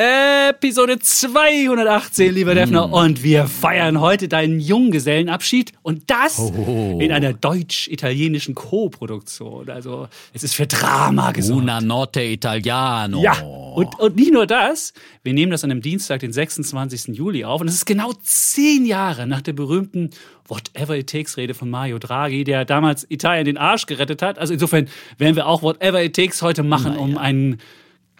[0.00, 2.86] Episode 218, lieber Defner.
[2.88, 2.92] Mm.
[2.94, 5.72] Und wir feiern heute deinen Junggesellenabschied.
[5.82, 6.98] Und das Oh.
[6.98, 9.68] in einer deutsch-italienischen Co-Produktion.
[9.68, 11.60] Also, es ist für Drama gesorgt.
[11.60, 13.22] Una Notte Italiano.
[13.22, 14.94] Ja, und, und nicht nur das.
[15.22, 17.08] Wir nehmen das an einem Dienstag, den 26.
[17.14, 17.60] Juli auf.
[17.60, 20.08] Und es ist genau zehn Jahre nach der berühmten
[20.48, 24.38] Whatever It Takes Rede von Mario Draghi, der damals Italien den Arsch gerettet hat.
[24.38, 27.58] Also insofern werden wir auch Whatever It Takes heute machen, um einen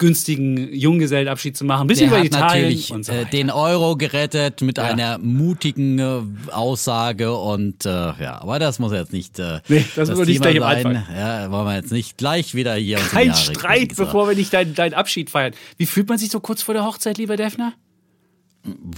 [0.00, 1.82] günstigen Junggesellenabschied zu machen.
[1.82, 3.30] Ein bisschen Der über hat Italien natürlich und so äh, weiter.
[3.30, 4.84] den Euro gerettet mit Ja.
[4.84, 10.10] einer mutigen äh, Aussage und äh, ja, aber das muss jetzt nicht äh, Nee, das
[10.10, 10.86] muss nicht gleich am sein.
[10.97, 11.16] Anfang.
[11.16, 14.05] Ja, wollen wir jetzt nicht gleich wieder hier Kein Streit, kriegen, so.
[14.06, 15.52] bevor wir nicht deinen deinen Abschied feiern.
[15.77, 17.75] Wie fühlt man sich so kurz vor der Hochzeit, lieber Defner?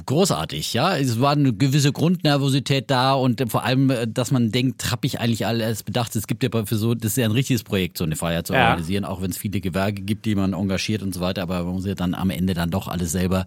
[0.06, 0.96] Großartig, ja.
[0.96, 5.20] Es war eine gewisse Grundnervosität da und vor allem, äh, dass man denkt, habe ich
[5.20, 6.14] eigentlich alles bedacht.
[6.16, 8.54] Es gibt ja für so, das ist ja ein richtiges Projekt, so eine Feier zu
[8.54, 8.68] Ja.
[8.70, 11.74] organisieren, auch wenn es viele Gewerke gibt, die man engagiert und so weiter, aber man
[11.74, 13.46] muss ja dann am Ende dann doch alles selber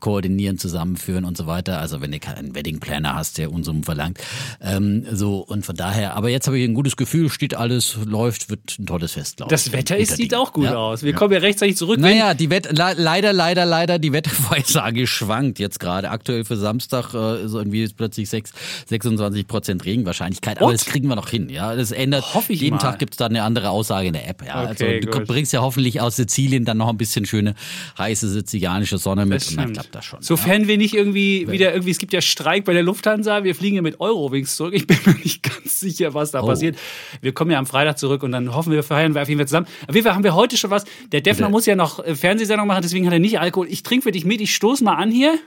[0.00, 1.78] koordinieren, zusammenführen und so weiter.
[1.78, 4.18] Also wenn du keinen Wedding Planner hast, der Unsummen verlangt.
[4.60, 8.50] Ähm, so und von daher, aber jetzt habe ich ein gutes Gefühl, steht alles, läuft,
[8.50, 9.62] wird ein tolles Fest, glaube ich.
[9.62, 10.76] Das Wetter ist, sieht auch gut Ja.
[10.76, 11.02] aus.
[11.02, 12.00] Wir kommen ja rechtzeitig zurück.
[12.00, 16.10] Naja, die Wett le leider, leider, leider, die Wettervorhersage schwankt jetzt gerade.
[16.10, 18.52] Aktuell für Samstag äh, ist irgendwie jetzt plötzlich 6,
[18.86, 20.60] 26 Prozent Regenwahrscheinlichkeit.
[20.60, 21.48] Aber das kriegen wir noch hin.
[21.48, 22.34] Ja, das ändert.
[22.34, 22.82] Hoffe ich jeden mal.
[22.82, 24.42] Tag gibt's da eine andere Aussage in der App.
[24.44, 25.26] Ja, Okay, also du gut.
[25.28, 27.54] bringst ja hoffentlich aus Sizilien dann noch ein bisschen schöne
[27.98, 30.22] heiße sizilianische Sonne mit und dann klappt das schon.
[30.22, 33.76] Sofern wir nicht irgendwie wieder irgendwie, es gibt ja Streik bei der Lufthansa, wir fliegen
[33.76, 34.74] ja mit Eurowings zurück.
[34.74, 36.46] Ich bin mir nicht ganz sicher, was da Oh.
[36.46, 36.76] passiert.
[37.20, 39.46] Wir kommen ja am Freitag zurück und dann hoffen wir, feiern wir auf jeden Fall
[39.48, 39.66] zusammen.
[39.86, 40.84] Auf jeden Fall haben wir heute schon was.
[41.12, 43.66] Der Defner muss ja noch äh, Fernsehsendung machen, deswegen hat er nicht Alkohol.
[43.68, 45.38] Ich trinke für dich mit, ich stoße mal an hier.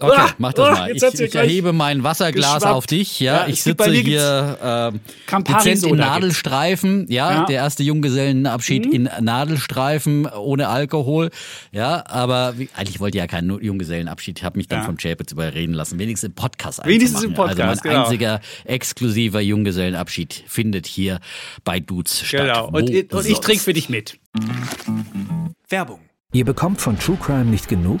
[0.00, 0.90] Okay, Ah, mach das ah, mal.
[0.92, 2.72] Ich, ich erhebe mein Wasserglas geschwappt.
[2.74, 3.18] auf dich.
[3.18, 4.92] Ja, Ja, ich sitze hier
[5.26, 7.06] Campari dezent in Nadelstreifen.
[7.08, 7.40] Ja, Ja.
[7.42, 7.46] Mhm.
[7.46, 11.30] der erste Junggesellenabschied in Nadelstreifen ohne Alkohol.
[11.72, 14.38] Ja, aber wie, eigentlich wollte ich ja keinen Junggesellenabschied.
[14.38, 14.84] Ich habe mich dann Ja.
[14.84, 15.98] vom Chapitz überreden lassen.
[15.98, 17.34] Wenigstens im Podcast Wenigstens im.
[17.34, 18.04] Podcast, Also mein genau.
[18.04, 21.18] einziger exklusiver Junggesellenabschied findet hier
[21.64, 22.42] bei Dudes statt.
[22.42, 22.68] Genau.
[22.72, 24.16] Wo Und, und ich trinke für dich mit.
[25.68, 26.00] Werbung.
[26.32, 28.00] Ihr bekommt von True Crime nicht genug?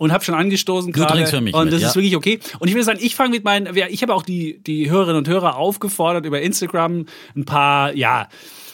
[0.00, 1.12] Und habe schon angestoßen Du gerade.
[1.12, 1.88] trinkst für mich Und mit, das ja.
[1.88, 2.40] ist wirklich okay.
[2.58, 5.28] Und ich will sagen, ich fange mit meinen, ich habe auch die, die Hörerinnen und
[5.28, 7.04] Hörer aufgefordert, über Instagram
[7.36, 8.28] ein paar, ja,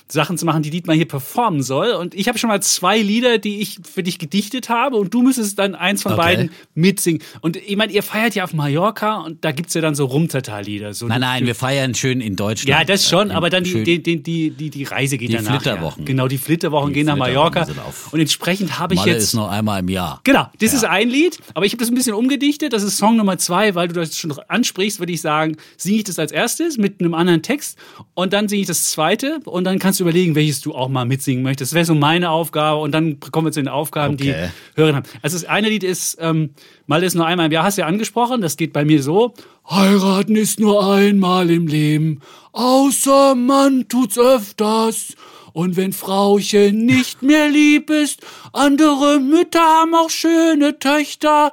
[0.08, 1.90] Sachen zu machen, die Dietmar hier performen soll.
[1.90, 5.22] Und ich habe schon mal zwei Lieder, die ich für dich gedichtet habe und du
[5.22, 6.22] müsstest dann eins von Okay.
[6.22, 7.22] beiden mitsingen.
[7.40, 10.94] Und ich meine, ihr feiert ja auf Mallorca und da gibt's ja dann so Rumtata-Lieder.
[10.94, 12.68] So Nein, nein, wir feiern schön in Deutschland.
[12.68, 15.60] ja, das schon, aber dann die, die, die, die, die, die Reise geht Die danach.
[15.60, 16.02] Flitterwochen.
[16.02, 16.06] Ja.
[16.06, 17.64] Genau, die Flitterwochen Die gehen nach Flitterwochen Mallorca.
[17.64, 19.22] sind auf- Und entsprechend habe ich Malle jetzt.
[19.24, 20.20] ist nur einmal im Jahr.
[20.24, 22.72] Genau, das ist ein Lied, aber ich habe das ein bisschen umgedichtet.
[22.72, 26.04] Das ist Song Nummer zwei, weil du das schon ansprichst, würde ich sagen, singe ich
[26.04, 27.76] das als erstes mit einem anderen Text
[28.14, 31.04] und dann singe ich das zweite und dann kannst du überlegen, welches du auch mal
[31.04, 31.72] mitsingen möchtest.
[31.72, 34.50] Das wäre so meine Aufgabe und dann kommen wir zu den Aufgaben, Okay.
[34.76, 35.06] die Hörer haben.
[35.22, 36.50] Also das eine Lied ist, ähm,
[36.86, 39.34] mal ist nur einmal im Jahr, hast du ja angesprochen, das geht bei mir so.
[39.70, 42.20] Heiraten ist nur einmal im Leben,
[42.52, 45.14] außer man tut's öfters.
[45.52, 48.20] Und wenn Frauchen nicht mehr lieb ist,
[48.52, 51.52] andere Mütter haben auch schöne Töchter.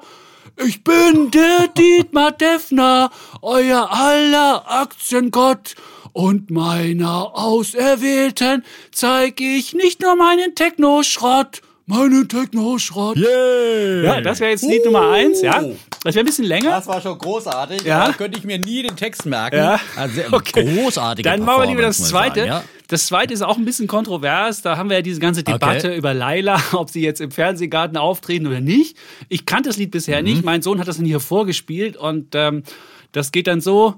[0.67, 3.09] Ich bin der Dietmar Defner,
[3.41, 5.75] euer aller Aktiengott.
[6.13, 13.17] Und meiner Auserwählten zeig ich nicht nur meinen Techno-Schrott, meinen Techno-Schrott.
[13.17, 14.03] Yeah.
[14.03, 15.61] Ja, das wäre jetzt Lied Nummer eins, ja.
[16.03, 16.69] Das wäre ein bisschen länger.
[16.71, 17.81] Das war schon großartig.
[17.83, 18.07] Ja.
[18.07, 19.55] Da könnte ich mir nie den Text merken.
[19.57, 19.79] Ja.
[19.95, 20.75] Also, Okay.
[20.75, 22.41] Großartige Dann machen wir lieber das zweite.
[22.41, 22.63] sagen, ja.
[22.89, 24.61] Das zweite ist auch ein bisschen kontrovers.
[24.61, 25.97] Da haben wir ja diese ganze Debatte Okay.
[25.97, 28.97] über Laila, ob sie jetzt im Fernsehgarten auftreten oder nicht.
[29.29, 30.23] Ich kannte das Lied bisher Mhm.
[30.25, 30.43] nicht.
[30.45, 32.63] Mein Sohn hat das dann hier vorgespielt und ähm,
[33.13, 33.95] das geht dann so.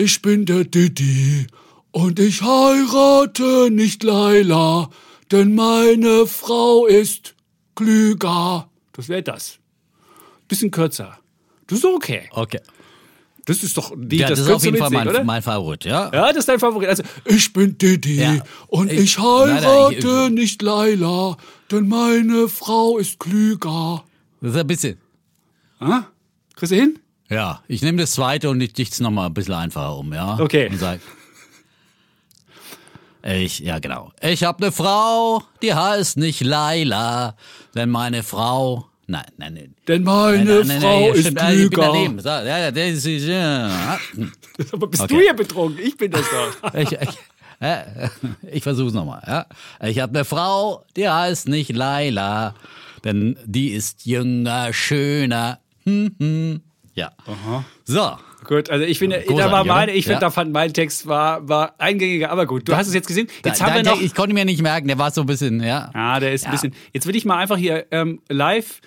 [0.00, 1.48] Ich bin der Didi
[1.90, 4.90] und ich heirate nicht Laila,
[5.32, 7.34] denn meine Frau ist
[7.74, 8.68] klüger.
[8.92, 9.58] Das wäre das.
[10.46, 11.18] Bisschen kürzer.
[11.66, 12.28] Das ist okay.
[12.30, 12.60] Okay.
[13.46, 15.24] Das ist doch die, Ja, das, das, ist auf jeden Fall mein, oder?
[15.24, 16.12] mein Favorit, ja.
[16.14, 16.90] Ja, das ist dein Favorit.
[16.90, 18.40] Also, ich bin Didi Ja.
[18.68, 21.36] und Ich- ich, Nein, heirate nein, ich- nicht Laila,
[21.72, 24.04] denn meine Frau ist klüger.
[24.40, 24.98] Das ist ein bisschen.
[25.80, 26.04] Ah?
[26.54, 26.98] Kriegst du hin?
[27.30, 30.38] Ja, ich nehme das zweite und ich dicht's noch mal ein bisschen einfacher um, ja.
[30.40, 30.68] Okay.
[30.70, 31.00] Und sag,
[33.22, 34.12] ich, ja genau.
[34.22, 37.34] Ich habe eine Frau, die heißt nicht Laila,
[37.74, 39.74] denn meine Frau, nein, nein, nein.
[39.86, 42.20] Denn meine Nein, nein, Frau nein, ist stimmt, äh, ich bin daneben.
[42.20, 43.98] So, Ja, das ist, ja.
[44.72, 45.14] Aber bist Okay.
[45.14, 45.84] du hier betrunken?
[45.84, 46.74] Ich bin das doch.
[46.74, 47.18] Ich, ich,
[47.60, 48.08] äh,
[48.52, 49.22] ich versuch's nochmal.
[49.26, 49.46] Ja.
[49.86, 52.54] Ich habe eine Frau, die heißt nicht Laila,
[53.04, 55.58] denn die ist jünger, schöner.
[55.84, 56.62] Hm, hm.
[56.98, 57.12] Ja.
[57.84, 58.10] So.
[58.44, 60.20] Gut, also ich finde, da war meine, ich finde, Ja.
[60.20, 62.68] da fand mein Text war, war eingängiger, aber gut.
[62.68, 63.26] Du hast es jetzt gesehen.
[63.44, 64.00] Jetzt Da- haben wir da- noch.
[64.00, 65.90] Ich konnte mir nicht merken, der war so ein bisschen, ja.
[65.92, 66.50] Ah, der ist ein Ja.
[66.52, 66.72] bisschen.
[66.92, 68.80] Jetzt will ich mal einfach hier ähm, live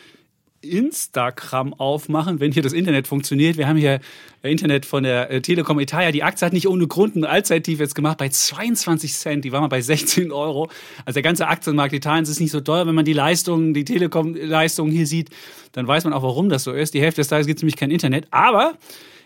[0.61, 3.57] Instagram aufmachen, wenn hier das Internet funktioniert.
[3.57, 3.99] Wir haben hier
[4.43, 6.11] äh, Internet von der äh, Telekom Italia.
[6.11, 9.45] Die Aktie hat nicht ohne Grund ein Allzeittief jetzt gemacht bei 22 Cent.
[9.45, 10.69] Die war mal bei 16 Euro.
[11.05, 12.87] Also der ganze Aktienmarkt Italiens ist nicht so teuer.
[12.87, 15.29] Wenn man die Leistungen, die Telekom-Leistungen hier sieht,
[15.71, 16.93] dann weiß man auch, warum das so ist.
[16.93, 18.27] Die Hälfte des Tages gibt es nämlich kein Internet.
[18.31, 18.73] Aber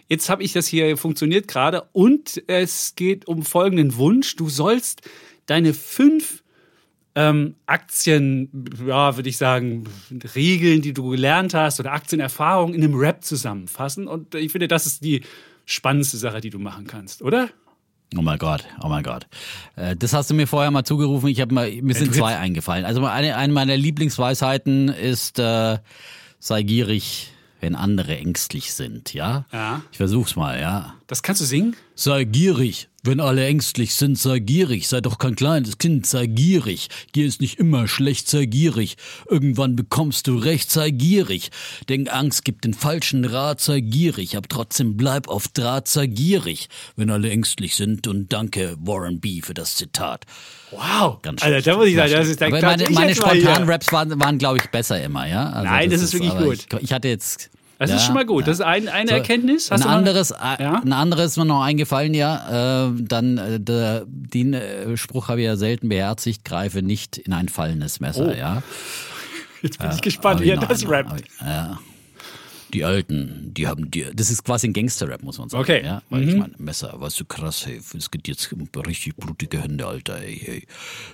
[0.07, 4.35] Jetzt habe ich das hier funktioniert gerade und es geht um folgenden Wunsch.
[4.35, 5.01] Du sollst
[5.47, 6.43] deine fünf
[7.15, 8.49] ähm, Aktien,
[8.85, 9.85] ja, würde ich sagen,
[10.35, 14.07] Regeln, die du gelernt hast oder Aktienerfahrungen in einem Rap zusammenfassen.
[14.07, 15.21] Und ich finde, das ist die
[15.65, 17.49] spannendste Sache, die du machen kannst, oder?
[18.17, 19.27] Oh mein Gott, oh mein Gott.
[19.75, 21.27] Äh, Das hast du mir vorher mal zugerufen.
[21.29, 22.85] Ich habe mal, mir sind zwei eingefallen.
[22.85, 25.79] Also eine, eine meiner Lieblingsweisheiten ist, äh,
[26.39, 29.45] sei gierig, wenn andere ängstlich sind, ja?
[29.51, 29.81] Ja.
[29.91, 30.93] Ich versuch's mal, ja.
[31.07, 31.75] Das kannst du singen?
[31.93, 32.89] Sei gierig.
[33.03, 34.87] Wenn alle ängstlich sind, sei gierig.
[34.87, 36.87] Sei doch kein kleines Kind, sei gierig.
[37.11, 38.97] Gier ist nicht immer schlecht, sei gierig.
[39.29, 41.51] Irgendwann bekommst du recht, sei gierig.
[41.87, 44.35] Denk, Angst gibt den falschen Rat, sei gierig.
[44.35, 46.69] Aber trotzdem bleib auf Draht, sei gierig.
[46.95, 49.41] Wenn alle ängstlich sind und danke Warren B.
[49.43, 50.25] für das Zitat.
[50.71, 51.21] Wow.
[51.21, 51.67] Ganz Alter, schlecht.
[51.67, 52.61] da muss ich sagen, das ist Klatsch.
[52.63, 55.51] meine, meine spontanen Raps waren, waren glaube ich, besser immer, ja?
[55.51, 56.65] Also Nein, das ist wirklich aber gut.
[56.73, 57.51] Ich, ich hatte jetzt...
[57.77, 58.41] Das ja, ist schon mal gut.
[58.41, 58.45] ja.
[58.47, 59.71] Das ist ein, eine So, Erkenntnis.
[59.71, 60.81] Ein du mal- anderes, äh, Ja?
[60.83, 62.87] ein anderes ist mir noch eingefallen, ja.
[62.87, 67.33] Äh, dann äh, der, den äh, Spruch habe ich ja selten beherzigt: Greife nicht in
[67.33, 68.33] ein fallendes Messer, Oh.
[68.33, 68.63] ja.
[69.61, 71.23] Jetzt bin ich gespannt, Hab wie er das rappt.
[71.41, 71.79] Ja.
[72.73, 74.05] Die Alten, die haben die.
[74.13, 75.61] Das ist quasi ein Gangster-Rap, muss man sagen.
[75.63, 75.79] Okay.
[75.81, 75.85] Mhm.
[75.85, 76.01] Ja?
[76.09, 78.53] Weil ich meine, Messer, weißt du, krass, hey, es gibt jetzt
[78.85, 80.67] richtig blutige Hände, Alter, ey, hey.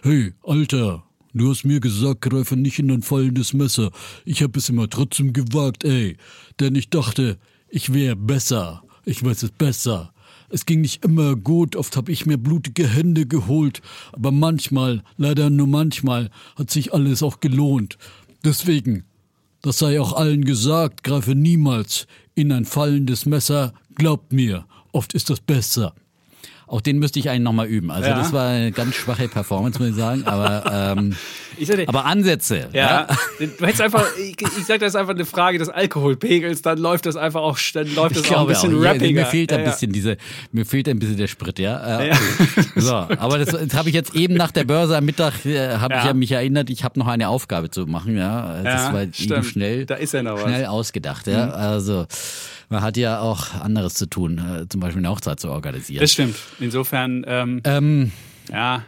[0.04, 1.04] Hey, Alter,
[1.34, 3.92] du hast mir gesagt, greife nicht in ein fallendes Messer.
[4.26, 6.18] Ich hab es immer trotzdem gewagt, ey.
[6.60, 7.38] Denn ich dachte,
[7.70, 8.84] ich wäre besser.
[9.06, 10.14] Ich weiß es besser.
[10.50, 13.82] Es ging nicht immer gut, oft hab ich mir blutige Hände geholt,
[14.12, 17.98] aber manchmal, leider nur manchmal, hat sich alles auch gelohnt.
[18.44, 19.06] Deswegen,
[19.62, 22.06] das sei auch allen gesagt, greife niemals
[22.36, 25.94] in ein fallendes Messer, glaubt mir, oft ist das besser.
[26.72, 27.92] Auch den müsste ich einen nochmal üben.
[27.92, 28.16] Also Ja.
[28.18, 31.16] das war eine ganz schwache Performance, muss ich sagen, aber, ähm,
[31.58, 32.70] Ich sag dir, aber Ansätze.
[32.72, 33.08] Ja,
[33.38, 37.06] du hättest einfach, ich, ich sag, das ist einfach eine Frage des Alkoholpegels, dann läuft
[37.06, 38.84] das einfach auch, dann läuft das Ich auch ein bisschen auch.
[38.84, 39.20] Ja, rappiger.
[39.22, 39.72] Mir fehlt ein Ja, ja.
[39.72, 40.16] bisschen diese,
[40.54, 42.00] mir fehlt ein bisschen der Sprit, ja.
[42.00, 42.18] Äh, Ja.
[42.78, 45.96] So, aber das, das habe ich jetzt eben nach der Börse am Mittag, äh, habe
[45.96, 46.08] ich Ja.
[46.08, 48.62] ja mich erinnert, ich habe noch eine Aufgabe zu machen, ja.
[48.64, 50.46] Das Ja, war eben schnell, Da ist ja noch was.
[50.46, 50.50] Mhm.
[50.50, 51.50] schnell ausgedacht, ja.
[51.50, 52.06] Also
[52.72, 56.02] man hat ja auch anderes zu tun, äh, zum Beispiel eine Hochzeit zu organisieren.
[56.02, 56.36] Das stimmt.
[56.60, 58.12] Insofern, ähm, ähm,
[58.52, 58.84] ja.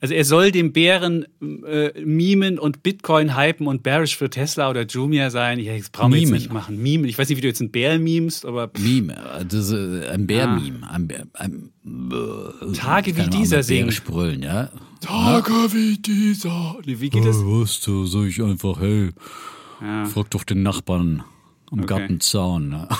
[0.00, 4.84] Also er soll den Bären äh, mimen und Bitcoin hypen und bearish für Tesla oder
[4.84, 5.60] Jumia sein.
[5.60, 6.82] Ja, das brauchen wir jetzt nicht machen.
[6.82, 7.04] Mimen.
[7.06, 9.72] Ich weiß nicht, wie du jetzt einen Bär memst, aber pff, Meme, äh, das ist
[9.72, 10.90] äh, ein Bär-Meme.
[10.90, 13.92] Ein Bär, ein, äh, Tage wie dieser singen.
[13.92, 14.70] sprüllen, ja.
[15.00, 16.76] Tage wie dieser.
[16.84, 17.36] Nee, Wie geht das?
[17.38, 19.10] was, da sag ich einfach, hey,
[20.12, 21.22] frag doch den Nachbarn
[21.72, 21.86] am Okay.
[21.86, 22.68] Gartenzaun.
[22.68, 22.88] Ne?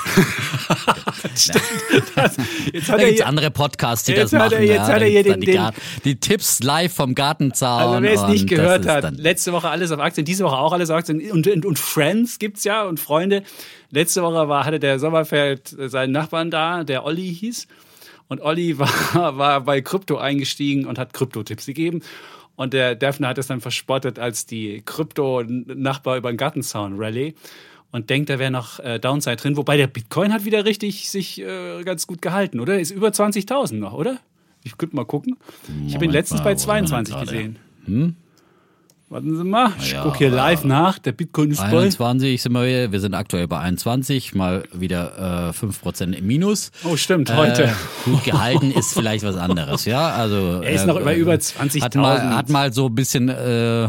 [1.22, 4.62] Jetzt Da hat er gibt's hier, andere Podcasts, die Jetzt das hat machen.
[4.62, 4.94] er- jetzt ja.
[4.94, 5.60] hat Da er hier den- die,
[6.04, 7.80] die Tipps live vom Gartenzaun.
[7.82, 10.90] Also wer es nicht gehört hat, letzte Woche alles auf Aktien, diese Woche auch alles
[10.90, 13.42] auf Aktien und, und, und Friends gibt's ja und Freunde.
[13.90, 17.66] Letzte Woche war, hatte der Sommerfeld seinen Nachbarn da, der Olli hieß.
[18.28, 22.00] Und Olli war, war bei Krypto eingestiegen und hat Krypto-Tipps gegeben.
[22.56, 27.34] Und der Daphne hat es dann verspottet als die Krypto-Nachbar über den Gartenzaun Rallye
[27.92, 29.56] und denkt, da wäre noch äh, Downside drin.
[29.56, 32.80] Wobei der Bitcoin hat wieder richtig sich äh, ganz gut gehalten, oder?
[32.80, 34.18] Ist über 20.000 noch, oder?
[34.64, 35.36] Ich könnte mal gucken.
[35.86, 37.14] Ich habe ihn Moment letztens mal, bei wo sind wir 22
[37.86, 38.14] gerade?
[39.12, 40.98] Warten Sie mal, ich Ja, gucke hier live nach.
[40.98, 41.66] Der Bitcoin ist bei.
[41.66, 42.92] 21 sind wir hier.
[42.92, 46.70] Wir sind aktuell bei 21, mal wieder äh, 5% im Minus.
[46.82, 47.64] Oh, stimmt, heute.
[47.64, 47.70] Äh,
[48.06, 50.08] gut gehalten ist vielleicht was anderes, ja.
[50.12, 51.82] Also, Er ist noch über- über 20.000.
[51.82, 53.88] Hat mal, hat mal so ein bisschen äh,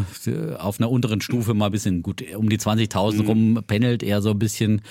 [0.60, 3.28] auf einer unteren Stufe mal ein bisschen gut um die 20.000 Mhm.
[3.30, 4.82] rum pendelt, eher so ein bisschen.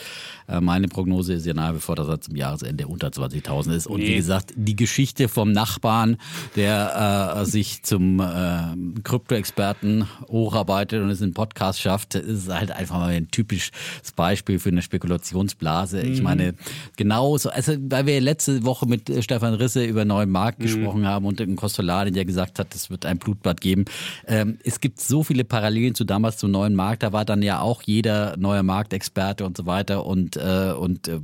[0.48, 3.86] Äh, meine Prognose ist ja nach wie vor, dass er zum Jahresende unter 20.000 ist.
[3.86, 4.16] Und wie Nee.
[4.16, 6.16] gesagt, die Geschichte vom Nachbarn,
[6.56, 8.60] der äh, sich zum äh,
[9.04, 13.72] Krypto-Experten hocharbeitet und es in Podcast schafft, ist halt einfach mal ein typisches
[14.16, 16.02] Beispiel für eine Spekulationsblase.
[16.04, 16.12] Mhm.
[16.12, 16.54] Ich meine,
[16.96, 20.62] genauso, also weil wir letzte Woche mit äh, Stefan Risse über neuen Markt Mhm.
[20.64, 23.84] gesprochen haben und den Kostolani, der gesagt hat, es wird ein Blutbad geben.
[24.26, 27.02] Ähm, es gibt so viele Parallelen zu damals zum neuen Markt.
[27.02, 31.20] Da war dann ja auch jeder neue Marktexperte und so weiter und äh, und äh,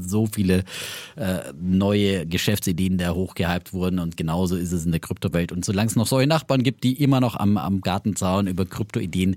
[0.00, 0.64] so viele
[1.16, 5.52] äh, neue Geschäftsideen da hochgehypt wurden und genauso ist es in der Kryptowelt.
[5.52, 7.80] Und solange es noch solche Nachbarn gibt, die immer noch am, am
[8.24, 9.36] Gartenzaun über Kryptoideen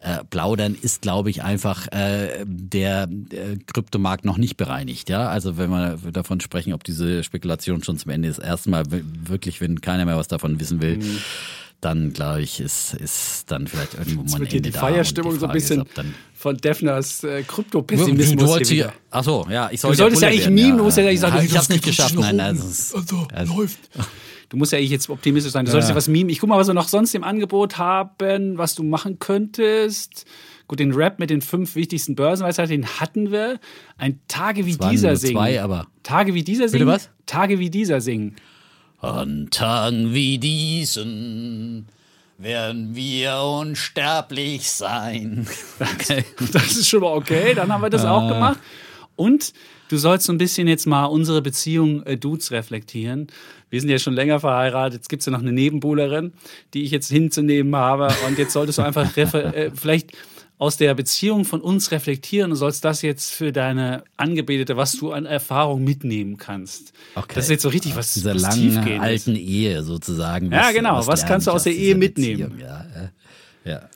[0.00, 5.08] äh, plaudern, ist, glaube ich, einfach äh, der äh, Kryptomarkt noch nicht bereinigt.
[5.08, 9.60] Ja, also wenn wir davon sprechen, ob diese Spekulation schon zum Ende ist, erstmal wirklich,
[9.60, 11.00] wenn keiner mehr was davon wissen will.
[11.82, 15.54] Dann glaube ich, ist, ist dann vielleicht irgendwo mal ein Ende die Feierstimmung so ein
[15.54, 19.90] ist, bisschen dann von Defners äh, Du, Krypto-Pessimismus du hier, ach so, ja, ich soll
[19.90, 22.14] Du solltest ja eigentlich mimen, du musst ja eigentlich sagen, ich das hab's nicht geschafft,
[22.14, 23.78] nein, also, Also, also, läuft.
[24.48, 25.64] Du musst ja eigentlich jetzt optimistisch sein.
[25.64, 26.30] Du solltest ja was mimen.
[26.30, 30.24] Ich guck mal, was wir noch sonst im Angebot haben, was du machen könntest.
[30.68, 33.58] Gut, den Rap mit den fünf wichtigsten Börsenweisheiten, den hatten wir.
[33.98, 35.34] Ein Tage wie dieser nur singen.
[35.34, 36.86] zwei, aber- Tage wie dieser singen.
[36.86, 37.10] was?
[37.26, 38.36] Tage wie dieser singen.
[39.00, 41.86] An Tagen wie diesen
[42.38, 45.46] werden wir unsterblich sein.
[45.80, 46.24] Okay.
[46.52, 48.58] Das ist schon mal okay, dann haben wir das auch gemacht.
[49.16, 49.52] Und
[49.88, 53.28] du sollst so ein bisschen jetzt mal unsere Beziehung äh, Dudes reflektieren.
[53.70, 55.00] Wir sind ja schon länger verheiratet.
[55.00, 56.32] Jetzt gibt es ja noch eine Nebenbuhlerin,
[56.74, 58.08] die ich jetzt hinzunehmen habe.
[58.26, 60.12] Und jetzt solltest du einfach äh, vielleicht
[60.58, 65.12] aus der Beziehung von uns reflektieren und sollst das jetzt für deine Angebetete, was du
[65.12, 66.92] an Erfahrung mitnehmen kannst.
[67.14, 67.34] Okay.
[67.34, 70.50] Das ist jetzt so richtig was, Dieser was langen alten Ehe sozusagen.
[70.50, 71.06] Ja, genau.
[71.06, 72.52] Was lerne kannst du aus der Ehe mitnehmen?
[72.52, 72.58] Beziehung?
[72.58, 72.86] Ja,
[73.64, 73.90] äh, ja.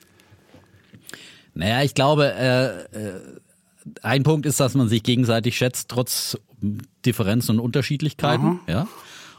[1.53, 2.65] Naja, ich glaube, äh,
[2.97, 3.21] äh,
[4.01, 6.37] ein Punkt ist, dass man sich gegenseitig schätzt, trotz
[7.05, 8.59] Differenzen und Unterschiedlichkeiten.
[8.67, 8.87] Ja.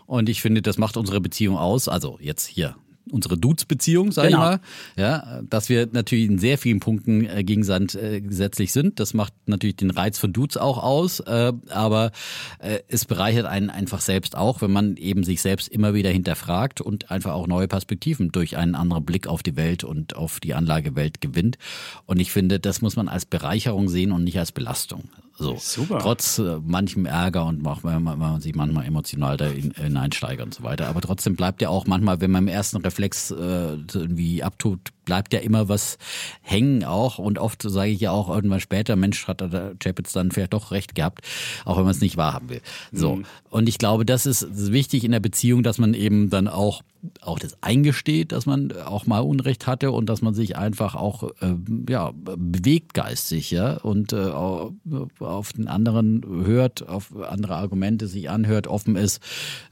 [0.07, 1.89] Und ich finde, das macht unsere Beziehung aus.
[1.89, 2.77] Also jetzt hier
[3.11, 4.37] unsere Dudes-Beziehung, sag Genau.
[4.39, 4.61] ich mal.
[4.97, 9.01] Ja, dass wir natürlich in sehr vielen Punkten äh, gegenseitig äh, gesetzlich sind.
[9.01, 11.21] Das macht natürlich den Reiz von Dudes auch aus.
[11.21, 12.13] Äh, aber
[12.59, 16.81] äh, es bereichert einen einfach selbst auch, wenn man eben sich selbst immer wieder hinterfragt
[16.81, 20.55] und einfach auch neue Perspektiven durch einen anderen Blick auf die Welt und auf die
[20.55, 21.59] Anlagewelt gewinnt.
[22.07, 25.05] Und ich finde, das muss man als Bereicherung sehen und nicht als Belastung.
[25.39, 25.99] So, Super.
[25.99, 29.73] trotz äh, manchem Ärger und auch wenn man, wenn man sich manchmal emotional da in,
[29.73, 30.89] hineinsteigert und so weiter.
[30.89, 32.92] Aber trotzdem bleibt ja auch manchmal, wenn man im ersten Reflex
[33.31, 35.99] äh, irgendwie abtut, bleibt ja immer was
[36.41, 37.19] hängen auch.
[37.19, 40.71] Und oft sage ich ja auch irgendwann später, Mensch, hat der Chapitz dann vielleicht doch
[40.71, 41.21] recht gehabt,
[41.65, 42.61] auch wenn man es nicht wahrhaben will.
[42.93, 43.21] So.
[43.51, 46.83] Und ich glaube, das ist, wichtig in der Beziehung, dass man eben dann auch
[47.21, 51.25] auch das eingesteht, dass man auch mal Unrecht hatte und dass man sich einfach auch
[51.41, 51.57] äh,
[51.89, 54.73] ja bewegt geistig, ja und äh, au-
[55.19, 59.21] auf den anderen hört, auf andere Argumente sich anhört, offen ist,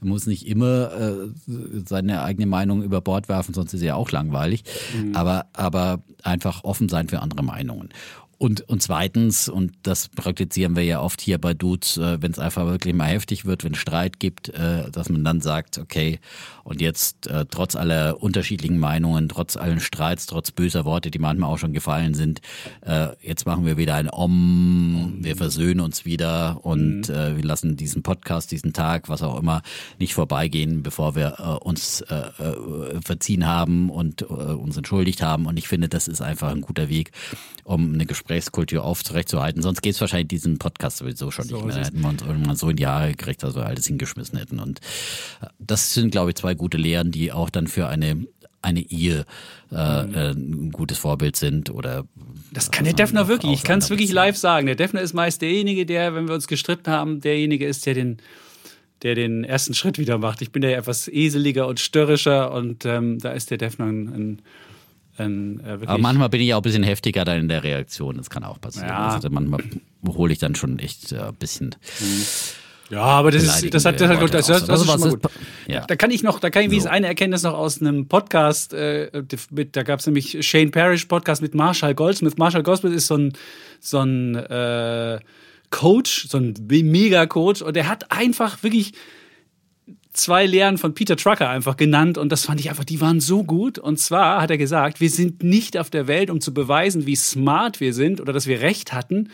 [0.01, 1.13] Man muss nicht immer äh,
[1.85, 4.63] seine eigene Meinung über Bord werfen, sonst ist ja auch langweilig,
[5.21, 7.89] aber aber einfach offen sein für andere Meinungen.
[8.41, 12.39] Und, und zweitens, und das praktizieren wir ja oft hier bei Dudes, äh, wenn es
[12.39, 16.19] einfach wirklich mal heftig wird, wenn es Streit gibt, äh, dass man dann sagt, okay,
[16.63, 21.51] und jetzt äh, trotz aller unterschiedlichen Meinungen, trotz allen Streits, trotz böser Worte, die manchmal
[21.51, 22.41] auch schon gefallen sind,
[22.81, 27.77] äh, jetzt machen wir wieder ein Om, wir versöhnen uns wieder und äh, wir lassen
[27.77, 29.61] diesen Podcast, diesen Tag, was auch immer,
[29.99, 35.45] nicht vorbeigehen, bevor wir äh, uns äh, äh, verziehen haben und äh, uns entschuldigt haben.
[35.45, 37.11] Und ich finde, das ist einfach ein guter Weg,
[37.63, 39.61] um eine Gesprächskultur aufrechtzuerhalten.
[39.61, 41.75] Sonst gäbe es wahrscheinlich diesen Podcast sowieso schon nicht mehr.
[41.75, 44.59] Da hätten wir uns irgendwann so in die Haare gekriegt, dass wir alles hingeschmissen hätten.
[44.59, 44.79] Und
[45.41, 48.25] äh, das sind, glaube ich, zwei gute Lehren, die auch dann für eine
[48.63, 49.25] eine Ehe
[49.71, 52.05] äh, äh, ein gutes Vorbild sind oder
[52.53, 53.53] Das kann der Defner wirklich.
[53.53, 54.67] Ich kann es wirklich live live sagen.
[54.67, 58.17] Der Defner ist meist derjenige, der, wenn wir uns gestritten haben, derjenige ist, der den,
[59.01, 60.43] der den ersten Schritt wieder macht.
[60.43, 64.41] Ich bin ja etwas eseliger und störrischer und ähm, da ist der Defner ein, ein,
[65.25, 65.77] ein äh.
[65.85, 68.17] Aber manchmal bin ich auch ein bisschen heftiger dann in der Reaktion.
[68.17, 68.89] Das kann auch passieren.
[68.89, 69.09] Ja.
[69.09, 69.61] Also manchmal
[70.07, 71.75] hole ich dann schon echt äh, ein bisschen.
[72.89, 74.99] ja, aber das ist, das hat, das, hat, beleidigende das, das, das ist raus.
[74.99, 75.25] schon mal Also gut.
[75.25, 75.85] ist- ja.
[75.85, 76.89] Da kann ich noch, da kann ich wie So.
[76.89, 81.41] eine Erkenntnis noch aus einem Podcast, äh, mit, da gab es nämlich Shane Parrish Podcast
[81.41, 82.37] mit Marshall Goldsmith.
[82.37, 83.33] Marshall Goldsmith ist so ein,
[83.79, 85.19] so ein äh,
[85.69, 88.91] Coach, so ein Mega-Coach und der hat einfach wirklich
[90.13, 93.43] zwei Lehren von Peter Trucker einfach genannt und das fand ich einfach, die waren so
[93.43, 93.79] gut.
[93.79, 97.15] Und zwar hat er gesagt, wir sind nicht auf der Welt, um zu beweisen, wie
[97.15, 99.29] smart wir sind oder dass wir Recht hatten,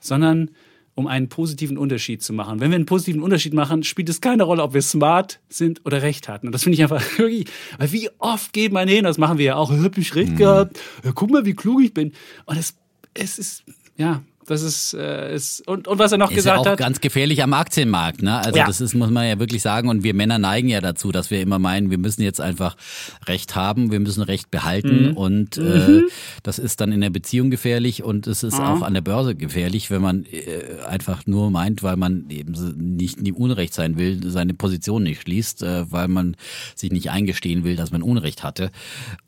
[0.00, 0.50] sondern
[0.94, 2.60] um einen positiven Unterschied zu machen.
[2.60, 6.02] Wenn wir einen positiven Unterschied machen, spielt es keine Rolle, ob wir smart sind oder
[6.02, 6.46] recht hatten.
[6.46, 7.46] Und das finde ich einfach wirklich,
[7.78, 10.36] weil wie oft geht man hin, das machen wir ja auch, hab ich recht mhm.
[10.36, 10.78] gehabt,
[11.14, 12.12] guck mal, wie klug ich bin.
[12.44, 12.74] Und es,
[13.14, 13.64] es ist,
[13.96, 16.78] ja, das ist, äh, ist und, und was er noch ist gesagt ja auch hat.
[16.78, 18.38] ganz gefährlich am Aktienmarkt, ne?
[18.38, 18.66] Also Ja.
[18.66, 19.88] das ist, muss man ja wirklich sagen.
[19.88, 22.76] Und wir Männer neigen ja dazu, dass wir immer meinen, wir müssen jetzt einfach
[23.26, 25.10] Recht haben, wir müssen Recht behalten.
[25.10, 25.16] Mhm.
[25.16, 26.02] Und äh,
[26.42, 28.64] das ist dann in der Beziehung gefährlich und es ist Mhm.
[28.64, 32.52] auch an der Börse gefährlich, wenn man äh, einfach nur meint, weil man eben
[32.96, 36.36] nicht nie Unrecht sein will, seine Position nicht schließt, äh, weil man
[36.74, 38.70] sich nicht eingestehen will, dass man Unrecht hatte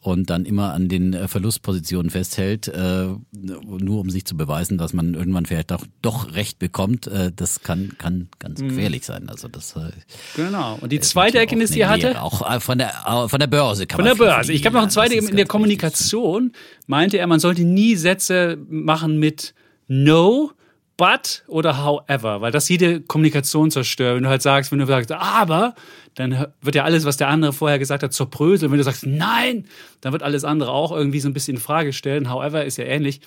[0.02, 4.92] und dann immer an den äh, Verlustpositionen festhält, äh, nur um sich zu beweisen, dass
[4.92, 7.06] man irgendwann vielleicht doch, doch Recht bekommt.
[7.06, 8.68] Äh, das kann, kann ganz Mhm.
[8.68, 9.28] gefährlich sein.
[9.28, 9.90] Also das äh,
[10.36, 10.78] Genau.
[10.80, 12.22] Und die zweite Erkenntnis, auch die er hatte, Lehre.
[12.22, 14.52] Auch äh, von der, äh, von der Börse kann Von man der Börse.
[14.54, 15.44] Ich habe noch ein zweites, ist in der.
[15.46, 16.52] Kommunikation
[16.86, 19.52] meinte er, man sollte nie Sätze machen mit
[19.88, 20.52] no,
[20.96, 24.16] but oder however, weil das jede Kommunikation zerstört.
[24.16, 25.74] Wenn du halt sagst, wenn du sagst, aber,
[26.14, 28.70] dann wird ja alles, was der andere vorher gesagt hat, zerbröselt.
[28.70, 29.66] Wenn du sagst, nein,
[30.00, 32.30] dann wird alles andere auch irgendwie so ein bisschen in Frage stellen.
[32.30, 33.20] However ist ja ähnlich.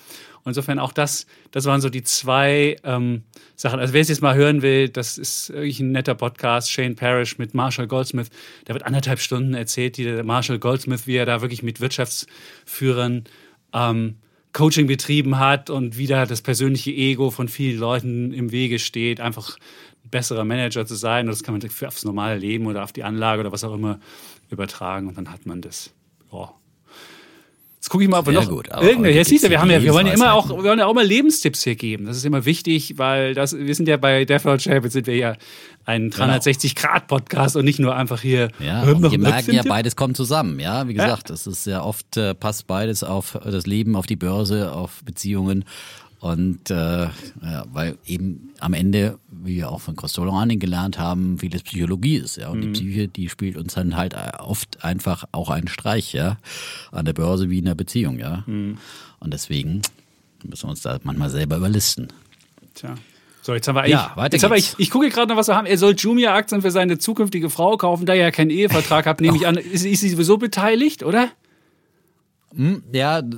[0.44, 3.24] Und insofern auch das, das waren so die zwei ähm,
[3.56, 3.80] Sachen.
[3.80, 6.70] Also wer es jetzt mal hören will, das ist wirklich ein netter Podcast.
[6.70, 8.30] Shane Parrish mit Marshall Goldsmith.
[8.66, 13.24] Der wird anderthalb Stunden erzählt, die der Marshall Goldsmith, wie er da wirklich mit Wirtschaftsführern
[13.74, 14.16] ähm,
[14.58, 19.20] Coaching betrieben hat und wie da das persönliche Ego von vielen Leuten im Wege steht,
[19.20, 19.56] einfach
[20.04, 21.26] ein besserer Manager zu sein.
[21.26, 24.00] Und das kann man aufs normale Leben oder auf die Anlage oder was auch immer
[24.50, 25.94] übertragen und dann hat man das.
[26.32, 26.52] Ja.
[27.78, 29.18] Jetzt gucke ich mal, ob wir noch gut, irgendwelche.
[29.18, 30.94] Jetzt siehst du, wir haben ja, wir wollen ja immer auch, wir wollen ja auch
[30.94, 32.06] mal Lebenstipps hier geben.
[32.06, 35.14] Das ist immer wichtig, weil das, wir sind ja bei Death Row Champions sind wir
[35.14, 35.36] ja
[35.84, 38.48] ein 360 Grad Podcast und nicht nur einfach hier.
[38.58, 40.58] Ja, wir merken ja, beides kommt zusammen.
[40.58, 44.16] Ja, wie gesagt, es ist sehr oft, äh, passt beides auf das Leben, auf die
[44.16, 45.64] Börse, auf Beziehungen.
[46.20, 51.62] Und äh, ja, weil eben am Ende, wie wir auch von Costolani gelernt haben, vieles
[51.62, 52.36] Psychologie ist.
[52.36, 56.38] Ja, und die Psyche, die spielt uns dann halt oft einfach auch einen Streich, ja,
[56.90, 58.42] an der Börse wie in der Beziehung, ja.
[58.46, 59.82] Und deswegen
[60.44, 62.08] müssen wir uns da manchmal selber überlisten.
[62.74, 62.94] Tja.
[63.48, 63.92] So, jetzt haben wir eigentlich.
[63.92, 64.74] Ja, weiter jetzt geht's.
[64.74, 65.66] ich, ich gucke gerade noch, was wir haben.
[65.66, 69.36] Er soll Jumia-Aktien für seine zukünftige Frau kaufen, da er ja keinen Ehevertrag hat, nehme
[69.36, 69.56] ich an.
[69.56, 71.30] Ist, ist sie sowieso beteiligt, oder?
[72.56, 73.36] Hm, ja, d-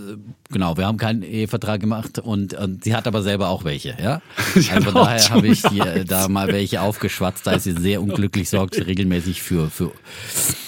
[0.52, 0.76] genau.
[0.76, 4.22] Wir haben keinen Ehevertrag gemacht und, und sie hat aber selber auch welche, ja.
[4.54, 7.44] Also hat von daher habe ich hier äh, da mal welche aufgeschwatzt.
[7.46, 9.90] Da ist sie sehr unglücklich, sorgt sie regelmäßig für, für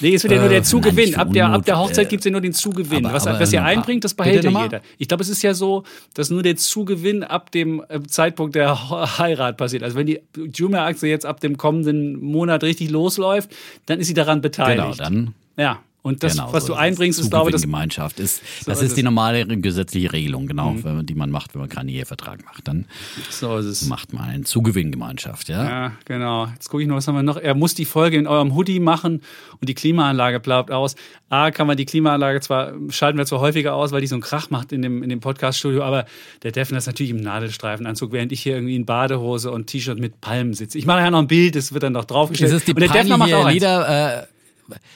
[0.01, 1.13] Nee, es wird ja nur Äh, der nein, Zugewinn.
[1.13, 3.07] für ab, der, ab der Hochzeit äh, gibt's ja nur den Zugewinn.
[3.07, 4.81] aber- was, aber was ihr einbringt, das behält ja jeder.
[4.99, 9.19] Ich glaube, es ist ja so, dass nur der Zugewinn ab dem äh, Zeitpunkt der
[9.19, 9.85] Heirat passiert.
[9.85, 13.51] Also wenn die Jumia-Aktie jetzt ab dem kommenden Monat richtig losläuft,
[13.87, 14.83] dann ist sie daran beteiligt.
[14.83, 15.35] genau dann.
[15.57, 15.79] Ja.
[16.03, 18.43] Und das, genau, was so du einbringst, ist, glaube ich, das Gemeinschaft ist.
[18.67, 19.03] Das ist ist die.
[19.03, 19.07] Mhm.
[19.07, 22.67] normale gesetzliche Regelung, genau, wenn man, die man macht, wenn man keinen Ehevertrag macht.
[22.67, 22.87] Dann
[23.31, 23.87] so ist es.
[23.87, 25.65] macht man eine Zugewinngemeinschaft, ja.
[25.65, 26.47] Ja, genau.
[26.47, 27.37] Jetzt gucke ich noch, was haben wir noch?
[27.37, 29.23] Er muss die Folge in eurem Hoodie machen
[29.61, 30.97] und die Klimaanlage bleibt aus.
[31.29, 34.23] A, kann man die Klimaanlage zwar, schalten wir zwar häufiger aus, weil die so einen
[34.23, 36.05] Krach macht in dem, in dem Podcast-Studio, aber
[36.43, 40.21] der Defner ist natürlich im Nadelstreifenanzug, während ich hier irgendwie in Badehose und T-Shirt mit
[40.21, 40.79] Palmen sitze.
[40.79, 42.51] Ich mache ja noch ein Bild, das wird dann noch draufgestellt.
[42.51, 43.49] Ist es die und der Defner macht auch.
[43.49, 44.27] Lieder, äh,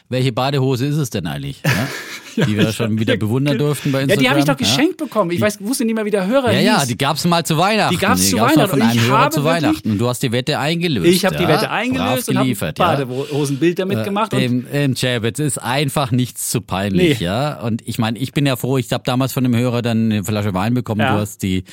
[0.09, 1.63] welche Badehose ist es denn eigentlich?
[1.65, 1.89] Ja?
[2.47, 4.23] die wir schon wieder bewundern durften bei Ja, Instagram.
[4.23, 4.67] die habe ich doch ja?
[4.67, 5.31] geschenkt bekommen.
[5.31, 6.67] Ich weiß, wusste nicht mehr, wie der Hörer Ja, hieß.
[6.67, 7.95] ja, die gab's mal zu Weihnachten.
[7.95, 8.71] Die gab's zu mal Weihnachten.
[8.71, 9.91] von einem Hörer zu Weihnachten.
[9.93, 11.07] Und du hast die Wette eingelöst.
[11.07, 11.49] ich habe die ja?
[11.49, 12.73] Wette eingelöst und habe ein ja.
[12.73, 14.35] Badehosenbild damit gemacht.
[14.35, 17.25] Und Im, im Chapitz ist einfach nichts zu peinlich, Nee.
[17.25, 17.59] ja.
[17.61, 20.25] Und ich meine, ich bin ja froh, ich habe damals von dem Hörer dann eine
[20.25, 21.01] Flasche Wein bekommen.
[21.01, 21.15] Ja.
[21.15, 21.65] Du hast die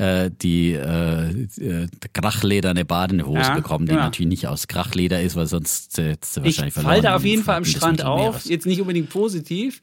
[0.00, 4.04] äh, die äh, äh, krachlederne Badehose Ja, bekommen, die genau.
[4.04, 6.92] natürlich nicht aus Krachleder ist, weil sonst äh, du Ich wahrscheinlich verloren.
[6.92, 9.80] falle da auf jeden Fall am Strand auf, jetzt nicht unbedingt positiv.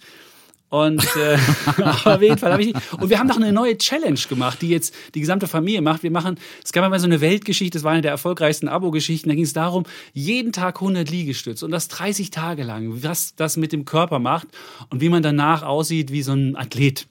[0.69, 1.37] Und äh,
[2.03, 2.75] auf jeden Fall habe ich.
[2.99, 6.03] Und wir haben noch eine neue Challenge gemacht, die jetzt die gesamte Familie macht.
[6.03, 9.29] Wir machen, es gab einmal so eine Weltgeschichte, das war eine der erfolgreichsten Abo-Geschichten.
[9.29, 13.55] Da ging es darum, jeden Tag 100 Liegestütze und das 30 Tage lang, was das
[13.55, 14.47] mit dem Körper macht
[14.89, 17.07] und wie man danach aussieht wie so ein Athlet.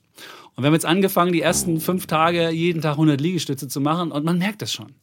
[0.57, 4.11] Und wir haben jetzt angefangen, die ersten fünf Tage jeden Tag 100 Liegestütze zu machen
[4.11, 4.95] und man merkt das schon.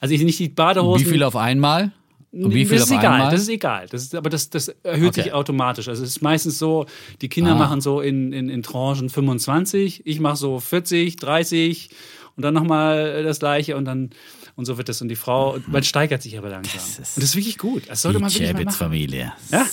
[0.00, 1.06] Also ich nicht die Badehosen.
[1.06, 1.92] Wie viel auf einmal?
[2.32, 3.30] Und wie viel das ist egal, einmal?
[3.32, 3.86] das ist egal.
[3.90, 5.22] Das ist, aber das, das erhöht Okay.
[5.24, 5.88] sich automatisch.
[5.88, 6.86] Also es ist meistens so,
[7.20, 7.58] die Kinder Ah.
[7.58, 11.90] machen so in, in, in Tranchen 25, ich mache so 40, 30
[12.36, 14.10] und dann nochmal das gleiche und dann
[14.56, 15.02] und so wird das.
[15.02, 16.74] Und die Frau, man steigert sich aber langsam.
[16.76, 17.82] Das und das ist wirklich gut.
[17.88, 18.64] Das sollte die man wirklich mal machen.
[18.64, 19.32] Chapitz-Familie.
[19.50, 19.66] Ja?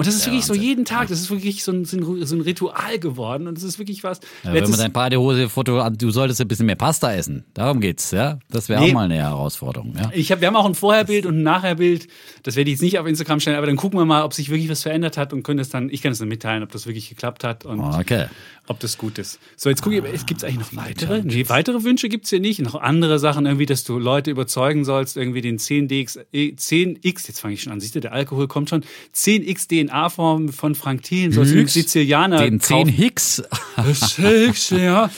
[0.00, 0.66] Und das ist Ja, wirklich so Wahnsinn.
[0.68, 3.78] jeden Tag, das ist wirklich so ein, so ein so Ritual geworden und das ist
[3.78, 4.20] wirklich was.
[4.44, 7.44] Ja, wenn man dein Badehose-Foto an, du solltest ein bisschen mehr Pasta essen.
[7.52, 8.38] Darum geht's, ja.
[8.50, 8.88] Das wäre Nee.
[8.88, 10.10] auch mal eine Herausforderung, ja.
[10.14, 12.08] Ich hab, wir haben auch ein Vorherbild und ein Nachherbild.
[12.44, 14.48] Das werde ich jetzt nicht auf Instagram stellen, aber dann gucken wir mal, ob sich
[14.48, 16.86] wirklich was verändert hat und können es dann, ich kann es dann mitteilen, ob das
[16.86, 18.26] wirklich geklappt hat und Okay.
[18.68, 19.38] ob das gut ist.
[19.56, 21.22] So, jetzt gucke ich, gibt es eigentlich noch weitere?
[21.22, 22.60] Nee, weitere Wünsche gibt es hier nicht.
[22.62, 27.40] Noch andere Sachen, irgendwie, dass du Leute überzeugen sollst, irgendwie den 10DX, äh, 10X, jetzt
[27.40, 28.82] fange ich schon an, siehst du, der Alkohol kommt schon,
[29.14, 31.74] 10X DNA-Form von Frank Thielen, den Hicks?
[31.74, 32.88] Sizilianer Den 10 kaufen.
[32.90, 33.42] Hicks.
[33.76, 35.10] Das Hicks, ja.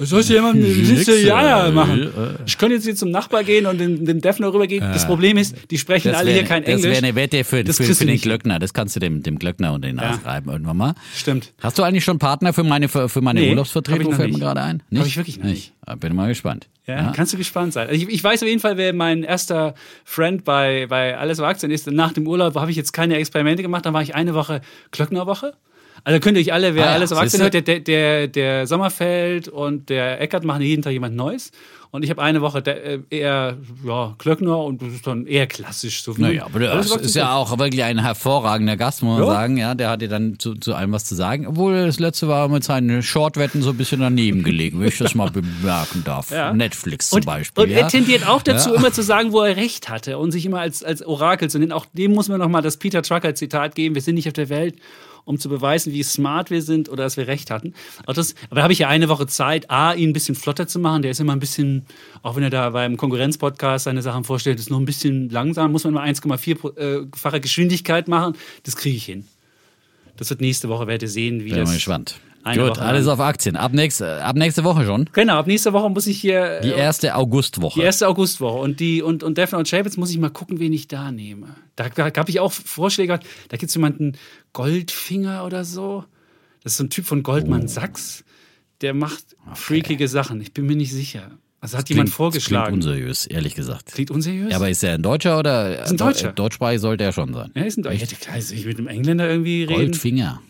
[0.00, 2.02] Das sollst du jemand mit dem Hicks, Sizilianer äh, machen.
[2.02, 2.08] äh.
[2.46, 4.80] Ich könnte jetzt hier zum Nachbar gehen und dem, dem Defner rübergehen.
[4.80, 6.86] Das Problem ist, die sprechen Das alle hier kein das Englisch.
[6.90, 8.22] wäre eine Wette für, Das für, für den nicht.
[8.22, 8.58] Glöckner.
[8.58, 10.18] Das kannst du dem, dem Glöckner und den Ja.
[10.20, 10.94] schreiben irgendwann mal.
[11.14, 11.52] Stimmt.
[11.60, 14.10] Hast du eigentlich schon Partner für meine, für, für meine Nee, Urlaubsvertretung?
[14.12, 14.40] ich Fällt mir nicht.
[14.40, 14.82] gerade ein.
[14.96, 15.74] Hab ich wirklich noch nicht.
[15.86, 16.68] Ah, Bin mal gespannt.
[16.86, 17.88] Ja, kannst du gespannt sein.
[17.88, 21.46] Also ich, ich weiß auf jeden Fall, wer mein erster Friend bei, bei Alles auf
[21.46, 21.86] Aktien ist.
[21.90, 23.84] Nach dem Urlaub habe ich jetzt keine Experimente gemacht.
[23.86, 24.60] Dann war ich eine Woche
[24.90, 25.52] Klöcknerwoche.
[26.04, 27.42] Also könnt ihr euch alle, wer Ah ja, Alles siehste?
[27.42, 31.50] hört, der, der, der Sommerfeld und der Eckert machen jeden Tag jemand Neues.
[31.92, 36.04] Und ich habe eine Woche äh, eher ja, Klöckner und das ist dann eher klassisch.
[36.04, 39.34] So Naja, aber das ist ja auch wirklich ein hervorragender Gast, muss man Ja.
[39.34, 39.56] sagen.
[39.56, 41.48] Ja, der hat dir dann zu, zu allem was zu sagen.
[41.48, 45.16] Obwohl das letzte war mit seinen Shortwetten so ein bisschen daneben gelegen, wenn ich das
[45.16, 46.30] mal bemerken darf.
[46.30, 46.52] Ja.
[46.52, 47.64] Netflix zum und, Beispiel.
[47.64, 47.78] Und ja.
[47.78, 48.76] er tendiert auch dazu, Ja.
[48.76, 51.72] immer zu sagen, wo er recht hatte und sich immer als, als Orakel zu nennen.
[51.72, 53.96] Auch dem muss man nochmal das Peter Trucker-Zitat geben.
[53.96, 54.76] Wir sind nicht auf der Welt,
[55.24, 57.74] um zu beweisen, wie smart wir sind oder dass wir recht hatten.
[58.06, 60.66] Auch das, aber da habe ich ja eine Woche Zeit, A, ihn ein bisschen flotter
[60.66, 61.02] zu machen.
[61.02, 61.86] Der ist immer ein bisschen,
[62.22, 65.72] auch wenn er da beim Konkurrenzpodcast seine Sachen vorstellt, ist noch ein bisschen langsam.
[65.72, 68.36] Muss man immer 1,4-fache Geschwindigkeit machen.
[68.64, 69.24] Das kriege ich hin.
[70.16, 71.68] Das wird nächste Woche, werdet ihr sehen, wie Bin das.
[71.68, 72.20] mal gespannt.
[72.42, 73.56] Eine Gut, Woche alles lang- auf Aktien.
[73.56, 75.08] Ab, nächste, ab nächste Woche schon.
[75.12, 76.60] Genau, ab nächster Woche muss ich hier.
[76.62, 77.78] Die äh, erste Augustwoche.
[77.80, 78.58] Die erste Augustwoche.
[78.58, 81.48] Und die und, und Defner und Chapitz muss ich mal gucken, wen ich da nehme.
[81.76, 83.20] Da, da habe ich auch Vorschläge.
[83.48, 84.12] Da gibt es jemanden,
[84.52, 86.04] Goldfinger oder so.
[86.62, 87.22] Das ist so ein Typ von Oh.
[87.22, 88.24] Goldman Sachs.
[88.82, 89.24] Der macht
[89.54, 90.40] freakige Sachen.
[90.40, 91.30] Ich bin mir nicht sicher.
[91.62, 92.80] Also hat jemand Klingt- vorgeschlagen.
[92.80, 93.92] Klingt unseriös, ehrlich gesagt.
[93.92, 94.50] Klingt unseriös?
[94.50, 95.82] Ja, aber ist er ein Deutscher oder?
[95.84, 96.28] Ist ein Deutscher.
[96.30, 97.50] Deu- Deutschsprachig sollte er schon sein.
[97.54, 98.06] ja, ist ein Deutscher.
[98.06, 99.74] Ja, klar, soll ich mit einem Engländer irgendwie reden?
[99.74, 100.40] Goldfinger.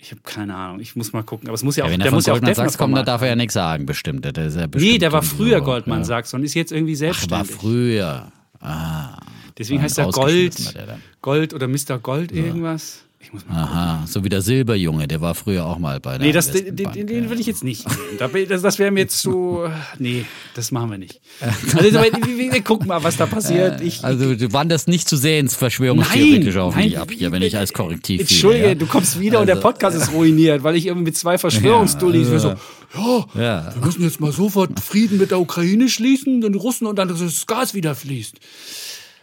[0.00, 0.78] Ich habe keine Ahnung.
[0.80, 1.48] Ich muss mal gucken.
[1.48, 2.78] Aber es muss ja auch, Ja, wenn er der von muss ja auch Goldman Sachs
[2.78, 4.24] kommt, Defner darf er ja nichts sagen, bestimmt.
[4.24, 6.04] Der ist ja Nee, bestimmt der war früher so, Goldman.
[6.04, 7.50] Sachs und ist jetzt irgendwie Ach, war selbstständig.
[7.56, 8.32] früher.
[8.60, 9.18] Ah.
[9.58, 10.98] Deswegen heißt er Gold, der.
[11.20, 11.98] Gold oder Mr.
[12.00, 13.04] Gold irgendwas.
[13.50, 16.76] Aha, so wie der Silberjunge, der war früher auch mal bei der Nee, das, den,
[16.76, 17.30] den, den ja.
[17.30, 17.84] will ich jetzt nicht
[18.18, 19.64] Das, das wäre mir jetzt zu.
[19.98, 21.20] Nee, das machen wir nicht.
[21.76, 23.80] Also, wir, gucken mal, was da passiert.
[23.80, 27.02] Ich, Also du wanderst nicht zu sehr ins Verschwörungstheoretische Nein, auf mich nein.
[27.02, 28.74] ab hier, wenn ich als Korrektiv Entschuldige, fiele, ja.
[28.78, 32.30] du kommst wieder und der Also- Podcast ist ruiniert, weil ich irgendwie mit zwei Verschwörungsdullis
[32.30, 32.48] wir so,
[32.94, 33.74] ja, Ja.
[33.74, 37.18] wir müssen jetzt mal sofort Frieden mit der Ukraine schließen, den Russen und dann dass
[37.18, 38.36] das Gas wieder fließt.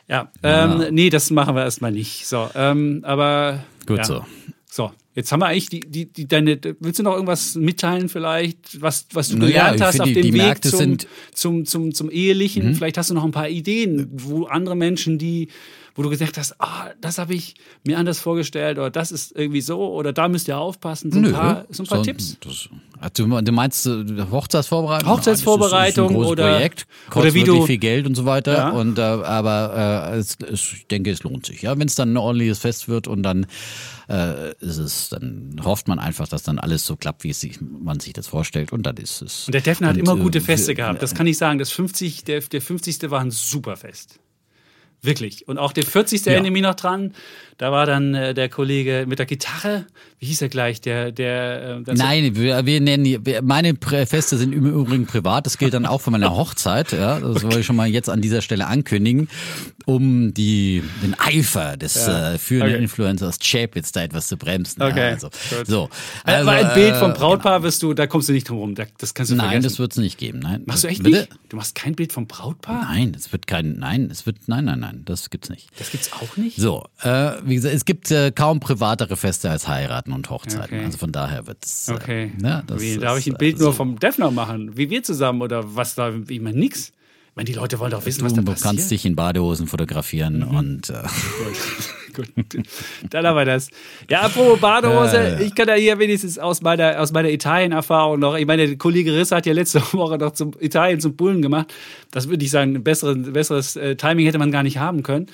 [0.08, 2.27] Ja, ähm, nee, das machen wir erstmal nicht.
[2.27, 4.04] So, ähm, aber Gut ja.
[4.04, 4.26] so.
[4.69, 6.60] So, jetzt haben wir eigentlich die, die, die deine.
[6.82, 10.34] Willst du noch irgendwas mitteilen vielleicht, was, was du Naja, gelernt hast auf dem Weg
[10.34, 10.98] Märkte zum, Mhm.
[11.34, 12.76] zum, zum, zum Ehelichen?
[12.76, 15.48] Vielleicht hast du noch ein paar Ideen, wo andere Menschen, die,
[15.95, 17.55] wo du gesagt hast, ah, das habe ich
[17.86, 21.12] mir anders vorgestellt oder das ist irgendwie so oder da müsst ihr aufpassen.
[21.12, 22.38] So ein Nö, paar, so ein paar so- Tipps.
[22.41, 25.10] Das, also, du meinst äh, Hochzeitsvorbereitung?
[25.10, 28.05] Hochzeitsvorbereitung Ja, das ist, oder- ist ein Projekt, oder kostet wie wirklich du- viel Geld
[28.08, 28.53] und so weiter.
[28.58, 28.69] Ja.
[28.71, 31.62] Und äh, aber äh, es, es, ich denke, es lohnt sich.
[31.62, 33.45] Ja, wenn es dann ein ordentliches Fest wird und dann
[34.10, 37.99] äh, ist es, dann hofft man einfach, dass dann alles so klappt, wie sich, man
[37.99, 38.71] sich das vorstellt.
[38.71, 39.45] Und dann ist es.
[39.47, 41.01] Und der Defner hat immer äh, gute Feste gehabt.
[41.01, 41.58] Das kann ich sagen.
[41.60, 43.10] Das 50, der, der 50.
[43.10, 44.19] war ein super Fest.
[45.01, 45.47] Wirklich.
[45.47, 46.25] Und auch der 40.
[46.25, 46.41] Ja.
[46.41, 47.13] mich noch dran.
[47.58, 49.86] Da war dann äh, der Kollege mit der Gitarre.
[50.19, 50.81] Wie hieß er gleich?
[50.81, 55.45] Der, der, äh, Nein, wir, wir nennen die, wir- meine Feste sind im Übrigen privat.
[55.45, 56.91] Das gilt dann auch für meine Hochzeit.
[56.91, 59.29] Ja, das wollte ich schon mal jetzt an dieser Stelle ankündigen,
[59.86, 62.84] um die den Eifer des äh, führenden Okay.
[62.84, 64.81] Influencers Chapitz da etwas zu bremsen.
[64.81, 65.67] Okay, Ja, also, gut.
[65.67, 65.89] so,
[66.25, 68.58] Äh, also, aber ein Bild vom äh, Brautpaar wirst du, da kommst du nicht drum
[68.58, 68.75] rum.
[68.75, 69.63] Da- Das kannst du Nein, vergessen.
[69.69, 70.39] das wird es nicht geben.
[70.39, 71.19] Nein, Machst du echt bitte?
[71.19, 71.29] nicht?
[71.49, 72.84] Du machst kein Bild vom Brautpaar?
[72.91, 73.77] Nein, es wird kein.
[73.79, 74.38] Nein, es wird.
[74.47, 75.69] Nein, nein, nein, das gibt's nicht.
[75.80, 76.58] Das gibt's auch nicht?
[76.58, 80.76] So, äh, wie gesagt, es gibt äh, kaum privatere Feste als heiraten und Hochzeiten.
[80.78, 80.86] Okay.
[80.86, 81.88] Also von daher wird's.
[81.88, 82.32] Äh, Okay.
[82.38, 83.74] ne, das Wie, darf ich ein Bild nur so.
[83.74, 84.78] vom Defner machen?
[84.78, 86.12] Wie wir zusammen oder was da?
[86.28, 86.91] Ich meine, nix.
[87.36, 88.63] Ich meine, die Leute wollen doch wissen, was da Du passiert.
[88.63, 88.78] Mhm.
[88.78, 91.04] kannst dich in Badehosen fotografieren und äh,
[92.13, 92.30] Gut,
[93.10, 93.69] dann haben wir das.
[94.10, 98.45] Ja, apropos Badehose, ich kann ja hier wenigstens aus meiner, aus meiner Italien-Erfahrung noch, ich
[98.45, 101.74] meine, der Kollege Riss hat ja letzte Woche noch zum Italien zum Bullen gemacht.
[102.12, 105.26] Das würde ich sagen, ein besseres, besseres äh, Timing hätte man gar nicht haben können.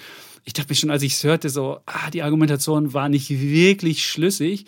[0.43, 4.03] Ich dachte mir schon, als ich es hörte, so, ah, die Argumentation war nicht wirklich
[4.03, 4.65] schlüssig.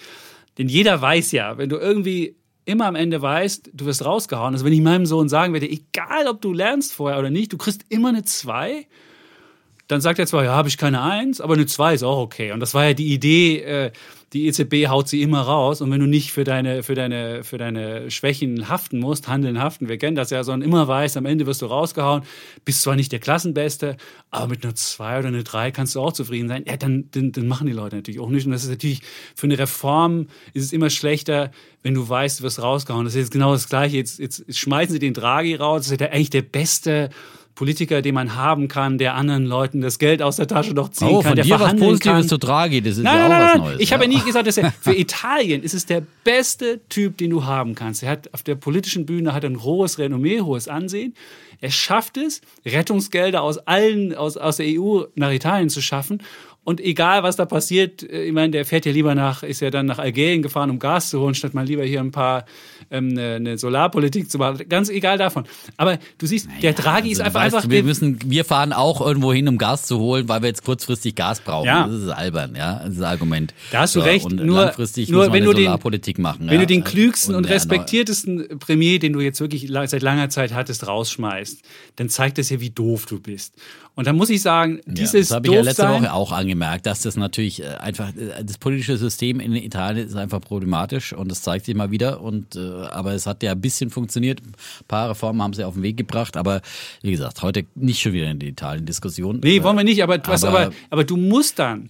[0.60, 4.54] Denn jeder weiß ja, wenn du irgendwie immer am Ende weißt, du wirst rausgehauen.
[4.54, 7.58] Also wenn ich meinem Sohn sagen würde, egal ob du lernst vorher oder nicht, du
[7.58, 8.88] kriegst immer eine 2,
[9.88, 12.52] dann sagt er zwar, ja, habe ich keine Eins, aber eine Zwei ist auch okay.
[12.52, 13.92] Und das war ja die Idee, äh,
[14.34, 15.82] die EZB haut sie immer raus.
[15.82, 19.88] Und wenn du nicht für deine, für deine, für deine Schwächen haften musst, handeln, haften,
[19.88, 22.24] wir kennen das ja, sondern immer weißt, am Ende wirst du rausgehauen,
[22.66, 23.98] bist zwar nicht der Klassenbeste,
[24.32, 26.64] aber mit einer Zwei oder einer Drei kannst du auch zufrieden sein.
[26.68, 28.46] Ja, dann, dann, dann machen die Leute natürlich auch nicht.
[28.46, 29.02] Und das ist natürlich
[29.36, 31.52] für eine Reform ist es immer schlechter,
[31.84, 33.06] wenn du weißt, du wirst rausgehauen.
[33.06, 33.98] Das ist jetzt genau das Gleiche.
[33.98, 35.84] Jetzt, jetzt schmeißen sie den Draghi raus.
[35.84, 37.10] Das ist ja eigentlich der beste
[37.56, 41.10] Politiker, den man haben kann, der anderen Leuten das Geld aus der Tasche noch ziehen
[41.10, 42.28] oh, kann, der dir verhandeln was Positives kann.
[42.28, 43.80] zu Draghi, das ist Nein, ja auch nein, was nein, Neues.
[43.80, 43.98] Ich ja.
[43.98, 47.46] habe ja nie gesagt, dass er für Italien ist es der beste Typ, den du
[47.46, 48.02] haben kannst.
[48.02, 51.14] Er hat auf der politischen Bühne hat ein hohes Renommee, hohes Ansehen.
[51.62, 56.22] Er schafft es, Rettungsgelder aus allen aus, aus der EU nach Italien zu schaffen.
[56.66, 59.70] Und egal, was da passiert, äh, ich meine, der fährt ja lieber nach, ist ja
[59.70, 62.46] dann nach Algerien gefahren, um Gas zu holen, statt mal lieber hier ein paar
[62.90, 64.64] ähm, eine, eine Solarpolitik zu machen.
[64.70, 65.44] Ganz egal davon.
[65.78, 68.72] Aber du siehst, der Draghi ist Also, einfach, du weißt, einfach wir müssen, wir fahren
[68.72, 71.66] auch irgendwo hin, um Gas zu holen, weil wir jetzt kurzfristig Gas brauchen.
[71.68, 71.86] Ja.
[71.88, 73.54] Das ist albern, ja, das ist ein Argument.
[73.72, 76.18] Da hast du recht, Und nur- langfristig nur muss man wenn eine du den- Solarpolitik
[76.20, 76.46] machen.
[76.48, 76.60] Wenn ja.
[76.62, 80.88] du den klügsten und, der respektiertesten Premier, den du jetzt wirklich seit langer Zeit hattest,
[80.88, 81.62] rausschmeißt,
[81.98, 83.54] dann zeigt das ja, wie doof du bist.
[83.96, 86.32] Und dann muss ich sagen, Ja, dieses das habe ich ja letzte sein, Woche auch
[86.32, 91.14] angemerkt, dass das natürlich äh, einfach äh, das politische System in Italien ist einfach problematisch
[91.14, 92.22] und das zeigt sich mal wieder.
[92.22, 94.42] Und äh, aber es hat ja ein bisschen funktioniert.
[94.42, 94.54] Ein
[94.88, 96.62] paar Reformen haben sie auf den Weg gebracht, aber
[97.04, 99.42] wie gesagt, heute nicht schon wieder in die Italien-Diskussion.
[99.44, 101.90] Nee, wollen wir nicht, aber, aber- aber, aber du musst dann,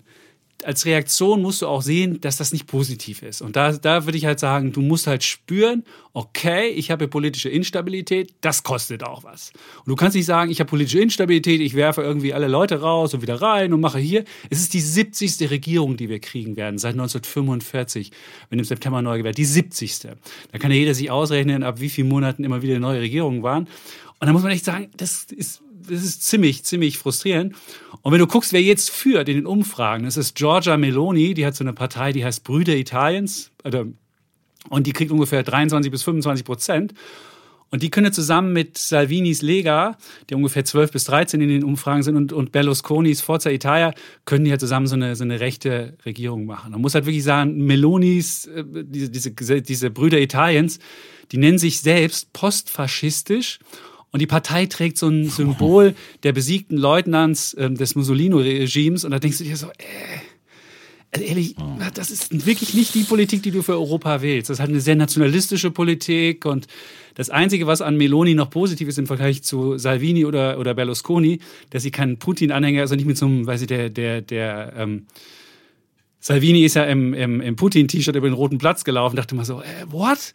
[0.66, 3.42] als Reaktion musst du auch sehen, dass das nicht positiv ist.
[3.42, 7.50] Und da, da würde ich halt sagen, du musst halt spüren, okay, ich habe politische
[7.50, 9.52] Instabilität, das kostet auch was.
[9.80, 13.14] Und du kannst nicht sagen, ich habe politische Instabilität, ich werfe irgendwie alle Leute raus
[13.14, 14.24] und wieder rein und mache hier.
[14.50, 15.50] Es ist die 70.
[15.50, 18.12] Regierung, die wir kriegen werden, seit 1945,
[18.50, 20.00] wenn im September neu gewählt, die 70.
[20.52, 23.68] Da kann ja jeder sich ausrechnen, ab wie vielen Monaten immer wieder neue Regierungen waren.
[24.20, 27.56] Und da muss man echt sagen, das ist, das ist ziemlich, ziemlich frustrierend.
[28.02, 31.46] Und wenn du guckst, wer jetzt führt in den Umfragen, das ist Giorgia Meloni, die
[31.46, 33.86] hat so eine Partei, die heißt Brüder Italiens, oder,
[34.70, 36.94] und die kriegt ungefähr 23 bis 25 Prozent.
[37.74, 39.98] Und die können zusammen mit Salvinis Lega,
[40.30, 44.46] der ungefähr 12 bis 13 in den Umfragen sind, und, und Berlusconis Forza Italia, können
[44.46, 46.72] die halt zusammen so eine, so eine rechte Regierung machen.
[46.72, 50.78] Man muss halt wirklich sagen, Melonis, äh, diese, diese, diese Brüder Italiens,
[51.32, 53.58] die nennen sich selbst postfaschistisch.
[54.14, 59.06] Und die Partei trägt so ein Symbol der besiegten Leutnants ähm, des Mussolini-Regimes.
[59.06, 59.74] Und da denkst du dir so, äh,
[61.12, 61.56] also ehrlich,
[61.96, 64.50] das ist wirklich nicht die Politik, die du für Europa wählst.
[64.50, 66.68] Das ist halt eine sehr nationalistische Politik und
[67.16, 71.40] das Einzige, was an Meloni noch positiv ist im Vergleich zu Salvini oder, oder Berlusconi,
[71.70, 75.06] dass sie kein Putin-Anhänger, also nicht mit so einem, weiß ich, der, der, der, ähm,
[76.20, 79.62] Salvini ist ja im, im, im Putin-T-Shirt über den Roten Platz gelaufen, dachte mal so,
[79.62, 80.34] äh, what?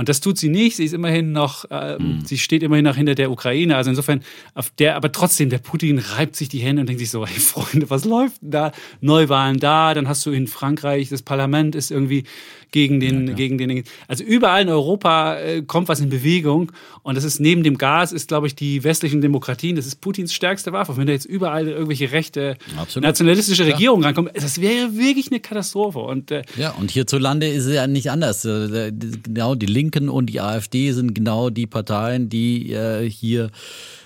[0.00, 0.76] Und das tut sie nicht.
[0.76, 3.76] Sie ist immerhin noch, ähm, sie steht immerhin noch hinter der Ukraine.
[3.76, 4.22] Also insofern,
[4.54, 7.38] auf der, aber trotzdem, der Putin reibt sich die Hände und denkt sich so, hey
[7.38, 8.72] Freunde, was läuft denn da?
[9.02, 12.24] Neuwahlen da, dann hast du in Frankreich, das Parlament ist irgendwie
[12.70, 16.70] gegen den, gegen den, also überall in Europa äh, kommt was in Bewegung.
[17.02, 20.32] Und das ist neben dem Gas, ist, glaube ich, die westlichen Demokratien, das ist Putins
[20.32, 20.96] stärkste Waffe.
[20.96, 23.06] Wenn da jetzt überall irgendwelche rechte, Absolut.
[23.06, 25.98] nationalistische Regierungen rankommen, das wäre wirklich eine Katastrophe.
[25.98, 28.44] Und äh, Ja, und hierzulande ist es ja nicht anders.
[28.44, 28.92] Äh,
[29.24, 33.50] Genau, die Linken und die AfD sind genau die Parteien, die äh, hier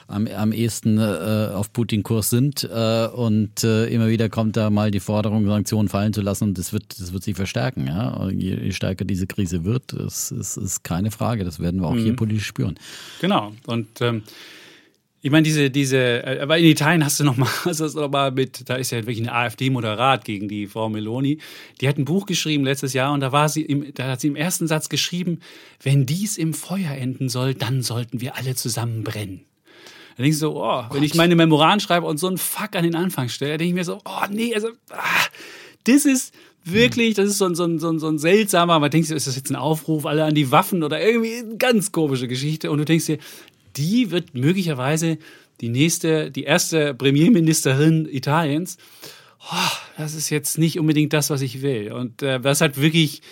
[0.07, 2.65] am, am ehesten äh, auf Putin-Kurs sind.
[2.65, 6.59] Äh, und äh, immer wieder kommt da mal die Forderung, Sanktionen fallen zu lassen und
[6.59, 7.87] das wird, das wird sich verstärken.
[7.87, 8.29] Ja?
[8.31, 11.45] Je, je stärker diese Krise wird, das ist, ist keine Frage.
[11.45, 12.77] Das werden wir auch hier politisch spüren.
[13.21, 13.53] Genau.
[13.67, 14.23] Und ähm,
[15.25, 18.31] ich meine, diese, diese, äh, aber in Italien hast du noch mal, also noch mal
[18.31, 21.39] mit, da ist ja wirklich eine AfD-Moderat gegen die Frau Meloni.
[21.81, 24.29] Die hat ein Buch geschrieben letztes Jahr und da war sie, im, da hat sie
[24.29, 25.41] im ersten Satz geschrieben,
[25.83, 29.47] wenn dies im Feuer enden soll, dann sollten wir alle zusammen brennen.
[30.19, 32.85] Da denkst du so, oh, wenn ich meine Memoiren schreibe und so einen Fuck an
[32.85, 35.27] den Anfang stelle, da denke ich mir so, oh nee, also, ah,
[35.85, 36.35] das ist
[36.65, 39.27] wirklich, das ist so ein, so ein, so ein, so ein seltsamer, man denkt ist
[39.27, 42.77] das jetzt ein Aufruf, alle an die Waffen oder irgendwie eine ganz komische Geschichte und
[42.77, 43.19] du denkst dir,
[43.77, 45.19] die wird möglicherweise
[45.61, 48.77] die nächste, die erste Premierministerin Italiens.
[49.53, 51.93] Oh, das ist jetzt nicht unbedingt das, was ich will.
[51.93, 53.23] Und äh, das hat wirklich,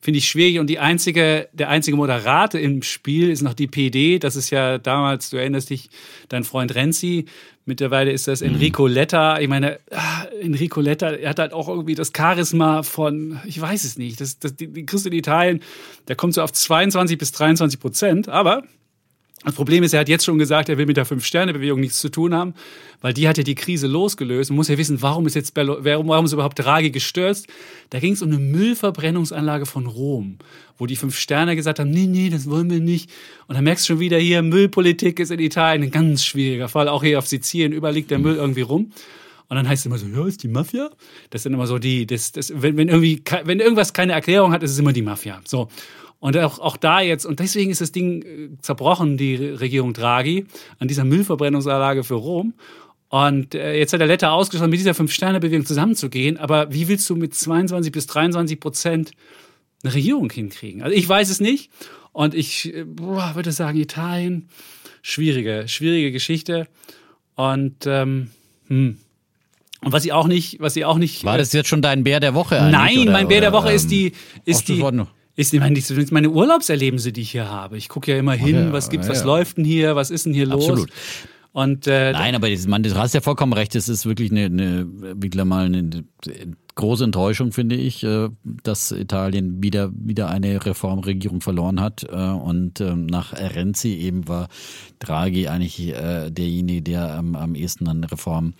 [0.00, 0.58] finde ich, schwierig.
[0.58, 4.18] Und die einzige, der einzige Moderate im Spiel ist noch die PD.
[4.18, 5.90] Das ist ja damals, du erinnerst dich,
[6.28, 7.26] dein Freund Renzi.
[7.66, 9.38] Mittlerweile ist das Enrico Letta.
[9.38, 13.84] Ich meine, ah, Enrico Letta, er hat halt auch irgendwie das Charisma von, ich weiß
[13.84, 15.60] es nicht, das, das, die, die du in Italien,
[16.08, 18.28] der kommt so auf 22 bis 23 Prozent.
[18.28, 18.64] Aber
[19.44, 22.10] Das Problem ist, er hat jetzt schon gesagt, er will mit der Fünf-Sterne-Bewegung nichts zu
[22.10, 22.52] tun haben,
[23.00, 24.50] weil die hat ja die Krise losgelöst.
[24.50, 27.46] Man muss ja wissen, warum ist jetzt Bello, warum ist überhaupt Draghi gestürzt?
[27.88, 30.36] Da ging es um eine Müllverbrennungsanlage von Rom,
[30.76, 33.10] wo die Fünf Sterne gesagt haben, nee, nee, das wollen wir nicht.
[33.46, 36.88] Und dann merkst du schon wieder hier, Müllpolitik ist in Italien ein ganz schwieriger Fall.
[36.88, 38.92] Auch hier auf Sizilien, überall liegt der Müll irgendwie rum.
[39.48, 40.90] Und dann heißt es immer so, ja, ist die Mafia?
[41.30, 44.62] Das sind immer so die, das, das, wenn, wenn irgendwie, wenn irgendwas keine Erklärung hat,
[44.62, 45.40] ist es immer die Mafia.
[45.44, 45.68] So.
[46.20, 50.46] Und auch, auch da jetzt, und deswegen ist das Ding äh, zerbrochen, die Regierung Draghi,
[50.78, 52.54] an dieser Müllverbrennungsanlage für Rom.
[53.08, 56.36] Und äh, jetzt hat der Letter ausgeschlossen, mit dieser Fünf-Sterne-Bewegung zusammenzugehen.
[56.36, 59.10] Aber wie willst du mit 22 bis 23 Prozent
[59.82, 60.82] eine Regierung hinkriegen?
[60.82, 61.70] Also ich weiß es nicht.
[62.12, 64.48] Und ich äh, boah, würde sagen, Italien,
[65.02, 66.68] schwierige, schwierige Geschichte.
[67.34, 68.30] Und ähm,
[68.68, 68.98] hm.
[69.82, 71.24] Und was sie auch nicht, was sie auch nicht.
[71.24, 72.68] War das jetzt schon dein Bär der Woche?
[72.70, 74.12] Nein, oder, mein Bär oder, der Woche ähm, ist die,
[74.44, 74.82] ist die,
[75.40, 77.78] das ist meine, das sind meine Urlaubserlebnisse, die ich hier habe.
[77.78, 80.26] Ich gucke ja immer hin, ja, was gibt's, ja, was läuft denn hier, was ist
[80.26, 80.68] denn hier los?
[80.68, 80.90] Absolut.
[81.52, 83.74] Und äh, Nein, aber das, man, du hast ja vollkommen recht.
[83.74, 86.04] Es ist wirklich eine, eine wieder mal eine
[86.74, 92.04] große Enttäuschung, finde ich, äh, dass Italien wieder wieder eine Reformregierung verloren hat.
[92.04, 94.48] äh, Und ähm, nach Renzi eben war
[94.98, 98.54] Draghi eigentlich äh, derjenige, der am, am ehesten an Reformen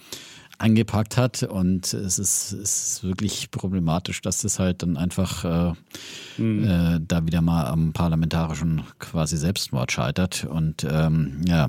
[0.61, 1.43] angepackt hat.
[1.43, 7.27] Und es ist, es ist wirklich problematisch, dass das halt dann einfach äh, äh, da
[7.27, 10.45] wieder mal am parlamentarischen quasi Selbstmord scheitert.
[10.45, 11.69] Und ähm, ja,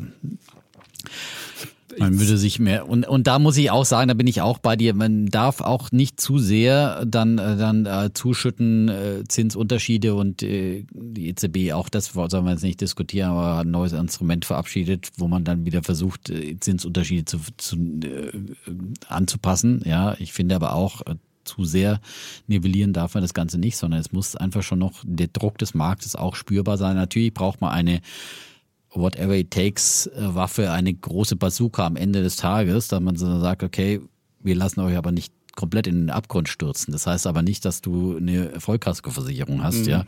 [1.97, 4.59] man würde sich mehr und und da muss ich auch sagen, da bin ich auch
[4.59, 4.93] bei dir.
[4.93, 10.85] Man darf auch nicht zu sehr dann äh, dann äh, zuschütten äh, Zinsunterschiede und äh,
[10.91, 15.09] die EZB auch das sollen wir jetzt nicht diskutieren, aber hat ein neues Instrument verabschiedet,
[15.17, 18.31] wo man dann wieder versucht äh, Zinsunterschiede zu, zu äh,
[19.07, 19.81] anzupassen.
[19.85, 21.99] Ja, ich finde aber auch äh, zu sehr
[22.47, 25.73] nivellieren darf man das Ganze nicht, sondern es muss einfach schon noch der Druck des
[25.73, 26.95] Marktes auch spürbar sein.
[26.95, 28.01] Natürlich braucht man eine
[28.93, 33.39] whatever it takes äh, Waffe, eine große Bazooka am Ende des Tages, da man so
[33.39, 34.01] sagt, okay,
[34.39, 36.91] wir lassen euch aber nicht komplett in den Abgrund stürzen.
[36.91, 40.05] Das heißt aber nicht, dass du eine Vollkaskoversicherung hast, ja,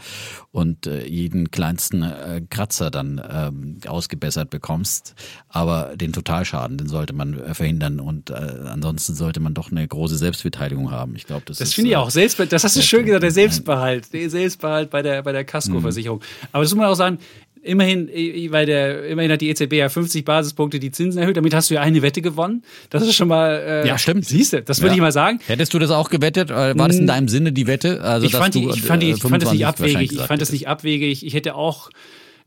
[0.52, 5.16] und äh, jeden kleinsten äh, Kratzer dann ähm, ausgebessert bekommst.
[5.50, 9.88] Aber den Totalschaden, den sollte man äh, verhindern und äh, ansonsten sollte man doch eine
[9.88, 11.16] große Selbstbeteiligung haben.
[11.16, 12.10] Ich glaube, das, Das ist, finde ich äh, auch.
[12.10, 13.32] Selbst, das hast du schön gesagt, der.
[13.32, 14.14] Selbstbehalt.
[14.14, 16.22] Der Selbstbehalt bei der, bei der Kaskoversicherung.
[16.52, 17.18] Aber das muss man auch sagen,
[17.64, 21.38] immerhin, äh, weil der, immerhin hat die EZB ja 50 Basispunkte die Zinsen erhöht.
[21.38, 22.64] Damit hast du ja eine Wette gewonnen.
[22.90, 23.84] Das ist schon mal.
[23.84, 24.26] Äh, Ja, stimmt.
[24.26, 24.96] Siehst du, das würde Ja.
[24.96, 25.40] ich mal sagen.
[25.48, 26.52] Hättest du das auch gewettet?
[26.52, 28.02] Äh, War das in deinem Sinne die Wette?
[28.02, 30.12] Also, ich, fand die, ich, fand die, ich fand das nicht abwegig.
[30.12, 31.26] Ich fand das nicht abwegig.
[31.26, 31.90] Ich hätte auch,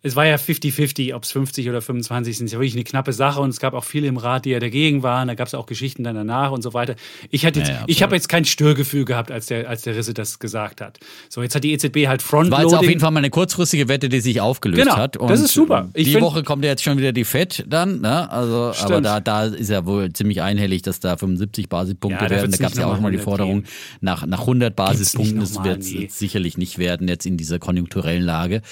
[0.03, 2.47] es war ja 50-50, ob es 50 oder 25 sind.
[2.47, 4.51] Es ist ja wirklich eine knappe Sache und es gab auch viele im Rat, die
[4.51, 5.29] ja dagegen waren.
[5.29, 6.95] Da gab es auch Geschichten dann danach und so weiter.
[7.31, 9.97] Ich hatte jetzt, Ja, ja, ich habe jetzt kein Störgefühl gehabt, als der, als der
[9.97, 10.99] Risse das gesagt hat.
[11.29, 12.89] So, jetzt hat die EZB halt War jetzt auf Frontloading.
[12.89, 15.17] jeden Fall mal eine kurzfristige Wette, die sich aufgelöst Genau, hat.
[15.21, 15.89] das ist super.
[15.95, 18.31] Ich die Woche kommt ja jetzt schon wieder die FED dann, ne?
[18.31, 19.07] Also, aber Stimmt.
[19.07, 22.51] da, da ist ja wohl ziemlich einhellig, dass da 75 Basispunkte Ja, da werden.
[22.53, 23.65] Da gab es ja auch mal die 100 Forderung
[24.01, 25.41] nach, nach 100 Basispunkten.
[25.41, 26.09] Das wird es nee.
[26.11, 28.63] sicherlich nicht werden jetzt in dieser konjunkturellen Lage,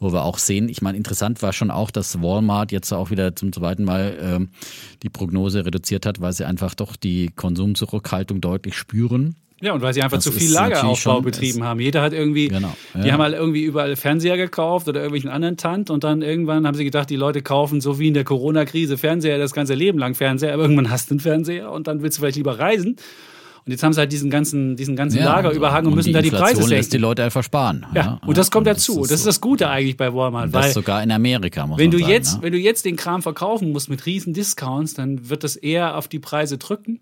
[0.00, 0.68] wo wir auch sehen.
[0.68, 4.48] Ich meine, interessant war schon auch, dass Walmart jetzt auch wieder zum zweiten Mal ähm,
[5.02, 9.34] die Prognose reduziert hat, weil sie einfach doch die Konsumzurückhaltung deutlich spüren.
[9.60, 11.80] Ja, und weil sie einfach Das zu viel Lageraufbau schon- betrieben haben.
[11.80, 13.12] Jeder hat irgendwie, Genau, die ja.
[13.14, 16.84] haben halt irgendwie überall Fernseher gekauft oder irgendwelchen anderen Tant und dann irgendwann haben sie
[16.84, 20.54] gedacht, die Leute kaufen so wie in der Corona-Krise Fernseher das ganze Leben lang Fernseher,
[20.54, 22.94] aber irgendwann hast du einen Fernseher und dann willst du vielleicht lieber reisen.
[23.68, 26.22] Und jetzt haben sie halt diesen ganzen, diesen ganzen Lagerüberhang und, und müssen die da
[26.22, 27.02] die Preise Inflation lässt die senken.
[27.02, 27.84] Leute einfach sparen.
[27.94, 29.02] Ja, und das kommt Und dazu.
[29.02, 29.28] Das ist, so.
[29.28, 30.46] das Gute eigentlich bei Walmart.
[30.46, 32.10] Und weil das sogar in Amerika, muss wenn du sagen.
[32.10, 32.42] jetzt, ne?
[32.44, 36.08] wenn du jetzt den Kram verkaufen musst mit riesen Discounts, dann wird das eher auf
[36.08, 37.00] die Preise drücken.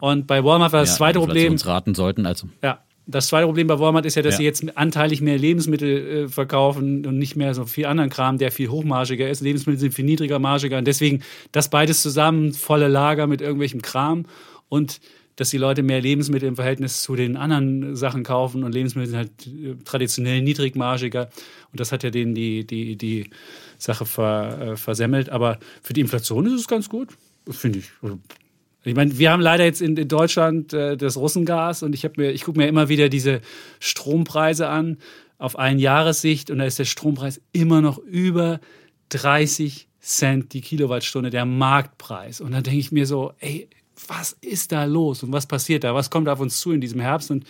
[0.00, 2.48] Und bei Walmart war das ja, zweite Problem, Inflationsraten sollten also.
[2.60, 2.80] ja.
[3.06, 4.38] Das zweite Problem bei Walmart ist ja, dass Ja.
[4.38, 8.52] sie jetzt anteilig mehr Lebensmittel äh, verkaufen und nicht mehr so viel anderen Kram, der
[8.52, 9.40] viel hochmargiger ist.
[9.40, 14.26] Lebensmittel sind viel niedriger margiger und deswegen das beides zusammen, volle Lager mit irgendwelchem Kram
[14.68, 15.00] und
[15.36, 19.18] dass die Leute mehr Lebensmittel im Verhältnis zu den anderen Sachen kaufen und Lebensmittel sind
[19.18, 21.30] halt äh, traditionell niedrigmargiger
[21.72, 23.30] und das hat ja denen die, die, die
[23.78, 25.30] Sache ver, äh, versemmelt.
[25.30, 27.08] Aber für die Inflation ist es ganz gut,
[27.50, 27.90] finde ich.
[28.84, 32.44] Ich meine, wir haben leider jetzt in, in Deutschland äh, das Russengas und ich ich
[32.44, 33.40] gucke mir immer wieder diese
[33.78, 34.98] Strompreise an
[35.38, 38.60] auf ein Jahressicht und da ist der Strompreis immer noch über
[39.10, 42.40] 30 Cent die Kilowattstunde, der Marktpreis.
[42.40, 43.68] Und dann denke ich mir so, ey,
[44.08, 45.94] was ist da los und was passiert da?
[45.94, 47.30] Was kommt auf uns zu in diesem Herbst?
[47.30, 47.44] Und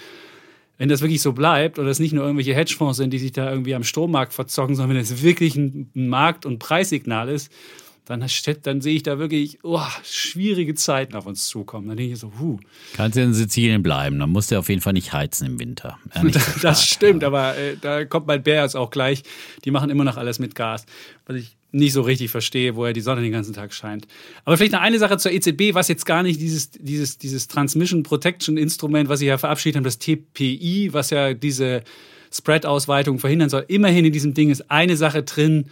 [0.78, 3.50] wenn das wirklich so bleibt oder es nicht nur irgendwelche Hedgefonds sind, die sich da
[3.50, 7.52] irgendwie am Strommarkt verzocken, sondern wenn es wirklich ein Markt- und Preissignal ist,
[8.10, 8.26] dann,
[8.62, 11.86] dann sehe ich da wirklich oh, schwierige Zeiten auf uns zukommen.
[11.88, 12.58] Dann denke ich so, huh.
[12.94, 15.98] Kannst du in Sizilien bleiben, dann musst du auf jeden Fall nicht heizen im Winter.
[16.14, 19.22] Ja, das, das stimmt, aber äh, da kommt mein Bär jetzt auch gleich.
[19.64, 20.86] Die machen immer noch alles mit Gas.
[21.26, 24.08] Was ich nicht so richtig verstehe, woher die Sonne den ganzen Tag scheint.
[24.44, 28.02] Aber vielleicht noch eine Sache zur EZB, was jetzt gar nicht dieses, dieses, dieses Transmission
[28.02, 31.84] Protection Instrument, was sie ja verabschiedet haben, das TPI, was ja diese
[32.32, 33.64] Spread-Ausweitung verhindern soll.
[33.68, 35.66] Immerhin in diesem Ding ist eine Sache drin,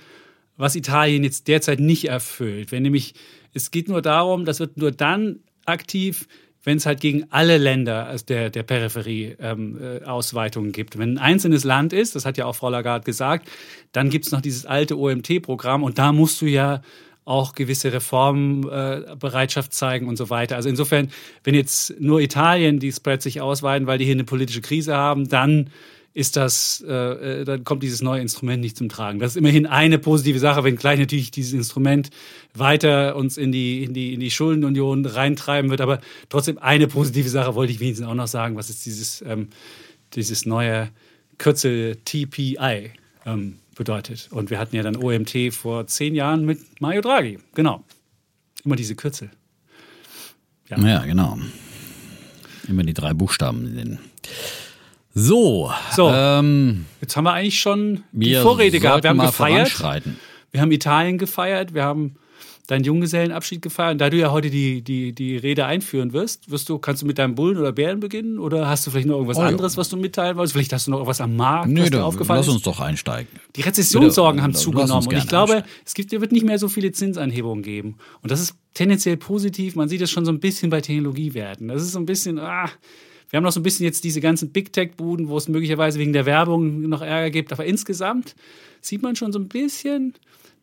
[0.59, 2.71] was Italien jetzt derzeit nicht erfüllt.
[2.73, 3.15] Wenn nämlich,
[3.55, 6.27] es geht nur darum, das wird nur dann aktiv,
[6.65, 10.99] wenn es halt gegen alle Länder der, der Peripherie ähm, äh, Ausweitungen gibt.
[10.99, 13.49] Wenn ein einzelnes Land ist, das hat ja auch Frau Lagarde gesagt,
[13.93, 16.83] dann gibt es noch dieses alte OMT-Programm und da musst du ja
[17.25, 20.57] auch gewisse Reformbereitschaft äh, zeigen und so weiter.
[20.57, 21.11] Also insofern,
[21.45, 25.29] wenn jetzt nur Italien die Spreads sich ausweiten, weil die hier eine politische Krise haben,
[25.29, 25.71] dann
[26.19, 29.21] ist das, äh, äh, dann kommt dieses neue Instrument nicht zum Tragen.
[29.21, 32.11] Das ist immerhin eine positive Sache, wenngleich natürlich dieses Instrument
[32.55, 35.81] weiter uns in die, in die, in die Schuldenunion reintreiben wird.
[35.81, 39.51] Aber trotzdem eine positive Sache wollte ich wenigstens auch noch sagen, was ist dieses, ähm,
[40.15, 40.89] dieses neue
[41.39, 42.91] Kürzel TPI
[43.25, 44.27] ähm, bedeutet.
[44.33, 47.39] Und wir hatten ja dann OMT vor zehn Jahren mit Mario Draghi.
[47.55, 47.85] Genau.
[48.65, 49.31] Immer diese Kürzel.
[50.69, 51.39] Ja, ja genau.
[52.67, 53.99] Immer die drei Buchstaben in den
[55.19, 59.03] so, so ähm, jetzt haben wir eigentlich schon die Vorrede gehabt.
[59.03, 60.05] Wir haben gefeiert.
[60.53, 61.75] Wir haben Italien gefeiert.
[61.75, 62.17] Wir haben
[62.69, 63.93] deinen Junggesellenabschied gefeiert.
[63.93, 67.07] Und da du ja heute die, die, die Rede einführen wirst, wirst du, kannst du
[67.07, 68.39] mit deinem Bullen oder Bären beginnen?
[68.39, 70.53] Oder hast du vielleicht noch irgendwas oh, anderes, was du mitteilen wolltest?
[70.53, 73.29] Vielleicht hast du noch was am Markt, Nö, was dir aufgefallen lass uns doch einsteigen.
[73.57, 75.07] Die Rezessionssorgen haben zugenommen.
[75.07, 77.97] Und ich glaube, es gibt, wird nicht mehr so viele Zinsanhebungen geben.
[78.23, 79.75] Und das ist tendenziell positiv.
[79.75, 81.69] Man sieht es schon so ein bisschen bei Technologiewerten.
[81.69, 82.69] Das ist so ein bisschen, ah,
[83.31, 86.13] wir haben noch so ein bisschen jetzt diese ganzen Big Tech-Buden, wo es möglicherweise wegen
[86.13, 87.53] der Werbung noch Ärger gibt.
[87.53, 88.35] Aber insgesamt
[88.81, 90.15] sieht man schon so ein bisschen,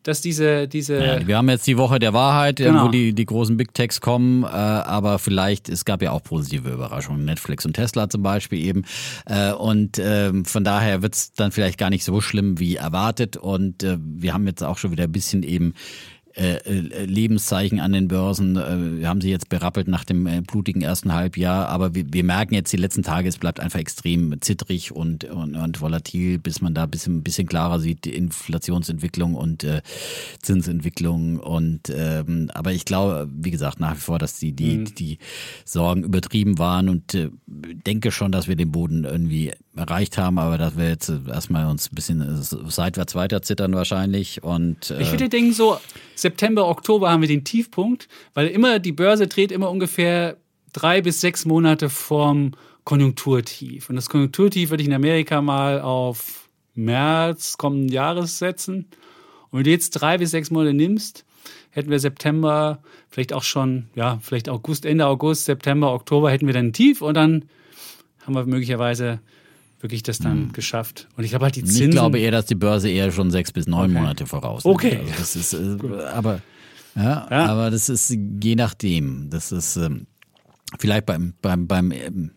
[0.06, 2.84] dass diese, diese ja, wir haben jetzt die Woche der Wahrheit, genau.
[2.84, 6.70] wo die, die großen Big Techs kommen, äh, aber vielleicht, es gab ja auch positive
[6.70, 8.84] Überraschungen, Netflix und Tesla zum Beispiel eben.
[9.26, 13.36] Äh, und äh, von daher wird es dann vielleicht gar nicht so schlimm wie erwartet.
[13.36, 15.74] Und äh, wir haben jetzt auch schon wieder ein bisschen eben
[16.36, 18.56] äh, äh, Lebenszeichen an den Börsen.
[18.56, 22.24] Äh, wir haben sie jetzt berappelt nach dem äh, blutigen ersten Halbjahr, aber wir, wir
[22.24, 26.60] merken jetzt die letzten Tage, es bleibt einfach extrem zittrig und, und, und volatil, bis
[26.60, 29.80] man da ein bisschen, bisschen klarer sieht, die Inflationsentwicklung und äh,
[30.42, 31.40] Zinsentwicklung.
[31.40, 34.94] Und ähm, aber ich glaube, wie gesagt, nach wie vor, dass die, die, mhm.
[34.94, 35.18] die
[35.64, 40.58] Sorgen übertrieben waren und äh, denke schon, dass wir den Boden irgendwie erreicht haben, aber
[40.58, 44.42] dass wir jetzt erstmal uns ein bisschen seitwärts weiter zittern wahrscheinlich.
[44.42, 45.78] Und, äh ich würde denken, so
[46.16, 50.38] September, Oktober haben wir den Tiefpunkt, weil immer die Börse dreht immer ungefähr
[50.72, 52.52] drei bis sechs Monate vorm
[52.84, 53.90] Konjunkturtief.
[53.90, 58.86] Und das Konjunkturtief würde ich in Amerika mal auf März kommenden Jahres setzen.
[59.50, 61.24] Und wenn du jetzt drei bis sechs Monate nimmst,
[61.70, 66.54] hätten wir September, vielleicht auch schon, ja, vielleicht August, Ende August, September, Oktober hätten wir
[66.54, 67.44] dann ein Tief und dann
[68.24, 69.20] haben wir möglicherweise
[69.80, 70.52] wirklich das dann hm.
[70.52, 71.08] geschafft.
[71.16, 71.84] Und ich glaube halt die Zinsen.
[71.86, 74.00] Ich glaube eher, dass die Börse eher schon sechs bis neun okay.
[74.00, 74.60] Monate voraus.
[74.60, 74.66] Ist.
[74.66, 74.98] Okay.
[74.98, 76.40] Also das ist, äh, aber,
[76.94, 79.28] ja, ja, aber das ist je nachdem.
[79.30, 80.06] Das ist ähm,
[80.78, 82.30] vielleicht beim, beim, beim ähm,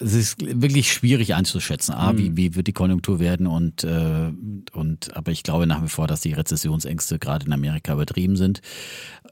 [0.00, 2.18] es ist wirklich schwierig einzuschätzen, A, mhm.
[2.18, 4.32] wie, wie wird die Konjunktur werden und, äh,
[4.72, 8.60] und aber ich glaube nach wie vor, dass die Rezessionsängste gerade in Amerika übertrieben sind.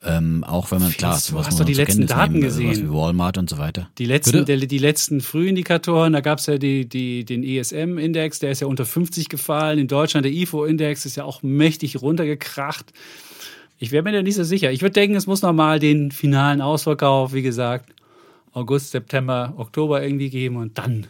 [0.04, 2.70] Ähm, auch wenn man, klar, was hast du die letzten Daten nehmen, gesehen?
[2.70, 3.88] Was wie Walmart und so weiter.
[3.98, 8.50] Die letzten, die, die, letzten Frühindikatoren, da gab es ja die, die, den ESM-Index, der
[8.50, 9.78] ist ja unter 50 gefallen.
[9.78, 12.92] In Deutschland der IFO-Index ist ja auch mächtig runtergekracht.
[13.78, 14.72] Ich wäre mir da nicht so sicher.
[14.72, 17.90] Ich würde denken, es muss nochmal den finalen Ausverkauf, wie gesagt,
[18.52, 21.06] August, September, Oktober irgendwie geben und dann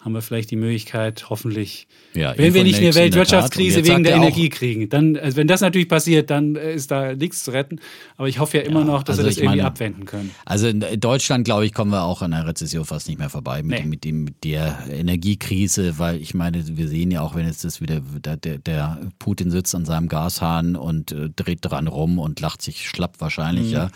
[0.00, 4.48] haben wir vielleicht die Möglichkeit, hoffentlich, ja, wenn wir nicht eine Weltwirtschaftskrise wegen der Energie
[4.48, 4.88] kriegen.
[4.88, 7.80] Dann, also wenn das natürlich passiert, dann ist da nichts zu retten.
[8.16, 10.30] Aber ich hoffe ja immer ja, noch, dass also wir das irgendwie meine, abwenden können.
[10.44, 13.64] Also in Deutschland, glaube ich, kommen wir auch an der Rezession fast nicht mehr vorbei
[13.64, 13.86] mit, nee.
[13.86, 17.80] mit, dem, mit der Energiekrise, weil ich meine, wir sehen ja auch, wenn jetzt das
[17.80, 22.62] wieder, der, der Putin sitzt an seinem Gashahn und äh, dreht dran rum und lacht
[22.62, 23.72] sich schlapp wahrscheinlich, mhm.
[23.72, 23.90] ja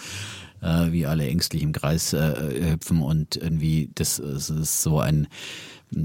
[0.62, 5.28] äh, wie alle ängstlich im Kreis äh, hüpfen und irgendwie das, das ist so ein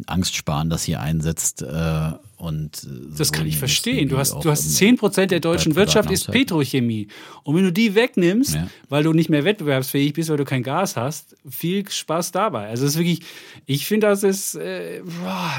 [0.05, 1.61] Angstsparen, das hier einsetzt.
[1.61, 2.87] Äh, und
[3.17, 4.09] das kann ich verstehen.
[4.09, 7.07] Du hast, du hast 10 Prozent der deutschen Wirtschaft ist Petrochemie.
[7.43, 8.67] Und wenn du die wegnimmst, ja.
[8.89, 12.67] weil du nicht mehr wettbewerbsfähig bist, weil du kein Gas hast, viel Spaß dabei.
[12.67, 13.21] Also es ist wirklich,
[13.65, 15.01] ich finde, das ist, äh,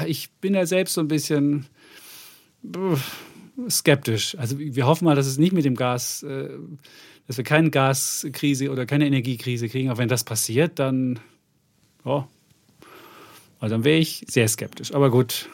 [0.05, 1.65] ich bin da selbst so ein bisschen
[3.69, 4.37] skeptisch.
[4.37, 6.49] Also wir hoffen mal, dass es nicht mit dem Gas äh,
[7.29, 9.89] dass wir keine Gaskrise oder keine Energiekrise kriegen.
[9.89, 11.19] Aber wenn das passiert, dann,
[12.03, 12.23] oh,
[13.59, 14.95] also dann wäre ich sehr skeptisch.
[14.95, 15.47] Aber gut,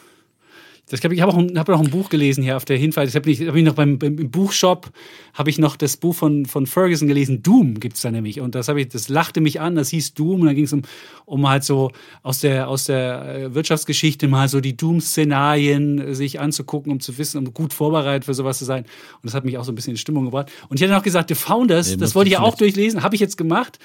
[0.88, 3.08] das ich, ich habe auch, ein, hab auch ein Buch gelesen hier auf der Hinfahrt.
[3.08, 4.92] Ich habe hab ich noch beim, beim im Buchshop
[5.34, 7.42] habe ich noch das Buch von, von Ferguson gelesen.
[7.42, 8.40] Doom gibt es da nämlich.
[8.40, 10.42] Und das habe ich, das lachte mich an, das hieß Doom.
[10.42, 10.84] Und dann ging es um,
[11.26, 16.92] um halt so aus der, aus der äh, Wirtschaftsgeschichte mal so die Doom-Szenarien sich anzugucken,
[16.92, 18.84] um zu wissen, um gut vorbereitet für sowas zu sein.
[18.84, 20.52] Und das hat mich auch so ein bisschen in Stimmung gebracht.
[20.70, 23.16] Und ich hatte noch gesagt, The Founders, nee, das wollte ich ja auch durchlesen, habe
[23.16, 23.80] ich jetzt gemacht.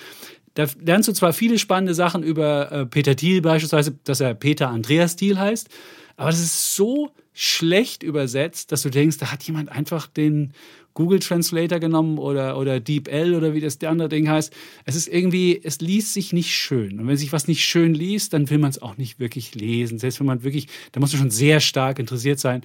[0.54, 4.68] Da lernst du zwar viele spannende Sachen über äh, Peter Thiel beispielsweise, dass er Peter
[4.68, 5.68] Andreas Thiel heißt,
[6.16, 10.52] aber das ist so schlecht übersetzt, dass du denkst, da hat jemand einfach den
[10.92, 14.52] Google Translator genommen oder, oder DeepL oder wie das der andere Ding heißt.
[14.84, 16.98] Es ist irgendwie, es liest sich nicht schön.
[16.98, 19.98] Und wenn sich was nicht schön liest, dann will man es auch nicht wirklich lesen.
[19.98, 22.62] Selbst wenn man wirklich, da muss man schon sehr stark interessiert sein.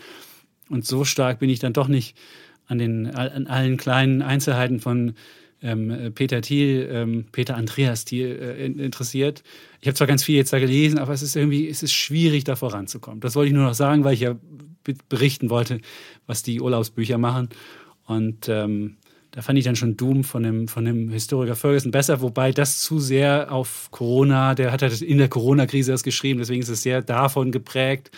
[0.70, 2.18] Und so stark bin ich dann doch nicht
[2.68, 5.14] an den an allen kleinen Einzelheiten von
[5.66, 9.44] ähm, Peter Thiel, ähm, Peter Andreas Thiel äh, interessiert.
[9.82, 12.44] Ich habe zwar ganz viel jetzt da gelesen, aber es ist irgendwie, es ist schwierig,
[12.44, 13.20] da voranzukommen.
[13.20, 14.36] Das wollte ich nur noch sagen, weil ich ja
[15.10, 15.82] berichten wollte,
[16.28, 17.50] was die Urlaubsbücher machen.
[18.06, 18.98] Und ähm,
[19.32, 22.80] da fand ich dann schon Doom von dem, von dem Historiker Ferguson besser, wobei das
[22.80, 26.84] zu sehr auf Corona, der hat halt in der Corona-Krise das geschrieben, deswegen ist es
[26.84, 28.12] sehr davon geprägt.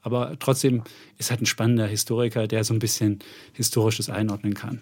[0.00, 0.82] Aber trotzdem
[1.18, 3.18] ist halt ein spannender Historiker, der so ein bisschen
[3.52, 4.80] Historisches einordnen kann.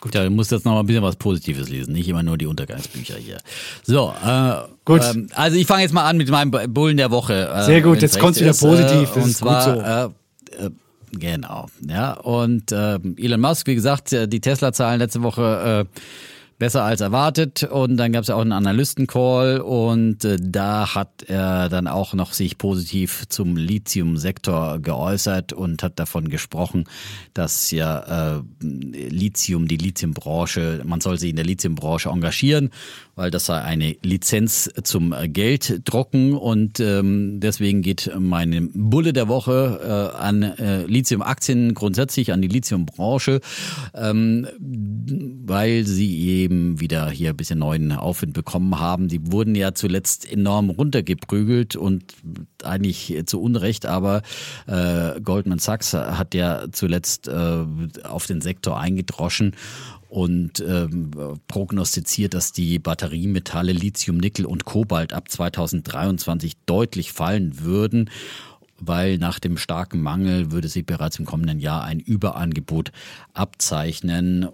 [0.00, 0.14] Gut.
[0.14, 2.46] Ja, du musst jetzt noch mal ein bisschen was Positives lesen, nicht immer nur die
[2.46, 3.38] Untergangsbücher hier.
[3.82, 4.52] So, äh,
[4.86, 5.02] gut.
[5.04, 7.48] Ähm, also ich fange jetzt mal an mit meinem Bullen der Woche.
[7.48, 9.14] Äh, Sehr gut, jetzt kommst du wieder positiv.
[9.14, 10.16] Äh, und zwar, so.
[10.62, 10.70] äh,
[11.12, 12.14] genau, ja.
[12.14, 16.00] Und äh, Elon Musk, wie gesagt, die Tesla-Zahlen letzte Woche äh,
[16.60, 17.64] besser als erwartet.
[17.64, 22.14] Und dann gab es ja auch einen Analysten-Call und äh, da hat er dann auch
[22.14, 26.84] noch sich positiv zum Lithium-Sektor geäußert und hat davon gesprochen,
[27.34, 32.70] dass ja äh, Lithium, die Lithiumbranche, man soll sich in der Lithiumbranche engagieren,
[33.16, 40.12] weil das sei eine Lizenz zum Gelddrucken und ähm, deswegen geht meine Bulle der Woche
[40.14, 43.40] äh, an äh, Lithium-Aktien grundsätzlich, an die Lithiumbranche,
[43.94, 49.08] ähm, weil sie eben eben wieder hier ein bisschen neuen Aufwind bekommen haben.
[49.08, 52.02] Die wurden ja zuletzt enorm runtergeprügelt und
[52.64, 54.22] eigentlich zu Unrecht, aber
[54.66, 57.64] äh, Goldman Sachs hat ja zuletzt äh,
[58.02, 59.54] auf den Sektor eingedroschen
[60.08, 61.12] und ähm,
[61.46, 68.10] prognostiziert, dass die Batteriemetalle Lithium, Nickel und Kobalt ab 2023 deutlich fallen würden
[68.80, 72.92] weil nach dem starken Mangel würde sich bereits im kommenden Jahr ein Überangebot
[73.34, 74.48] abzeichnen.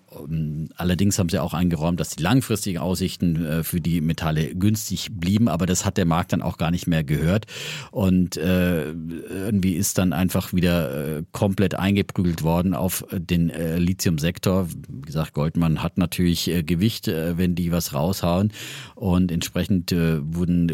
[0.76, 5.48] Allerdings haben sie auch eingeräumt, dass die langfristigen Aussichten äh, für die Metalle günstig blieben,
[5.48, 7.46] aber das hat der Markt dann auch gar nicht mehr gehört.
[7.90, 14.68] Und äh, irgendwie ist dann einfach wieder äh, komplett eingeprügelt worden auf den Lithiumsektor.
[14.68, 18.52] Wie gesagt, Goldman hat natürlich Gewicht, wenn die was raushauen.
[18.94, 20.68] Und entsprechend wurden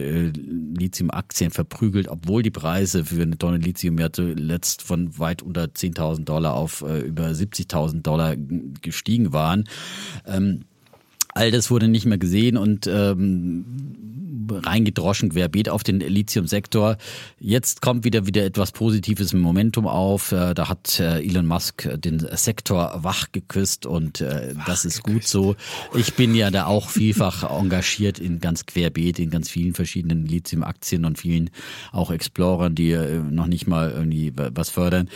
[0.77, 6.25] Lithium-Aktien verprügelt, obwohl die Preise für eine Tonne Lithium ja zuletzt von weit unter 10.000
[6.25, 8.37] Dollar auf äh, über 70.000 Dollar
[8.81, 9.65] gestiegen waren.
[10.27, 10.61] Ähm,
[11.35, 14.22] all das wurde nicht mehr gesehen und ähm,
[14.53, 16.97] reingedroschen querbeet auf den Lithium-Sektor.
[17.39, 20.33] Jetzt kommt wieder wieder etwas Positives im Momentum auf.
[20.33, 25.03] Äh, da hat äh, Elon Musk den Sektor wach geküsst und äh, wach das ist
[25.03, 25.15] geküsst.
[25.15, 25.57] gut so.
[25.95, 31.05] Ich bin ja da auch vielfach engagiert in ganz querbeet, in ganz vielen verschiedenen Lithium-Aktien
[31.05, 31.51] und vielen
[31.93, 32.97] auch Explorern, die
[33.31, 35.09] noch nicht mal irgendwie was fördern,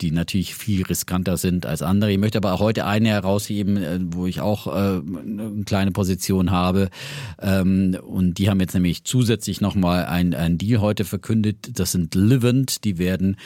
[0.00, 2.12] die natürlich viel riskanter sind als andere.
[2.12, 6.90] Ich möchte aber auch heute eine herausheben, wo ich auch eine kleine Position habe
[7.40, 11.78] ähm, und die haben jetzt nämlich zusätzlich nochmal einen, einen Deal heute verkündet.
[11.78, 13.36] Das sind Livent, die werden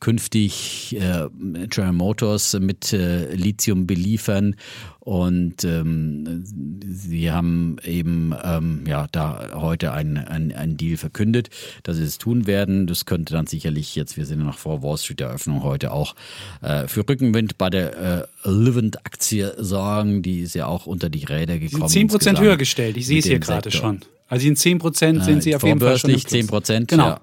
[0.00, 1.26] künftig äh,
[1.66, 4.54] General Motors mit äh, Lithium beliefern
[5.00, 6.44] und ähm,
[6.86, 11.48] sie haben eben ähm, ja da heute einen ein Deal verkündet,
[11.82, 12.86] dass sie es tun werden.
[12.86, 16.14] Das könnte dann sicherlich jetzt, wir sind ja noch vor Wall Street Eröffnung heute auch
[16.60, 20.22] äh, für Rückenwind bei der äh, Livent Aktie sorgen.
[20.22, 21.88] Die ist ja auch unter die Räder gekommen.
[21.88, 22.96] Zehn Prozent höher gestellt.
[22.96, 24.02] Ich sehe es hier gerade schon.
[24.28, 26.16] Also in 10 Prozent sind sie auf jeden Fall schon.
[26.16, 27.08] 10 Prozent, genau.
[27.08, 27.20] Ja.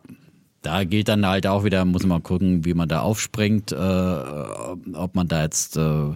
[0.61, 5.13] Da gilt dann halt auch wieder, muss man gucken, wie man da aufspringt, äh, ob
[5.13, 6.15] man da jetzt äh,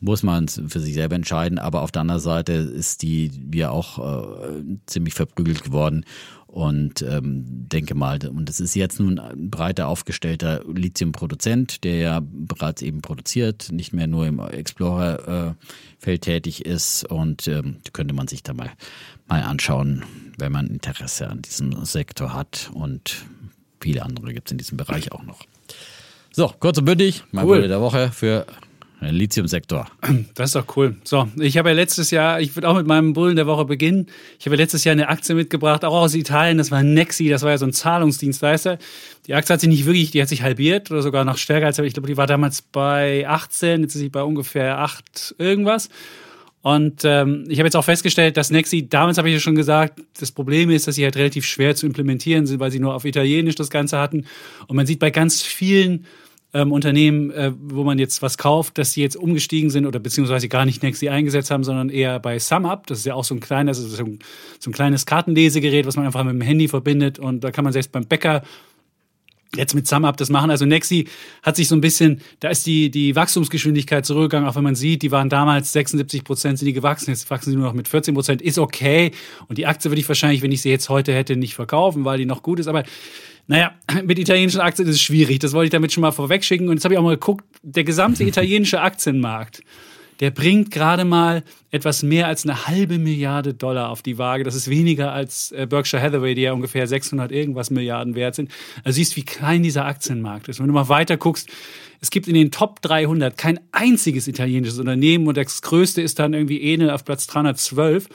[0.00, 1.58] muss man für sich selber entscheiden.
[1.58, 6.04] Aber auf der anderen Seite ist die wir auch äh, ziemlich verprügelt geworden.
[6.46, 12.20] Und ähm, denke mal, und es ist jetzt nun ein breiter aufgestellter Lithium-Produzent, der ja
[12.24, 15.56] bereits eben produziert, nicht mehr nur im Explorer-Feld
[16.26, 17.04] äh, tätig ist.
[17.04, 18.70] Und ähm, könnte man sich da mal,
[19.30, 20.04] mal anschauen,
[20.38, 22.70] wenn man Interesse an diesem Sektor hat.
[22.74, 23.24] Und
[23.80, 25.40] viele andere gibt es in diesem Bereich auch noch.
[26.32, 27.56] So, kurz und bündig, mein cool.
[27.56, 28.46] Bude der Woche für
[29.00, 29.86] Lithiumsektor.
[30.34, 30.96] Das ist doch cool.
[31.04, 34.06] So, ich habe ja letztes Jahr, ich würde auch mit meinem Bullen der Woche beginnen.
[34.38, 36.58] Ich habe ja letztes Jahr eine Aktie mitgebracht, auch aus Italien.
[36.58, 38.78] Das war Nexi, das war ja so ein Zahlungsdienstleister.
[39.26, 41.78] Die Aktie hat sich nicht wirklich, die hat sich halbiert oder sogar noch stärker als,
[41.78, 45.88] ich glaube, die war damals bei 18, jetzt ist sie bei ungefähr 8 irgendwas.
[46.62, 50.02] Und ähm, ich habe jetzt auch festgestellt, dass Nexi, damals habe ich ja schon gesagt,
[50.18, 53.04] das Problem ist, dass sie halt relativ schwer zu implementieren sind, weil sie nur auf
[53.04, 54.26] Italienisch das Ganze hatten.
[54.66, 56.04] Und man sieht bei ganz vielen
[56.52, 60.48] ähm, Unternehmen, äh, wo man jetzt was kauft, dass sie jetzt umgestiegen sind oder beziehungsweise
[60.48, 62.86] gar nicht Nexi eingesetzt haben, sondern eher bei SumUp.
[62.88, 64.18] Das ist ja auch so ein kleines, also so ein,
[64.58, 67.18] so ein kleines Kartenlesegerät, was man einfach mit dem Handy verbindet.
[67.18, 68.42] Und da kann man selbst beim Bäcker
[69.56, 70.50] jetzt mit SumUp das machen.
[70.50, 71.08] Also Nexi
[71.42, 75.02] hat sich so ein bisschen, da ist die, die Wachstumsgeschwindigkeit zurückgegangen, auch wenn man sieht,
[75.02, 78.14] die waren damals 76 Prozent sind die gewachsen, jetzt wachsen sie nur noch mit 14
[78.14, 79.10] Prozent, ist okay.
[79.48, 82.18] Und die Aktie würde ich wahrscheinlich, wenn ich sie jetzt heute hätte, nicht verkaufen, weil
[82.18, 82.68] die noch gut ist.
[82.68, 82.84] Aber
[83.46, 83.74] naja,
[84.04, 85.40] mit italienischen Aktien ist es schwierig.
[85.40, 86.68] Das wollte ich damit schon mal vorwegschicken.
[86.68, 89.62] Und jetzt habe ich auch mal geguckt, der gesamte italienische Aktienmarkt,
[90.20, 94.44] der bringt gerade mal etwas mehr als eine halbe Milliarde Dollar auf die Waage.
[94.44, 98.50] Das ist weniger als äh, Berkshire Hathaway, die ja ungefähr 600 irgendwas Milliarden wert sind.
[98.84, 100.60] Also siehst, wie klein dieser Aktienmarkt ist.
[100.60, 101.48] Wenn du mal weiter guckst,
[102.02, 106.34] es gibt in den Top 300 kein einziges italienisches Unternehmen und das größte ist dann
[106.34, 108.08] irgendwie Enel auf Platz 312.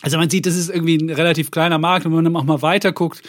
[0.00, 2.06] Also man sieht, das ist irgendwie ein relativ kleiner Markt.
[2.06, 3.22] Und wenn man dann auch mal weiter guckt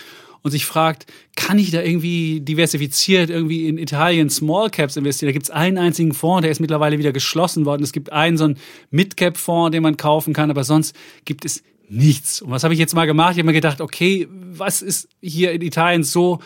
[0.44, 5.30] und sich fragt, kann ich da irgendwie diversifiziert irgendwie in Italien Small Caps investieren?
[5.30, 7.84] Da gibt es einen einzigen Fonds, der ist mittlerweile wieder geschlossen worden.
[7.84, 8.58] Es gibt einen so einen
[8.92, 12.42] Mid Cap Fonds, den man kaufen kann, aber sonst gibt es nichts.
[12.42, 13.34] Und was habe ich jetzt mal gemacht?
[13.34, 16.40] Ich habe mir gedacht, okay, was ist hier in Italien so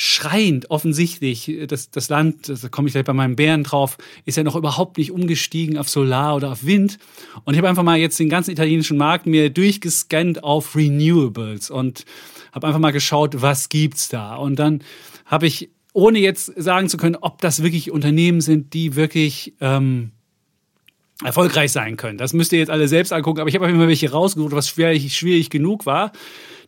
[0.00, 4.44] schreiend offensichtlich, das, das Land, da komme ich gleich bei meinen Bären drauf, ist ja
[4.44, 6.98] noch überhaupt nicht umgestiegen auf Solar oder auf Wind.
[7.44, 12.04] Und ich habe einfach mal jetzt den ganzen italienischen Markt mir durchgescannt auf Renewables und
[12.58, 14.34] habe einfach mal geschaut, was gibt's da.
[14.34, 14.82] Und dann
[15.26, 20.12] habe ich, ohne jetzt sagen zu können, ob das wirklich Unternehmen sind, die wirklich ähm,
[21.24, 22.18] erfolgreich sein können.
[22.18, 24.68] Das müsst ihr jetzt alle selbst angucken, aber ich habe einfach mal welche rausgesucht, was
[24.68, 26.12] schwierig, schwierig genug war.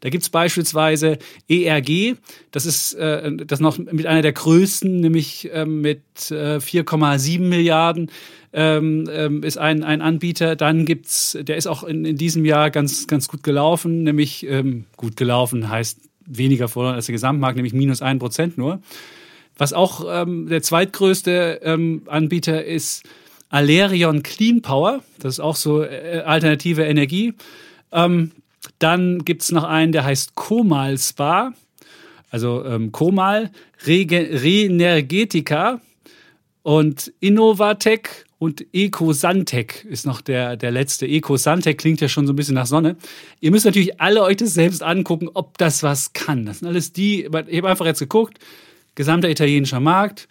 [0.00, 2.16] Da gibt's beispielsweise ERG,
[2.50, 8.10] das ist äh, das noch mit einer der größten, nämlich äh, mit äh, 4,7 Milliarden
[8.52, 10.56] ähm, ähm, ist ein, ein Anbieter.
[10.56, 14.86] Dann gibt's, der ist auch in, in diesem Jahr ganz, ganz gut gelaufen, nämlich ähm,
[14.96, 18.80] gut gelaufen heißt weniger verloren als der Gesamtmarkt, nämlich minus ein Prozent nur.
[19.56, 23.04] Was auch ähm, der zweitgrößte ähm, Anbieter ist,
[23.50, 25.02] Alerion Clean Power.
[25.18, 27.34] Das ist auch so äh, alternative Energie.
[27.92, 28.30] Ähm,
[28.80, 31.52] dann gibt's noch einen, der heißt Komal Spa.
[32.30, 33.50] Also ähm, Komal,
[33.86, 35.80] Renergetica
[36.62, 41.06] und Innovatec und Ecosantec ist noch der, der letzte.
[41.06, 42.96] Ecosantec klingt ja schon so ein bisschen nach Sonne.
[43.40, 46.46] Ihr müsst natürlich alle euch das selbst angucken, ob das was kann.
[46.46, 47.26] Das sind alles die, ich
[47.58, 48.38] habe einfach jetzt geguckt,
[48.94, 50.26] gesamter italienischer Markt,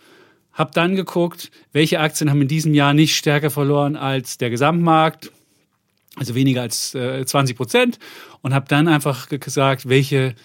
[0.54, 5.32] habe dann geguckt, welche Aktien haben in diesem Jahr nicht stärker verloren als der Gesamtmarkt,
[6.16, 7.99] also weniger als äh, 20 Prozent,
[8.41, 10.36] und habe dann einfach gesagt, welche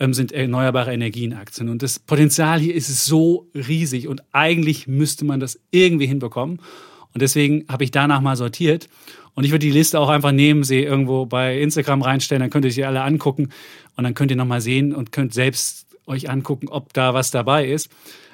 [0.00, 1.68] ähm, sind erneuerbare Energienaktien.
[1.68, 6.60] Und das Potenzial hier ist so riesig und eigentlich müsste man das irgendwie hinbekommen.
[7.14, 8.88] Und deswegen habe ich danach mal sortiert.
[9.34, 12.64] Und ich würde die Liste auch einfach nehmen, sie irgendwo bei Instagram reinstellen, dann könnt
[12.64, 13.50] ihr sie alle angucken
[13.96, 17.68] und dann könnt ihr nochmal sehen und könnt selbst euch angucken, ob da was dabei
[17.68, 17.88] ist.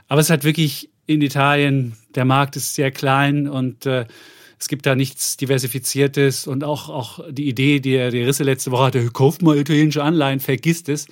[0.09, 4.07] Aber es hat wirklich in Italien, der Markt ist sehr klein und äh,
[4.65, 8.85] es gibt da nichts Diversifiziertes und auch, auch die Idee, die die Risse letzte Woche
[8.85, 11.07] hatte, kauft mal italienische Anleihen, vergisst es.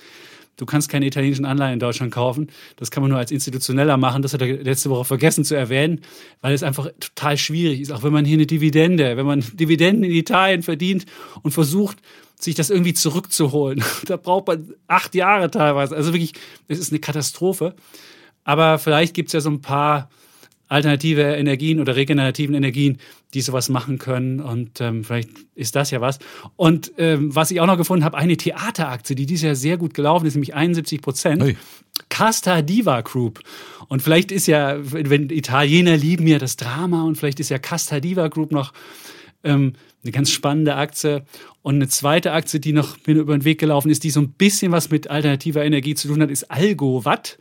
[0.57, 2.47] Du kannst keine italienischen Anleihen in Deutschland kaufen.
[2.77, 4.23] Das kann man nur als institutioneller machen.
[4.23, 6.01] Das hat er letzte Woche vergessen zu erwähnen,
[6.41, 7.91] weil es einfach total schwierig ist.
[7.91, 11.05] Auch wenn man hier eine Dividende, wenn man Dividenden in Italien verdient
[11.43, 11.99] und versucht,
[12.39, 13.83] sich das irgendwie zurückzuholen.
[14.07, 15.95] Da braucht man acht Jahre teilweise.
[15.95, 16.33] Also wirklich,
[16.67, 17.75] es ist eine Katastrophe.
[18.45, 20.09] Aber vielleicht gibt es ja so ein paar
[20.73, 22.97] alternative Energien oder regenerativen Energien,
[23.33, 24.41] die sowas machen können.
[24.41, 26.19] Und ähm, vielleicht ist das ja was.
[26.55, 29.93] Und ähm, was ich auch noch gefunden habe, eine Theateraktie, die dieses Jahr sehr gut
[29.93, 31.43] gelaufen ist, nämlich 71 Prozent.
[31.43, 31.57] Hey.
[32.09, 33.41] Casta Diva Group.
[33.87, 37.99] Und vielleicht ist ja, wenn Italiener lieben ja das Drama und vielleicht ist ja Casta
[37.99, 38.73] Diva Group noch
[39.43, 41.23] ähm, eine ganz spannende Aktie.
[41.61, 44.33] Und eine zweite Aktie, die noch mir über den Weg gelaufen ist, die so ein
[44.33, 47.37] bisschen was mit alternativer Energie zu tun hat, ist AlgoWatt.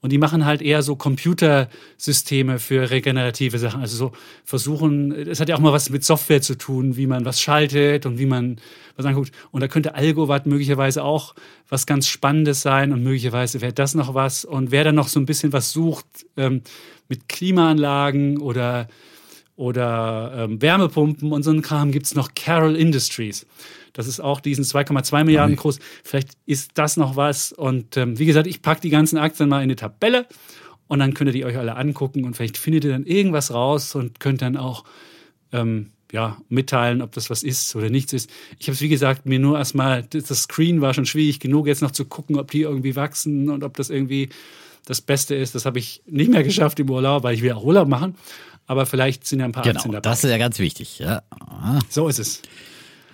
[0.00, 3.80] Und die machen halt eher so Computersysteme für regenerative Sachen.
[3.80, 4.12] Also so
[4.44, 8.06] versuchen, es hat ja auch mal was mit Software zu tun, wie man was schaltet
[8.06, 8.60] und wie man
[8.96, 9.32] was anguckt.
[9.50, 11.34] Und da könnte AlgoWatt möglicherweise auch
[11.68, 14.44] was ganz Spannendes sein und möglicherweise wäre das noch was.
[14.44, 16.62] Und wer dann noch so ein bisschen was sucht ähm,
[17.08, 18.88] mit Klimaanlagen oder
[19.58, 23.44] oder ähm, Wärmepumpen und so ein Kram gibt es noch Carroll Industries.
[23.92, 25.80] Das ist auch diesen 2,2 Milliarden groß.
[26.04, 27.52] Vielleicht ist das noch was.
[27.52, 30.26] Und ähm, wie gesagt, ich packe die ganzen Aktien mal in eine Tabelle
[30.86, 33.96] Und dann könnt ihr die euch alle angucken und vielleicht findet ihr dann irgendwas raus
[33.96, 34.84] und könnt dann auch
[35.50, 38.30] ähm, ja, mitteilen, ob das was ist oder nichts ist.
[38.60, 41.82] Ich habe es, wie gesagt, mir nur erstmal, das Screen war schon schwierig genug, jetzt
[41.82, 44.28] noch zu gucken, ob die irgendwie wachsen und ob das irgendwie
[44.86, 45.56] das Beste ist.
[45.56, 48.14] Das habe ich nicht mehr geschafft im Urlaub, weil ich will auch Urlaub machen.
[48.68, 50.08] Aber vielleicht sind ja ein paar genau, Aktien dabei.
[50.08, 50.98] Das ist ja ganz wichtig.
[50.98, 51.22] Ja.
[51.88, 52.42] So ist es.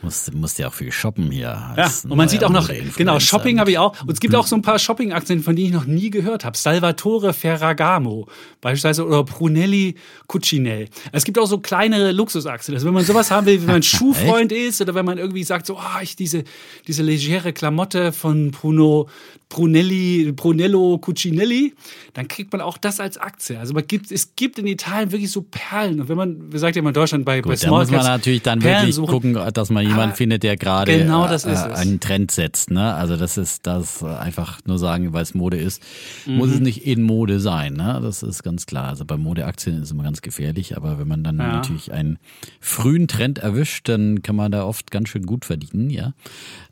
[0.05, 1.75] Musst, musst ja auch viel shoppen hier.
[1.77, 4.01] Ja, und man sieht auch noch, genau, Shopping habe ich auch.
[4.03, 6.57] Und es gibt auch so ein paar Shopping-Aktien, von denen ich noch nie gehört habe.
[6.57, 8.27] Salvatore Ferragamo
[8.61, 9.95] beispielsweise oder Brunelli
[10.27, 10.89] Cucinell.
[11.13, 12.75] Es gibt auch so kleinere Luxusaktien.
[12.75, 15.67] Also wenn man sowas haben will, wenn man Schuhfreund ist oder wenn man irgendwie sagt,
[15.67, 16.45] so, ah, ich diese,
[16.87, 19.09] diese legere Klamotte von Bruno,
[19.49, 21.75] Brunelli, Brunello Cucinelli,
[22.15, 23.59] dann kriegt man auch das als Aktie.
[23.59, 26.01] Also man gibt, es gibt in Italien wirklich so Perlen.
[26.01, 27.91] Und wenn man, wie sagt ja immer in Deutschland bei, Gut, bei da Small muss
[27.91, 29.11] man natürlich dann Perlen wirklich suchen.
[29.11, 31.45] gucken, dass man jemanden Aber findet, der gerade genau äh, es.
[31.47, 32.71] einen Trend setzt.
[32.71, 32.95] Ne?
[32.95, 35.83] Also das ist das äh, einfach nur sagen, weil es Mode ist,
[36.27, 36.55] muss Mhm.
[36.55, 37.75] es nicht in Mode sein.
[37.75, 38.01] Ne?
[38.03, 38.89] Das ist ganz klar.
[38.89, 41.53] Also bei Modeaktien ist es immer ganz gefährlich, aber wenn man dann Ja.
[41.53, 42.19] natürlich einen
[42.61, 46.13] frühen Trend erwischt, dann kann man da oft ganz schön gut verdienen, ja.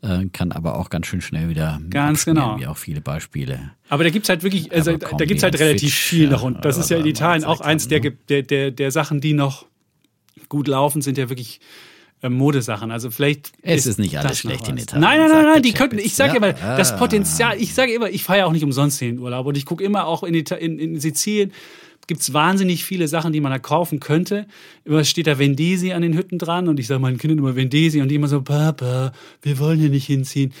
[0.01, 2.59] Äh, kann aber auch ganz schön schnell wieder Ganz genau.
[2.59, 3.71] wie auch viele Beispiele.
[3.89, 6.29] Aber da gibt's halt wirklich, also Aber da, da gibt's halt jemand relativ Fitch, viel
[6.29, 6.43] noch.
[6.43, 8.17] Und das ist ja in Italien auch eins der, haben, ne?
[8.29, 9.65] der, der, der Sachen, die noch
[10.49, 11.59] gut laufen, sind ja wirklich
[12.23, 12.89] äh, Modesachen.
[12.89, 13.51] Also vielleicht.
[13.61, 14.77] Es ist nicht alles schlecht in.
[14.77, 15.61] Italien, Nein, nein, nein, nein.
[15.61, 16.37] Die könnten, ich sage ja.
[16.37, 16.95] immer, das.
[16.95, 19.65] Potenzial, ich sage immer, ich fahre ja auch nicht umsonst in den Urlaub und ich
[19.65, 21.51] gucke immer auch in, Ita in, in Sizilien.
[22.07, 24.45] Gibt es wahnsinnig viele Sachen, die man da kaufen könnte.
[24.83, 28.01] Immer steht da Vendesi an den Hütten dran und ich sage meinen Kindern immer Vendesi
[28.01, 30.53] und die immer so, Papa, wir wollen hier nicht hinziehen.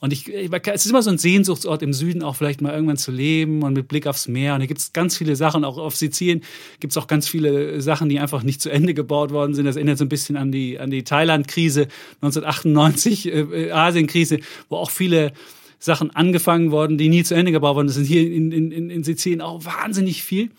[0.00, 3.10] Und ich, es ist immer so ein Sehnsuchtsort im Süden, auch vielleicht mal irgendwann zu
[3.10, 4.54] leben und mit Blick aufs Meer.
[4.54, 6.42] Und da gibt es ganz viele Sachen, auch auf Sizilien
[6.78, 9.64] gibt es auch ganz viele Sachen, die einfach nicht zu Ende gebaut worden sind.
[9.64, 11.88] Das erinnert so ein bisschen an die, an die Thailand-Krise
[12.22, 14.38] 1998, äh, äh, Asien-Krise,
[14.68, 15.32] wo auch viele
[15.80, 18.04] Sachen angefangen worden, die nie zu Ende gebaut worden sind.
[18.04, 20.50] Hier in, in, in Sizilien auch wahnsinnig viel.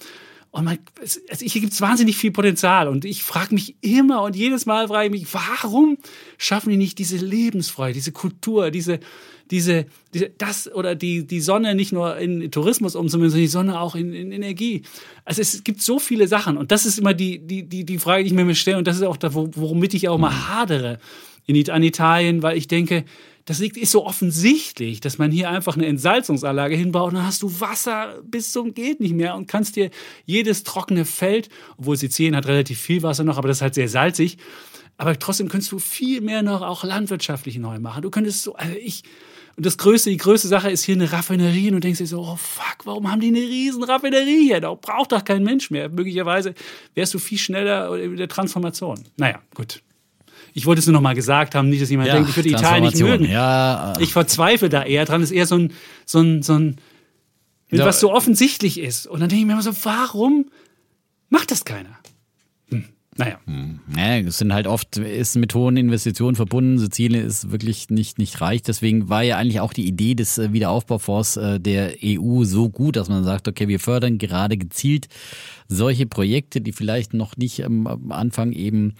[0.51, 2.87] Und man, es- also hier gibt es wahnsinnig viel Potenzial.
[2.87, 5.97] Und ich frage mich immer und jedes Mal frage ich mich, warum
[6.37, 8.99] schaffen die nicht diese Lebensfreude, diese Kultur, diese,
[9.51, 13.79] diese, diese das oder die, die Sonne nicht nur in Tourismus umzumünzen, sondern die Sonne
[13.79, 14.81] auch in, in Energie.
[15.23, 16.57] Also es gibt so viele Sachen.
[16.57, 18.77] Und das ist immer die, die, die, die Frage, die ich mir stelle.
[18.79, 20.97] Und das ist auch da, wo- womit ich auch mal hadere
[21.45, 23.05] in, an Italien, weil ich denke,
[23.49, 27.59] das ist so offensichtlich, dass man hier einfach eine Entsalzungsanlage hinbaut und dann hast du
[27.59, 29.89] Wasser bis zum geht nicht mehr und kannst dir
[30.27, 33.89] jedes trockene Feld, obwohl Sizilien hat relativ viel Wasser noch, aber das ist halt sehr
[33.89, 34.37] salzig,
[34.97, 38.03] aber trotzdem könntest du viel mehr noch auch landwirtschaftlich neu machen.
[38.03, 39.01] Du könntest so, also ich,
[39.55, 42.21] und das größte, die größte Sache ist hier eine Raffinerie und du denkst dir so,
[42.21, 44.61] oh fuck, warum haben die eine riesen Raffinerie hier?
[44.61, 45.89] Da braucht doch kein Mensch mehr.
[45.89, 46.53] Möglicherweise
[46.93, 49.03] wärst du viel schneller in der Transformation.
[49.17, 49.81] Naja, gut.
[50.53, 52.83] Ich wollte es nur noch mal gesagt haben, nicht, dass jemand denkt, ich würde Italien
[52.85, 53.25] nicht mögen.
[53.25, 55.21] Ja, Ich verzweifle da eher dran.
[55.21, 55.73] Das ist eher so ein,
[56.05, 56.77] so ein, so ein,
[57.71, 57.85] Ja.
[57.85, 59.05] was so offensichtlich ist.
[59.07, 60.45] Und dann denke ich mir immer so, warum
[61.29, 61.98] macht das keiner?
[63.45, 63.79] Hm.
[63.87, 64.17] Naja.
[64.17, 66.77] Ja, es sind halt oft, ist mit hohen Investitionen verbunden.
[66.77, 68.61] Sizilien ist wirklich nicht, nicht reich.
[68.61, 72.95] Deswegen war ja eigentlich auch die Idee des äh, Wiederaufbaufonds äh, der EU so gut,
[72.95, 75.07] dass man sagt, okay, wir fördern gerade gezielt
[75.71, 78.95] solche Projekte, die vielleicht noch nicht am Anfang eben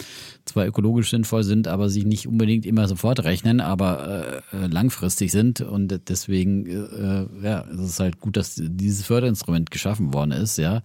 [0.45, 5.31] zwar ökologisch sinnvoll sind, aber sich nicht unbedingt immer sofort rechnen, aber äh, äh, langfristig
[5.31, 5.61] sind.
[5.61, 10.81] Und deswegen äh, ja, es ist halt gut, dass dieses Förderinstrument geschaffen worden ist, ja.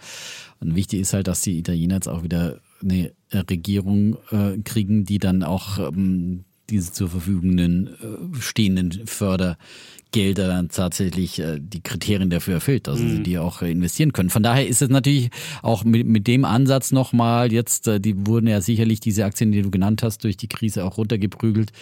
[0.61, 5.18] Und wichtig ist halt, dass die Italiener jetzt auch wieder eine Regierung äh, kriegen, die
[5.18, 12.55] dann auch ähm, diese zur Verfügung äh, stehenden Fördergelder dann tatsächlich äh, die Kriterien dafür
[12.55, 14.31] erfüllt, dass sie die auch äh, investieren können.
[14.31, 15.31] Von daher ist es natürlich
[15.62, 19.62] auch mit, mit dem Ansatz nochmal jetzt, äh, die wurden ja sicherlich diese Aktien, die
[19.62, 21.72] du genannt hast, durch die Krise auch runtergeprügelt.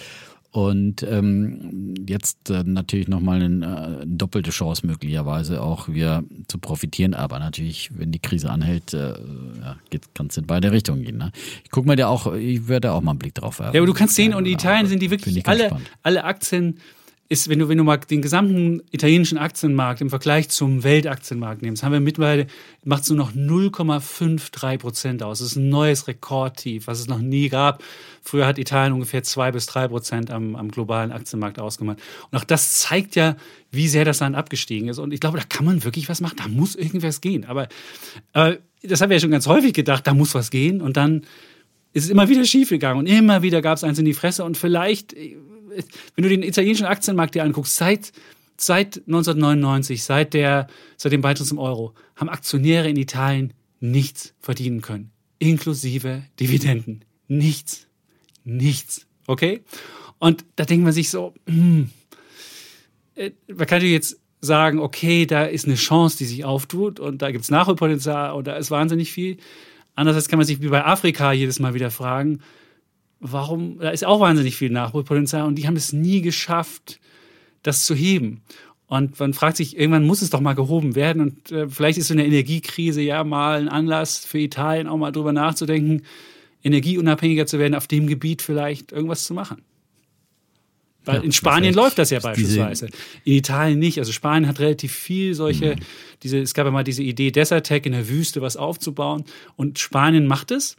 [0.53, 7.15] Und ähm, jetzt äh, natürlich nochmal eine, äh, doppelte Chance möglicherweise auch wieder zu profitieren.
[7.15, 9.15] Aber natürlich, wenn die Krise anhält, äh,
[9.61, 9.77] ja,
[10.13, 11.17] kann es in beide Richtungen gehen.
[11.17, 11.33] Ne?
[11.65, 13.75] Ich guck mal da auch, ich werde auch mal einen Blick drauf werfen.
[13.75, 16.79] Ja, aber du kannst sehen, und in Italien sind die wirklich alle, alle Aktien,
[17.33, 21.83] ist, wenn du, wenn du mal den gesamten italienischen Aktienmarkt im Vergleich zum Weltaktienmarkt nimmst,
[21.83, 22.47] haben wir mittlerweile,
[22.85, 25.39] macht es nur noch 0,53 Prozent aus.
[25.39, 27.83] Das ist ein neues Rekordtief, was es noch nie gab.
[28.21, 32.01] Früher hat Italien ungefähr zwei bis drei Prozent am, am globalen Aktienmarkt ausgemacht.
[32.31, 33.37] Und auch das zeigt ja,
[33.71, 34.99] wie sehr das Land abgestiegen ist.
[34.99, 36.37] Und ich glaube, da kann man wirklich was machen.
[36.37, 37.47] Da muss irgendwas gehen.
[37.47, 37.69] Aber,
[38.35, 40.83] aber das haben wir ja schon ganz häufig gedacht, da muss was gehen.
[40.83, 41.23] Und dann
[41.95, 44.59] ist es immer wieder schiefgegangen und immer wieder gab es eins in die Fresse und
[44.59, 45.15] vielleicht,
[46.15, 48.13] wenn du den italienischen Aktienmarkt dir anguckst, seit,
[48.57, 50.67] seit 1999, seit, der,
[50.97, 57.05] seit dem Beitritt zum Euro, haben Aktionäre in Italien nichts verdienen können, inklusive Dividenden.
[57.29, 57.87] Nichts.
[58.45, 59.07] Nichts.
[59.27, 59.63] Okay?
[60.19, 61.91] Und da denkt man sich so, hm,
[63.15, 67.23] äh, man kann natürlich jetzt sagen, okay, da ist eine Chance, die sich auftut und
[67.23, 69.37] da gibt es Nachholpotenzial und da ist wahnsinnig viel.
[69.95, 72.41] Andererseits kann man sich wie bei Afrika jedes Mal wieder fragen,
[73.23, 77.01] warum, da ist auch wahnsinnig viel Nachholpotenzial und die haben es nie geschafft,
[77.63, 78.43] das zu heben.
[78.87, 81.23] Und man fragt sich, irgendwann muss es doch mal gehoben werden.
[81.23, 85.13] Und äh, vielleicht ist so eine Energiekrise ja mal ein Anlass für Italien auch mal
[85.13, 86.03] drüber nachzudenken,
[86.63, 89.63] energieunabhängiger zu werden, auf dem Gebiet vielleicht irgendwas zu machen.
[91.05, 92.89] Weil ja, in Spanien läuft das ja beispielsweise.
[93.25, 93.99] In Italien nicht.
[93.99, 95.81] Also Spanien hat relativ viel solche, mhm.
[96.23, 99.25] diese, es gab ja mal diese Idee, Desertec in der Wüste was aufzubauen.
[99.57, 100.77] Und Spanien macht es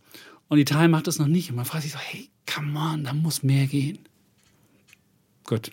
[0.50, 1.50] und Italien macht es noch nicht.
[1.50, 4.00] Und man fragt sich so, hey, come on, da muss mehr gehen.
[5.46, 5.72] Gut.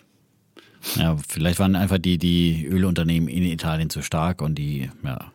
[0.95, 5.31] Ja, vielleicht waren einfach die, die Ölunternehmen in Italien zu stark und die, ja,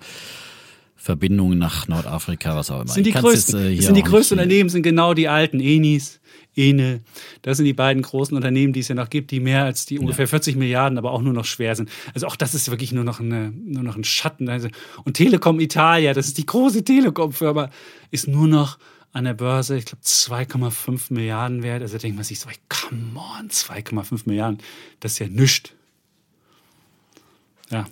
[0.97, 2.93] Verbindungen nach Nordafrika, was auch immer.
[2.93, 6.21] Sind die größten, es, äh, sind die größten Unternehmen, sind genau die alten Enis,
[6.57, 7.03] Ene.
[7.43, 9.99] Das sind die beiden großen Unternehmen, die es ja noch gibt, die mehr als die
[10.01, 10.31] ungefähr ja.
[10.31, 11.91] 40 Milliarden, aber auch nur noch schwer sind.
[12.15, 14.49] Also auch das ist wirklich nur noch, eine, nur noch ein Schatten.
[14.49, 14.69] Also,
[15.05, 17.71] und Telekom Italia, das ist die große Telekom-Firma,
[18.11, 18.79] ist nur noch
[19.17, 21.81] an der Börse, ich glaube, 2,5 Milliarden wert.
[21.81, 24.59] Also denkt man sich so, come on, 2,5 Milliarden,
[25.01, 25.71] das ist ja nichts.
[27.71, 27.87] Ja.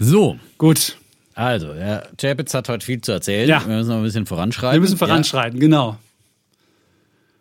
[0.00, 0.40] So.
[0.58, 0.96] Gut.
[1.34, 3.48] Also, Herr Chapitz hat heute viel zu erzählen.
[3.48, 3.64] Ja.
[3.64, 4.74] Wir müssen noch ein bisschen voranschreiten.
[4.74, 5.60] Wir müssen voranschreiten, ja.
[5.60, 5.98] genau.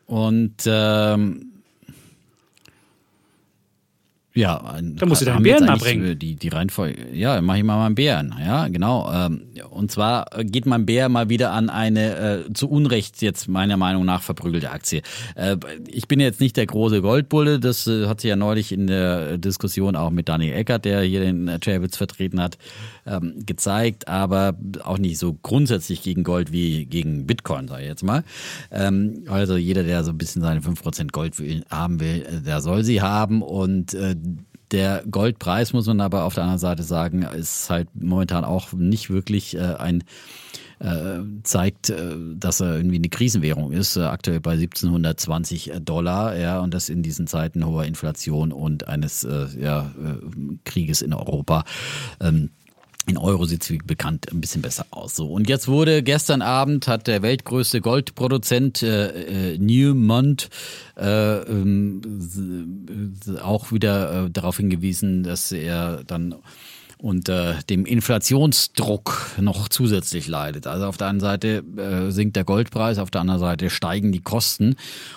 [0.06, 1.59] Und ähm,
[4.36, 6.18] ja, ein, da musst du deinen Bären mal bringen.
[6.20, 9.12] Die, die Reihenfolge, ja, mach ich mal meinen Bären, ja, genau.
[9.12, 13.76] Ähm, und zwar geht mein Bär mal wieder an eine äh, zu Unrecht jetzt meiner
[13.76, 15.02] Meinung nach verprügelte Aktie.
[15.36, 15.58] Äh,
[15.88, 19.40] ich bin jetzt nicht der große Goldbulle, das äh, hat sich ja neulich in der
[19.40, 22.60] Diskussion auch mit Daniel Eckert, der hier den Chavitz vertreten hat,
[23.10, 28.03] ähm, gezeigt, aber auch nicht so grundsätzlich gegen Gold wie gegen Bitcoin, sage ich jetzt
[28.03, 28.24] mal.
[28.72, 31.36] Ähm, also jeder, der so ein bisschen seine 5% Gold
[31.70, 34.16] haben will, äh, der soll sie haben und äh,
[34.72, 39.10] der Goldpreis, muss man aber auf der anderen Seite sagen, ist halt momentan auch nicht
[39.10, 40.03] wirklich äh, ein
[40.80, 46.74] äh, zeigt, äh, dass er irgendwie eine Krisenwährung ist, aktuell bei 1720 Dollar, ja, und
[46.74, 49.28] das in diesen Zeiten hoher Inflation und eines
[49.60, 49.91] ja,
[50.64, 51.64] Krieges in Europa.
[52.22, 52.51] Ähm,
[53.10, 55.16] in Euro sieht es wie bekannt ein bisschen besser aus.
[55.16, 60.49] So und jetzt wurde gestern Abend hat der weltgrößte Goldproduzent äh, äh, Newmont
[60.97, 61.99] äh, äh,
[63.41, 66.36] auch wieder äh, darauf hingewiesen, dass er dann
[67.02, 70.68] unter dem Inflationsdruck noch zusätzlich leidet.
[70.68, 74.22] Also auf der einen Seite äh, sinkt der Goldpreis, auf der anderen Seite steigen die
[74.22, 74.76] Kosten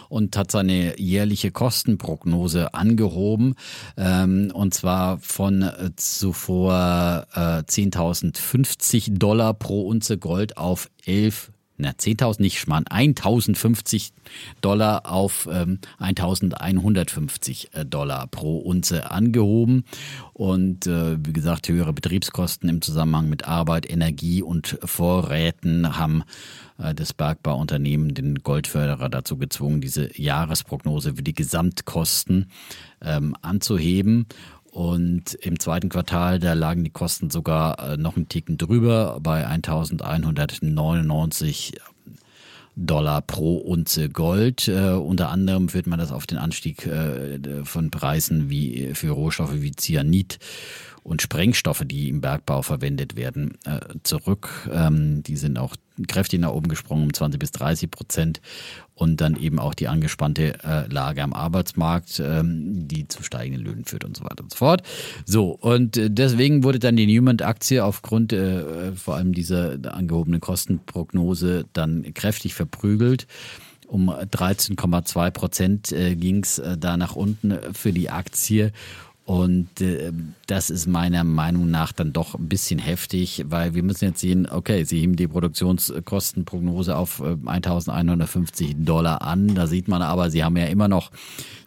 [0.09, 3.55] und hat seine jährliche Kostenprognose angehoben
[3.97, 11.52] ähm, und zwar von äh, zuvor äh, 10.050 Dollar pro Unze Gold auf 11
[11.83, 14.13] na, 10.000 nicht schmarrn, 1.050
[14.61, 19.85] Dollar auf ähm, 1.150 äh, Dollar pro Unze angehoben.
[20.33, 26.25] Und äh, wie gesagt, höhere Betriebskosten im Zusammenhang mit Arbeit, Energie und Vorräten haben
[26.79, 32.47] äh, das Bergbauunternehmen den Goldförderer dazu gezwungen, diese Jahresprognose für die Gesamtkosten
[33.03, 34.27] ähm, anzuheben.
[34.73, 39.47] Und im zweiten Quartal, da lagen die Kosten sogar äh, noch einen Ticken drüber bei
[39.47, 41.75] 1199
[42.75, 44.69] Dollar pro Unze Gold.
[44.69, 49.61] Äh, unter anderem führt man das auf den Anstieg äh, von Preisen wie für Rohstoffe
[49.61, 50.39] wie Cyanid
[51.03, 54.71] und Sprengstoffe, die im Bergbau verwendet werden, äh, zurück.
[54.73, 55.75] Ähm, die sind auch
[56.07, 58.41] kräftig nach oben gesprungen um 20 bis 30 Prozent
[58.95, 63.85] und dann eben auch die angespannte äh, Lage am Arbeitsmarkt, ähm, die zu steigenden Löhnen
[63.85, 64.83] führt und so weiter und so fort.
[65.27, 68.35] So, und äh, deswegen wurde dann die Newmont-Aktie aufgrund
[68.95, 73.27] vor allem dieser angehobenen Kostenprognose dann kräftig verprügelt.
[73.87, 78.73] Um 13,2 Prozent ging es da nach unten für die Aktie.
[79.33, 80.13] Und äh,
[80.47, 84.47] das ist meiner Meinung nach dann doch ein bisschen heftig, weil wir müssen jetzt sehen,
[84.47, 89.55] okay, sie heben die Produktionskostenprognose auf äh, 1150 Dollar an.
[89.55, 91.11] Da sieht man aber, sie haben ja immer noch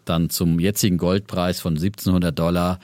[0.05, 2.79] dann zum jetzigen Goldpreis von 1700 Dollar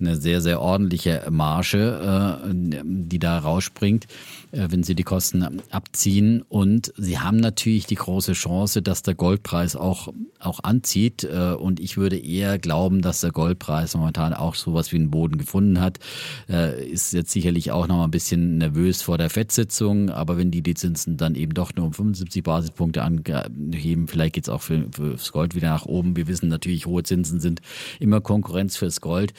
[0.00, 4.06] eine sehr, sehr ordentliche Marge, äh, die da rausspringt,
[4.52, 6.42] äh, wenn sie die Kosten abziehen.
[6.48, 11.24] Und sie haben natürlich die große Chance, dass der Goldpreis auch, auch anzieht.
[11.24, 15.38] Äh, und ich würde eher glauben, dass der Goldpreis momentan auch sowas wie einen Boden
[15.38, 15.98] gefunden hat.
[16.46, 20.62] Ist jetzt sicherlich auch noch mal ein bisschen nervös vor der FED-Sitzung, aber wenn die
[20.62, 24.86] die Zinsen dann eben doch nur um 75 Basispunkte anheben, vielleicht geht es auch für,
[24.90, 26.16] fürs Gold wieder nach oben.
[26.16, 27.60] Wir wissen natürlich, hohe Zinsen sind
[28.00, 29.32] immer Konkurrenz fürs Gold.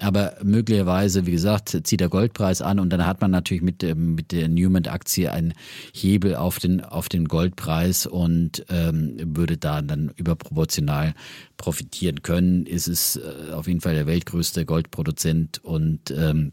[0.00, 4.32] Aber möglicherweise, wie gesagt, zieht der Goldpreis an und dann hat man natürlich mit, mit
[4.32, 5.54] der Newman-Aktie einen
[5.92, 11.14] Hebel auf den, auf den Goldpreis und ähm, würde da dann überproportional
[11.56, 12.66] profitieren können.
[12.66, 16.52] Ist es äh, auf jeden Fall der weltgrößte Goldproduzent und ähm,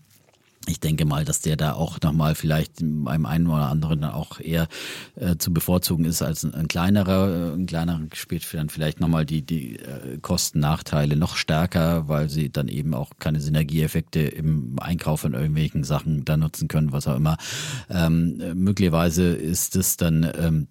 [0.68, 4.40] ich denke mal, dass der da auch nochmal vielleicht beim einen oder anderen dann auch
[4.40, 4.68] eher
[5.16, 7.52] äh, zu bevorzugen ist als ein, ein kleinerer.
[7.52, 12.50] Äh, ein kleinerer spielt dann vielleicht nochmal die, die äh, Kosten-Nachteile noch stärker, weil sie
[12.50, 17.18] dann eben auch keine Synergieeffekte im Einkauf von irgendwelchen Sachen da nutzen können, was auch
[17.18, 17.38] immer.
[17.90, 20.68] Ähm, möglicherweise ist es dann ähm,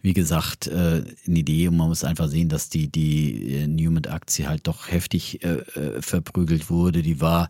[0.00, 4.48] wie gesagt, äh, eine Idee und man muss einfach sehen, dass die, die äh, Newman-Aktie
[4.48, 7.02] halt doch heftig äh, äh, verprügelt wurde.
[7.02, 7.48] Die war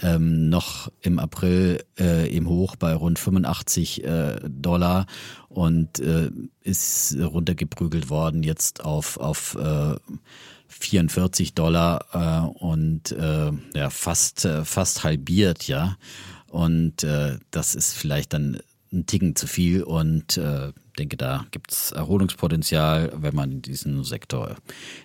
[0.00, 5.06] ähm, noch im April äh, im Hoch bei rund 85 äh, Dollar
[5.48, 6.30] und äh,
[6.62, 9.96] ist runtergeprügelt worden jetzt auf, auf äh,
[10.68, 15.96] 44 Dollar äh, und äh, ja, fast, äh, fast halbiert, ja.
[16.50, 18.60] Und äh, das ist vielleicht dann
[18.92, 24.56] ein Ticken zu viel und äh, denke, da gibt es Erholungspotenzial, wenn man diesen Sektor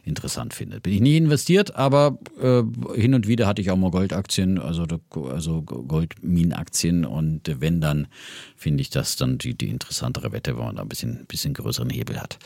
[0.03, 0.83] interessant findet.
[0.83, 2.63] Bin ich nie investiert, aber äh,
[2.95, 4.85] hin und wieder hatte ich auch mal Goldaktien, also,
[5.29, 8.07] also Goldminenaktien und wenn, dann
[8.55, 11.89] finde ich das dann die, die interessantere Wette, wenn man da ein bisschen, bisschen größeren
[11.89, 12.39] Hebel hat.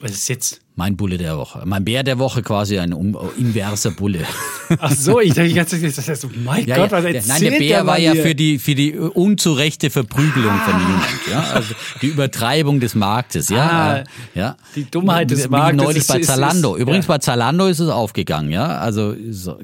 [0.00, 0.60] Was ist jetzt?
[0.74, 1.62] Mein Bulle der Woche.
[1.64, 4.24] Mein Bär der Woche quasi ein um, inverser Bulle.
[4.78, 7.28] Ach so, ich dachte die ganze Zeit, das heißt, so, mein ja, Gott, was erzählt
[7.28, 10.68] Nein, der Bär war ja für die, für die unzurechte Verprügelung ah.
[10.68, 11.06] von niemand.
[11.30, 11.54] Ja?
[11.54, 13.48] Also die Übertreibung des Marktes.
[13.48, 14.56] Ja, ah, ja.
[14.74, 15.82] Die Dummheit des Marktes.
[15.82, 16.74] Neulich ist, bei Zalando.
[16.74, 17.14] Ist, Übrigens ja.
[17.14, 18.50] bei Zalando ist es aufgegangen.
[18.50, 19.14] Ja, also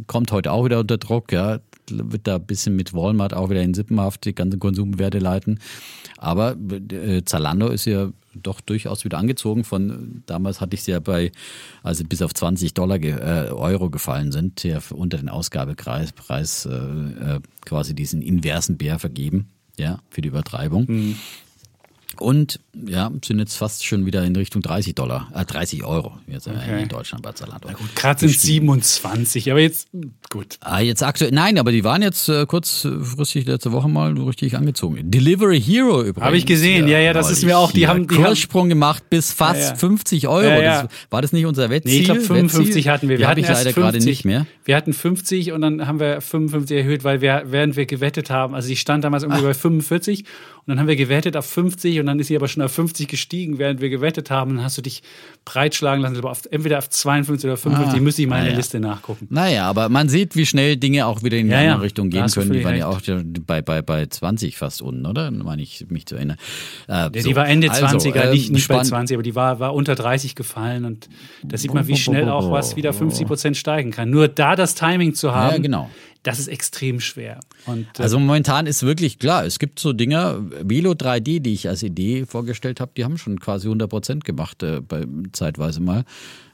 [0.07, 1.31] kommt heute auch wieder unter Druck.
[1.33, 1.59] Ja,
[1.91, 5.59] wird da ein bisschen mit Walmart auch wieder in Sippenhaft die ganzen Konsumwerte leiten.
[6.19, 6.57] Aber
[6.91, 9.65] äh, Zalando ist ja doch durchaus wieder angezogen.
[9.65, 11.33] Von damals hatte ich sie ja bei,
[11.83, 16.71] also bis auf 20 Dollar äh, Euro gefallen sind, ja unter den Ausgabepreis Preis, äh,
[16.71, 20.87] äh, quasi diesen inversen Bär vergeben, ja, für die Übertreibung.
[20.89, 21.17] Mhm.
[22.19, 26.49] Und ja, sind jetzt fast schon wieder in Richtung 30 Dollar, äh, 30 Euro jetzt
[26.49, 26.83] okay.
[26.83, 27.69] in Deutschland bei Zalando.
[27.69, 29.89] Na gut, gerade sind 27, aber jetzt
[30.31, 30.59] gut.
[30.61, 35.11] Ah, jetzt aktuell, nein, aber die waren jetzt äh, kurzfristig letzte Woche mal richtig angezogen.
[35.11, 36.25] Delivery Hero übrigens.
[36.25, 39.33] Habe ich gesehen, ja, ja, das ist mir auch, die haben die Kurssprung gemacht bis
[39.33, 39.75] fast ja, ja.
[39.77, 40.43] 50 Euro.
[40.43, 40.83] Ja, ja.
[40.83, 41.93] Das, war das nicht unser Wettziel?
[41.93, 42.93] Nee, ich glaube 55 Wetziel?
[42.93, 43.19] hatten wir.
[43.19, 44.47] Wir hatten ich leider gerade nicht mehr.
[44.65, 48.55] Wir hatten 50 und dann haben wir 55 erhöht, weil wir, während wir gewettet haben,
[48.55, 49.49] also ich stand damals irgendwie Ach.
[49.49, 50.25] bei 45
[50.65, 53.09] und dann haben wir gewettet auf 50 und dann ist sie aber schon auf 50
[53.09, 54.55] gestiegen, während wir gewettet haben.
[54.55, 55.03] Dann hast du dich
[55.45, 57.99] breitschlagen lassen, aber auf, entweder auf 52 oder 55.
[57.99, 59.27] Ah, müsste ich mal in der Liste nachgucken.
[59.29, 62.11] Naja, aber man sieht, wie schnell Dinge auch wieder in die ja, andere ja, Richtung
[62.11, 62.53] gehen können.
[62.53, 63.01] Die waren ja auch
[63.45, 65.33] bei, bei, bei 20 fast unten, oder?
[65.33, 66.37] Meine ich mich zu erinnern.
[66.87, 67.29] Äh, ja, so.
[67.29, 70.37] Die war Ende 20er, also, nicht, nicht bei 20, aber die war, war unter 30
[70.37, 71.09] gefallen und
[71.43, 74.11] da sieht man, wie schnell auch was wieder 50 Prozent steigen kann.
[74.11, 75.57] Nur da das Timing zu haben.
[75.57, 75.91] Ja, genau
[76.23, 77.41] das ist extrem schwer.
[77.67, 81.69] Und, äh also momentan ist wirklich klar, es gibt so Dinge, Velo 3D, die ich
[81.69, 86.05] als Idee vorgestellt habe, die haben schon quasi 100 Prozent gemacht, äh, bei, zeitweise mal.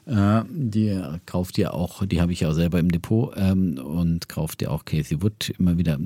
[0.07, 4.27] Äh, die kauft ja auch, die habe ich ja auch selber im Depot ähm, und
[4.27, 5.99] kauft ja auch Casey Wood immer wieder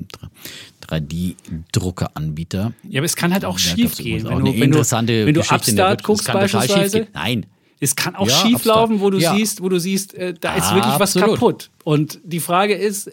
[0.86, 2.74] 3D-Druckeranbieter.
[2.86, 4.24] Ja, aber es kann halt auch schief gehen.
[4.24, 7.06] Wenn, du, wenn, du, wenn du Upstart guckst beispielsweise.
[7.14, 7.46] Nein,
[7.80, 9.34] es kann auch ja, schief laufen, wo du ja.
[9.34, 11.70] siehst, wo du siehst, äh, da ist wirklich was kaputt.
[11.84, 13.10] Und die Frage ist,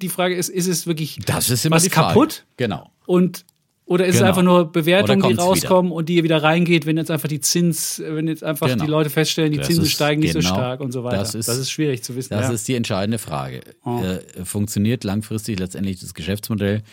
[0.00, 2.44] die Frage ist, ist es wirklich das ist immer was kaputt?
[2.56, 2.90] Genau.
[3.06, 3.44] Und
[3.90, 4.26] oder ist genau.
[4.26, 5.96] es einfach nur Bewertungen, die rauskommen wieder.
[5.96, 8.84] und die wieder reingeht, wenn jetzt einfach die Zins, wenn jetzt einfach genau.
[8.84, 10.48] die Leute feststellen, die das Zinsen steigen nicht genau.
[10.48, 11.16] so stark und so weiter.
[11.16, 12.30] Das ist, das ist schwierig zu wissen.
[12.30, 12.52] Das ja.
[12.52, 13.62] ist die entscheidende Frage.
[13.84, 14.00] Oh.
[14.00, 16.84] Äh, funktioniert langfristig letztendlich das Geschäftsmodell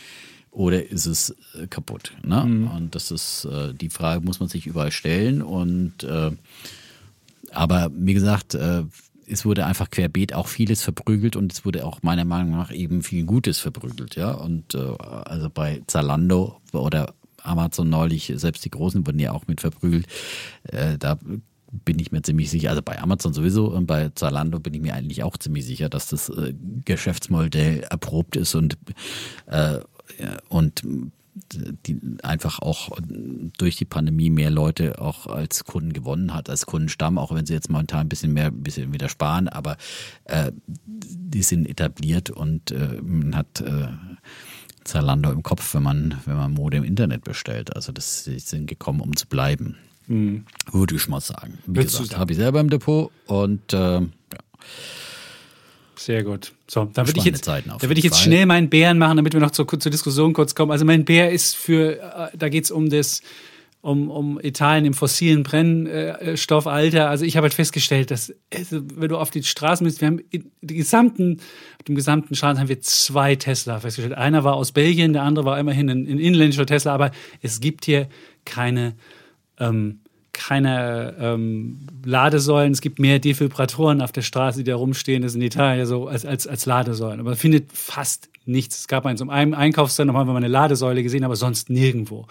[0.50, 2.14] oder ist es äh, kaputt?
[2.24, 2.44] Ne?
[2.44, 2.68] Mhm.
[2.72, 5.44] Und das ist äh, die Frage, muss man sich überall stellen.
[5.44, 6.32] Und äh,
[7.52, 8.84] aber wie gesagt, äh,
[9.28, 13.04] es wurde einfach querbeet auch vieles verprügelt und es wurde auch meiner Meinung nach eben
[13.04, 14.32] viel Gutes verprügelt, ja.
[14.32, 17.14] Und äh, also bei Zalando oder
[17.44, 20.08] Amazon neulich, selbst die Großen wurden ja auch mit verprügelt.
[20.64, 21.20] Äh, da
[21.72, 24.94] bin ich mir ziemlich sicher, also bei Amazon sowieso und bei Zalando bin ich mir
[24.94, 26.54] eigentlich auch ziemlich sicher, dass das äh,
[26.86, 28.78] Geschäftsmodell erprobt ist und,
[29.48, 29.80] äh,
[30.48, 30.84] und
[31.86, 32.90] die einfach auch
[33.58, 37.54] durch die Pandemie mehr Leute auch als Kunden gewonnen hat, als Kundenstamm, auch wenn sie
[37.54, 39.78] jetzt momentan ein bisschen mehr, ein bisschen wieder sparen, aber
[40.26, 43.88] äh, die sind etabliert und äh, man hat äh,
[44.84, 47.76] Zalando im Kopf, wenn man, wenn man Mode im Internet bestellt.
[47.76, 49.76] Also das die sind gekommen, um zu bleiben.
[50.08, 50.46] Mhm.
[50.72, 51.58] Würde ich mal sagen.
[51.66, 54.08] Wie Willst gesagt, habe ich selber im Depot und äh, ja.
[55.98, 56.54] Sehr gut.
[56.68, 59.40] So, da würde ich jetzt, da würde ich jetzt schnell meinen Bären machen, damit wir
[59.40, 60.72] noch zur, zur Diskussion kurz kommen.
[60.72, 63.22] Also mein Bär ist für, äh, da geht es um das,
[63.82, 67.10] um, um Italien im fossilen Brennstoffalter.
[67.10, 70.22] Also ich habe halt festgestellt, dass also, wenn du auf die Straßen bist, wir haben
[70.30, 71.40] die gesamten,
[71.88, 74.18] dem gesamten Straßen haben wir zwei Tesla festgestellt.
[74.18, 77.86] Einer war aus Belgien, der andere war immerhin ein, ein inländischer Tesla, aber es gibt
[77.86, 78.08] hier
[78.46, 78.96] keine
[79.60, 80.02] ähm,
[80.38, 82.72] keine ähm, Ladesäulen.
[82.72, 85.24] Es gibt mehr Defibratoren auf der Straße, die da rumstehen.
[85.24, 87.20] Das ist in Italien so als, als, als Ladesäulen.
[87.20, 88.80] Aber man findet fast nichts.
[88.80, 92.28] Es gab in so einem Einkaufszentrum, haben wir mal eine Ladesäule gesehen, aber sonst nirgendwo.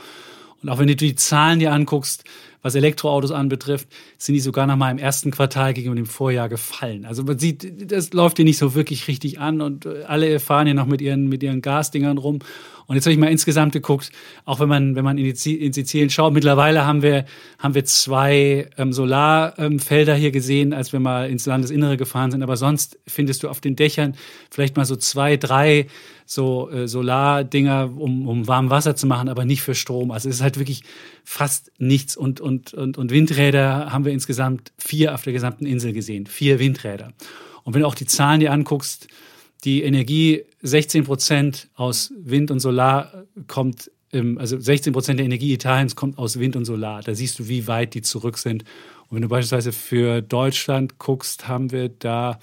[0.62, 2.24] Und auch wenn du die Zahlen dir anguckst,
[2.66, 3.88] was Elektroautos anbetrifft,
[4.18, 7.04] sind die sogar noch mal im ersten Quartal gegenüber dem Vorjahr gefallen.
[7.04, 10.74] Also man sieht, das läuft dir nicht so wirklich richtig an und alle fahren ja
[10.74, 12.40] noch mit ihren, mit ihren Gasdingern rum.
[12.86, 14.12] Und jetzt habe ich mal insgesamt geguckt,
[14.44, 17.24] auch wenn man, wenn man in, in Sizilien schaut, mittlerweile haben wir,
[17.58, 22.42] haben wir zwei ähm, Solarfelder ähm, hier gesehen, als wir mal ins Landesinnere gefahren sind.
[22.44, 24.14] Aber sonst findest du auf den Dächern
[24.50, 25.88] vielleicht mal so zwei, drei
[26.26, 30.10] so äh, Solardinger, um, um warm Wasser zu machen, aber nicht für Strom.
[30.12, 30.82] Also es ist halt wirklich
[31.27, 32.16] fast nichts.
[32.16, 36.27] Und, und, und, und Windräder haben wir insgesamt vier auf der gesamten Insel gesehen.
[36.27, 37.12] Vier Windräder.
[37.64, 39.09] Und wenn du auch die Zahlen dir anguckst,
[39.64, 45.97] die Energie 16 Prozent aus Wind und Solar kommt, also 16 Prozent der Energie Italiens
[45.97, 47.03] kommt aus Wind und Solar.
[47.03, 48.62] Da siehst du, wie weit die zurück sind.
[49.09, 52.39] Und wenn du beispielsweise für Deutschland guckst, haben wir da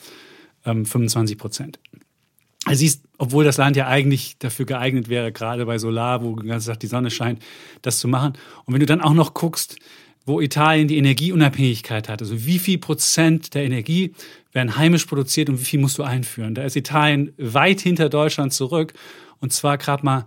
[0.66, 1.80] ähm, 25 Prozent.
[2.66, 6.48] Also siehst, obwohl das Land ja eigentlich dafür geeignet wäre, gerade bei Solar, wo den
[6.48, 7.42] ganzen Tag die Sonne scheint,
[7.82, 8.34] das zu machen.
[8.66, 9.78] Und wenn du dann auch noch guckst,
[10.26, 12.22] wo Italien die Energieunabhängigkeit hat.
[12.22, 14.14] Also wie viel Prozent der Energie
[14.54, 16.56] werden heimisch produziert und wie viel musst du einführen?
[16.56, 18.94] Da ist Italien weit hinter Deutschland zurück
[19.40, 20.26] und zwar gerade mal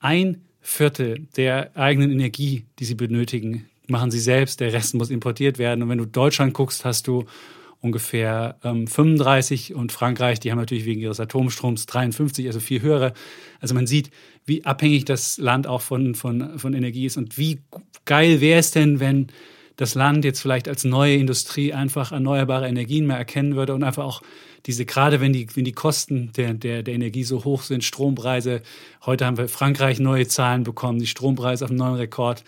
[0.00, 4.60] ein Viertel der eigenen Energie, die sie benötigen, machen sie selbst.
[4.60, 5.82] Der Rest muss importiert werden.
[5.82, 7.24] Und wenn du Deutschland guckst, hast du
[7.80, 13.12] ungefähr ähm, 35 und Frankreich, die haben natürlich wegen ihres Atomstroms 53, also viel höhere.
[13.60, 14.10] Also man sieht,
[14.44, 17.60] wie abhängig das Land auch von, von, von Energie ist und wie
[18.04, 19.28] geil wäre es denn, wenn
[19.76, 24.04] das Land jetzt vielleicht als neue Industrie einfach erneuerbare Energien mehr erkennen würde und einfach
[24.04, 24.22] auch
[24.66, 28.62] diese, gerade wenn die, wenn die Kosten der, der, der Energie so hoch sind, Strompreise,
[29.06, 32.42] heute haben wir Frankreich neue Zahlen bekommen, die Strompreise auf einem neuen Rekord,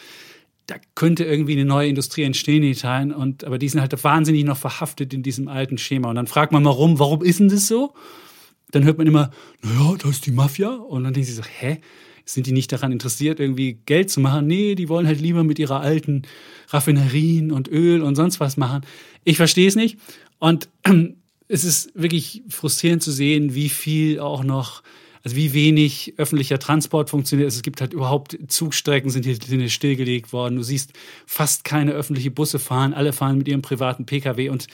[0.70, 4.44] da könnte irgendwie eine neue Industrie entstehen in Italien, und, aber die sind halt wahnsinnig
[4.44, 6.10] noch verhaftet in diesem alten Schema.
[6.10, 7.92] Und dann fragt man mal rum, warum ist denn das so?
[8.70, 10.68] Dann hört man immer, naja, da ist die Mafia.
[10.68, 11.80] Und dann denkt sie so, hä?
[12.24, 14.46] Sind die nicht daran interessiert, irgendwie Geld zu machen?
[14.46, 16.22] Nee, die wollen halt lieber mit ihrer alten
[16.68, 18.86] Raffinerien und Öl und sonst was machen.
[19.24, 19.98] Ich verstehe es nicht.
[20.38, 20.68] Und
[21.48, 24.84] es ist wirklich frustrierend zu sehen, wie viel auch noch
[25.22, 27.48] also wie wenig öffentlicher Transport funktioniert.
[27.48, 30.56] Es gibt halt überhaupt Zugstrecken sind hier, sind hier stillgelegt worden.
[30.56, 30.92] Du siehst
[31.26, 32.94] fast keine öffentliche Busse fahren.
[32.94, 34.66] Alle fahren mit ihrem privaten Pkw und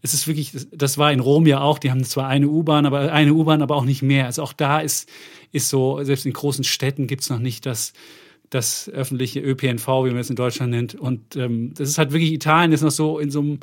[0.00, 3.12] es ist wirklich, das war in Rom ja auch, die haben zwar eine U-Bahn, aber
[3.12, 4.26] eine U-Bahn, aber auch nicht mehr.
[4.26, 5.08] Also auch da ist,
[5.50, 7.92] ist so, selbst in großen Städten gibt es noch nicht das,
[8.50, 10.94] das öffentliche ÖPNV, wie man es in Deutschland nennt.
[10.94, 13.58] Und ähm, das ist halt wirklich, Italien ist noch so in so einem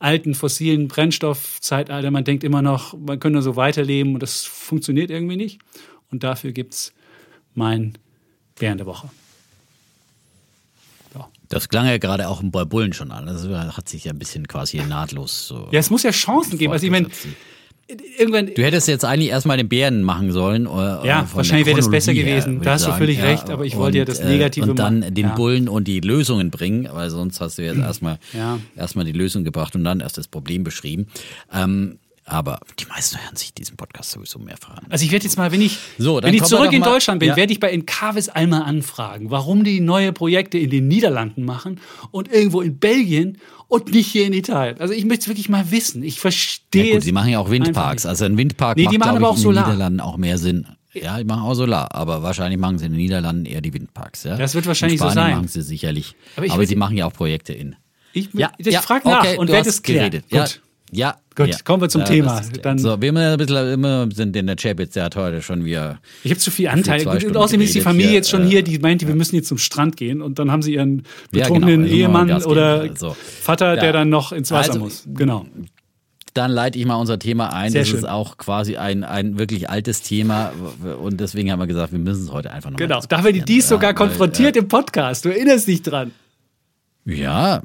[0.00, 2.10] alten fossilen Brennstoffzeitalter.
[2.10, 5.60] Man denkt immer noch, man könnte so weiterleben und das funktioniert irgendwie nicht.
[6.10, 6.92] Und dafür gibt es
[7.54, 7.96] mein
[8.58, 9.10] Bären der Woche.
[11.14, 11.28] Ja.
[11.48, 13.26] Das klang ja gerade auch bei Bullen schon an.
[13.26, 13.46] Das
[13.76, 15.68] hat sich ja ein bisschen quasi nahtlos so.
[15.70, 16.72] Ja, es muss ja Chancen geben.
[16.72, 17.08] Also ich meine,
[18.18, 18.54] irgendwann.
[18.54, 20.66] Du hättest jetzt eigentlich erstmal den Bären machen sollen.
[20.66, 22.54] Äh, ja, wahrscheinlich wäre das besser gewesen.
[22.54, 24.70] Her, da hast du völlig ja, recht, aber ich wollte ja das Negative machen.
[24.70, 25.14] Und dann machen.
[25.14, 25.34] den ja.
[25.34, 28.58] Bullen und die Lösungen bringen, weil sonst hast du jetzt erstmal ja.
[28.76, 31.06] erstmal die Lösung gebracht und dann erst das Problem beschrieben.
[31.52, 31.98] Ähm,
[32.30, 34.86] aber die meisten hören sich diesen Podcast sowieso mehr fragen.
[34.88, 37.36] Also ich werde jetzt mal, wenn ich, so, wenn ich zurück in Deutschland bin, ja.
[37.36, 41.80] werde ich bei Encarvis einmal anfragen, warum die neue Projekte in den Niederlanden machen
[42.12, 43.38] und irgendwo in Belgien
[43.70, 44.80] und nicht hier in Italien.
[44.80, 46.02] Also ich möchte es wirklich mal wissen.
[46.02, 46.86] Ich verstehe.
[46.86, 48.04] Ja gut, sie machen ja auch Windparks.
[48.04, 49.64] Also ein Windpark nee, macht, glaube ich, in Solar.
[49.64, 50.66] den Niederlanden auch mehr Sinn.
[50.92, 54.24] Ja, die machen auch Solar, aber wahrscheinlich machen sie in den Niederlanden eher die Windparks.
[54.24, 54.36] Ja?
[54.36, 55.36] Das wird wahrscheinlich in so sein.
[55.36, 56.16] machen sie sicherlich.
[56.36, 57.76] Aber, aber sie machen ja auch Projekte in.
[58.12, 60.20] Ich, ja, ich ja, frage nach okay, und werde es klären.
[60.30, 60.46] Ja,
[60.92, 61.56] ja, Gut, ja.
[61.64, 62.42] kommen wir zum ja, Thema.
[62.62, 66.00] Dann so, wir ein bisschen, immer sind in der Chapitz, der hat heute schon wieder.
[66.22, 67.06] Ich habe zu viel Anteil.
[67.06, 69.48] Und außerdem ist die Familie hier, jetzt schon äh, hier, die meint, wir müssen jetzt
[69.48, 73.16] zum Strand gehen und dann haben sie ihren betrunkenen ja, genau, Ehemann oder so.
[73.42, 75.04] Vater, der dann noch ins Wasser also, muss.
[75.06, 75.46] Genau.
[76.34, 77.72] Dann leite ich mal unser Thema ein.
[77.72, 77.98] Sehr das schön.
[77.98, 80.52] ist auch quasi ein, ein wirklich altes Thema
[81.02, 83.42] und deswegen haben wir gesagt, wir müssen es heute einfach noch Genau, da haben wir
[83.42, 85.24] dies sogar konfrontiert weil, äh, im Podcast.
[85.24, 86.12] Du erinnerst dich dran.
[87.04, 87.62] Ja.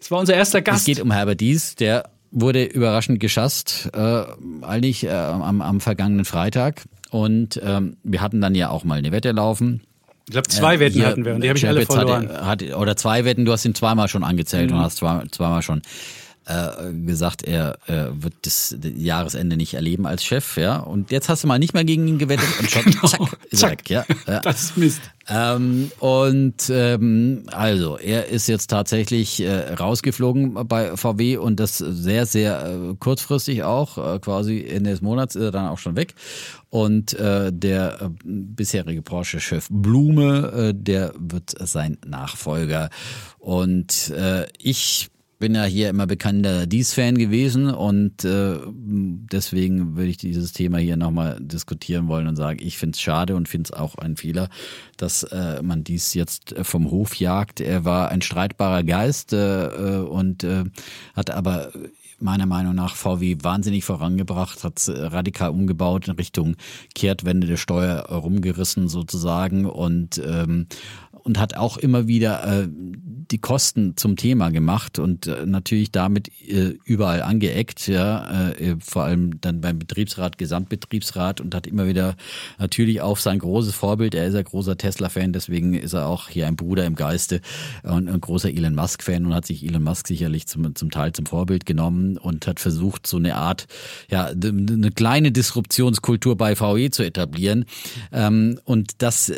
[0.00, 0.80] Es war unser erster Gast.
[0.80, 4.22] Es geht um Herbert Dies, der wurde überraschend geschasst, äh,
[4.62, 6.84] eigentlich äh, am, am vergangenen Freitag.
[7.10, 9.82] Und ähm, wir hatten dann ja auch mal eine Wette laufen.
[10.26, 12.28] Ich glaube, zwei äh, Wetten hatten wir und die habe ich alle verloren.
[12.28, 14.76] Hatte, hatte, oder zwei Wetten, du hast ihn zweimal schon angezählt mhm.
[14.76, 15.80] und hast zwei, zweimal schon
[16.48, 20.78] äh, gesagt, er äh, wird das Jahresende nicht erleben als Chef, ja.
[20.78, 23.06] Und jetzt hast du mal nicht mehr gegen ihn gewettet und schon Genau.
[23.06, 24.04] zack, ist er weg, ja.
[24.26, 24.40] ja.
[24.48, 25.00] Das ist Mist.
[25.28, 32.24] Ähm, und ähm, also, er ist jetzt tatsächlich äh, rausgeflogen bei VW und das sehr,
[32.24, 36.14] sehr äh, kurzfristig auch, äh, quasi Ende des Monats ist er dann auch schon weg.
[36.70, 42.88] Und äh, der äh, bisherige Porsche-Chef Blume, äh, der wird sein Nachfolger.
[43.38, 50.16] Und äh, ich bin ja hier immer bekannter Dies-Fan gewesen und äh, deswegen würde ich
[50.16, 53.72] dieses Thema hier nochmal diskutieren wollen und sagen, ich finde es schade und finde es
[53.72, 54.48] auch ein Fehler,
[54.96, 57.60] dass äh, man dies jetzt vom Hof jagt.
[57.60, 60.64] Er war ein streitbarer Geist äh, äh, und äh,
[61.14, 61.70] hat aber
[62.20, 66.56] meiner Meinung nach VW wahnsinnig vorangebracht, hat radikal umgebaut in Richtung
[66.96, 70.66] Kehrtwende der Steuer rumgerissen sozusagen und ähm,
[71.28, 72.68] und hat auch immer wieder äh,
[73.30, 79.04] die Kosten zum Thema gemacht und äh, natürlich damit äh, überall angeeckt, ja, äh, vor
[79.04, 82.16] allem dann beim Betriebsrat, Gesamtbetriebsrat und hat immer wieder
[82.58, 86.46] natürlich auf sein großes Vorbild, er ist ein großer Tesla-Fan, deswegen ist er auch hier
[86.46, 87.40] ein Bruder im Geiste
[87.82, 91.26] und ein großer Elon Musk-Fan und hat sich Elon Musk sicherlich zum, zum Teil zum
[91.26, 93.66] Vorbild genommen und hat versucht, so eine Art,
[94.10, 97.66] ja, eine kleine Disruptionskultur bei VW zu etablieren.
[98.12, 99.30] Ähm, und das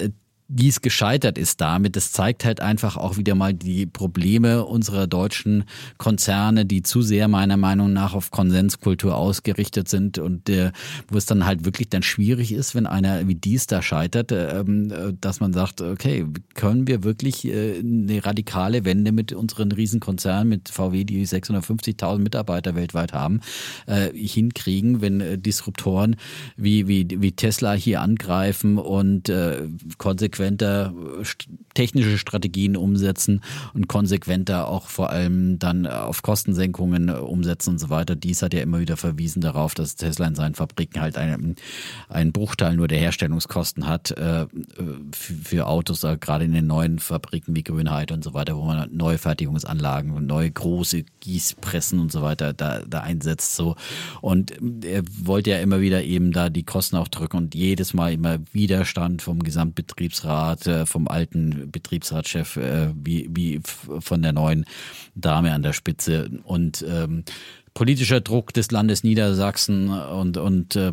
[0.53, 1.95] dies gescheitert ist damit.
[1.95, 5.65] Das zeigt halt einfach auch wieder mal die Probleme unserer deutschen
[5.97, 10.73] Konzerne, die zu sehr meiner Meinung nach auf Konsenskultur ausgerichtet sind und äh,
[11.09, 14.65] wo es dann halt wirklich dann schwierig ist, wenn einer wie dies da scheitert, äh,
[15.21, 20.69] dass man sagt, okay, können wir wirklich äh, eine radikale Wende mit unseren Riesenkonzernen, mit
[20.69, 23.41] VW, die 650.000 Mitarbeiter weltweit haben,
[23.87, 26.17] äh, hinkriegen, wenn äh, Disruptoren
[26.57, 29.63] wie, wie, wie Tesla hier angreifen und äh,
[30.41, 30.93] konsequenter
[31.75, 33.43] technische Strategien umsetzen
[33.75, 38.17] und konsequenter auch vor allem dann auf Kostensenkungen umsetzen und so weiter.
[38.17, 41.57] Dies hat ja immer wieder verwiesen darauf, dass Tesla in seinen Fabriken halt einen,
[42.09, 44.47] einen Bruchteil nur der Herstellungskosten hat äh,
[45.13, 48.89] für, Autos, äh, gerade in den neuen Fabriken wie Grünheit und so weiter, wo man
[48.95, 53.55] neue Fertigungsanlagen und neue große Gießpressen und so weiter da, da einsetzt.
[53.55, 53.77] So.
[54.21, 54.53] Und
[54.85, 58.39] er wollte ja immer wieder eben da die Kosten auch drücken und jedes Mal immer
[58.53, 60.30] Widerstand vom Gesamtbetriebsrat,
[60.67, 64.65] äh, vom alten Betriebsratschef, äh, wie, wie von der neuen
[65.15, 66.31] Dame an der Spitze.
[66.45, 67.25] Und ähm,
[67.75, 70.93] politischer Druck des Landes Niedersachsen und, und äh,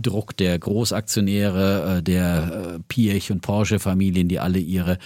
[0.00, 4.98] Druck der Großaktionäre, äh, der äh, Piech und Porsche-Familien, die alle ihre,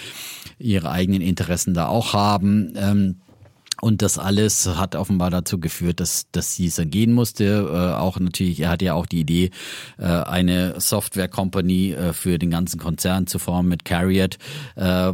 [0.59, 2.75] ihre eigenen Interessen da auch haben.
[2.77, 3.17] Ähm,
[3.85, 7.69] und das alles hat offenbar dazu geführt, dass, dass sie es dann gehen musste.
[7.71, 9.51] Äh, auch natürlich, er hatte ja auch die Idee,
[9.99, 14.39] äh, eine Software-Company äh, für den ganzen Konzern zu formen mit Carriot.
[14.77, 15.13] Äh,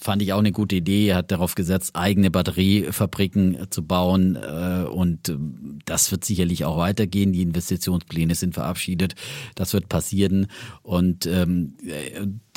[0.00, 1.10] fand ich auch eine gute Idee.
[1.10, 4.34] Er hat darauf gesetzt, eigene Batteriefabriken zu bauen.
[4.34, 5.32] Äh, und
[5.84, 7.32] das wird sicherlich auch weitergehen.
[7.32, 9.14] Die Investitionspläne sind verabschiedet.
[9.54, 10.48] Das wird passieren.
[10.82, 11.74] Und ähm,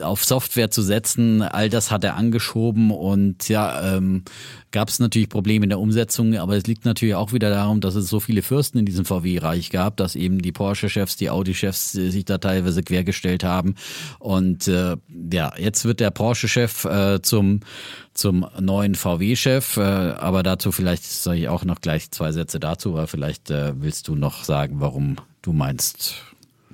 [0.01, 2.91] auf Software zu setzen, all das hat er angeschoben.
[2.91, 4.23] Und ja, ähm,
[4.71, 7.95] gab es natürlich Probleme in der Umsetzung, aber es liegt natürlich auch wieder darum, dass
[7.95, 12.25] es so viele Fürsten in diesem VW-Reich gab, dass eben die Porsche-Chefs, die Audi-Chefs sich
[12.25, 13.75] da teilweise quergestellt haben.
[14.19, 14.97] Und äh,
[15.31, 17.61] ja, jetzt wird der Porsche-Chef äh, zum
[18.19, 22.93] zum neuen VW-Chef, äh, aber dazu vielleicht sage ich auch noch gleich zwei Sätze dazu,
[22.93, 26.15] weil vielleicht äh, willst du noch sagen, warum du meinst,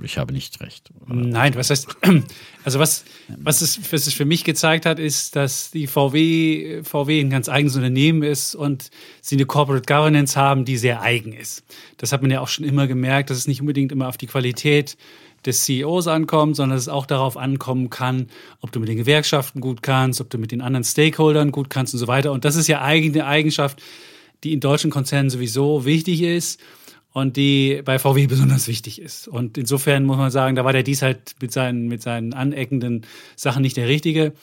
[0.01, 0.89] ich habe nicht recht.
[1.05, 1.15] Oder?
[1.15, 1.87] Nein, was heißt,
[2.63, 3.05] also was,
[3.37, 7.47] was, es, was es für mich gezeigt hat, ist, dass die VW, VW ein ganz
[7.47, 8.89] eigenes Unternehmen ist und
[9.21, 11.63] sie eine Corporate Governance haben, die sehr eigen ist.
[11.97, 14.27] Das hat man ja auch schon immer gemerkt, dass es nicht unbedingt immer auf die
[14.27, 14.97] Qualität
[15.45, 18.27] des CEOs ankommt, sondern dass es auch darauf ankommen kann,
[18.61, 21.93] ob du mit den Gewerkschaften gut kannst, ob du mit den anderen Stakeholdern gut kannst
[21.93, 22.31] und so weiter.
[22.31, 23.81] Und das ist ja eigentlich eine Eigenschaft,
[24.43, 26.59] die in deutschen Konzernen sowieso wichtig ist
[27.15, 29.29] und die bei VW besonders wichtig ist.
[29.29, 33.05] Und insofern muss man sagen, da war der dies halt mit seinen, mit seinen aneckenden
[33.37, 34.33] Sachen nicht der Richtige.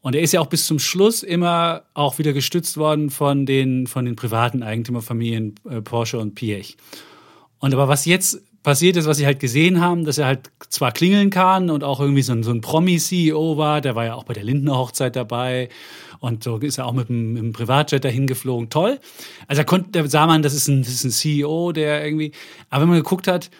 [0.00, 3.86] Und er ist ja auch bis zum Schluss immer auch wieder gestützt worden von den,
[3.86, 6.76] von den privaten Eigentümerfamilien äh, Porsche und Piech.
[7.60, 10.90] Und aber was jetzt passiert ist, was sie halt gesehen haben, dass er halt zwar
[10.90, 14.24] klingeln kann und auch irgendwie so ein, so ein Promi-CEO war, der war ja auch
[14.24, 15.68] bei der Lindner Hochzeit dabei
[16.20, 18.70] und so ist er auch mit dem Privatjet dahin geflogen.
[18.70, 18.98] Toll.
[19.46, 22.32] Also da, konnte, da sah man, das ist, ein, das ist ein CEO, der irgendwie,
[22.70, 23.50] aber wenn man geguckt hat,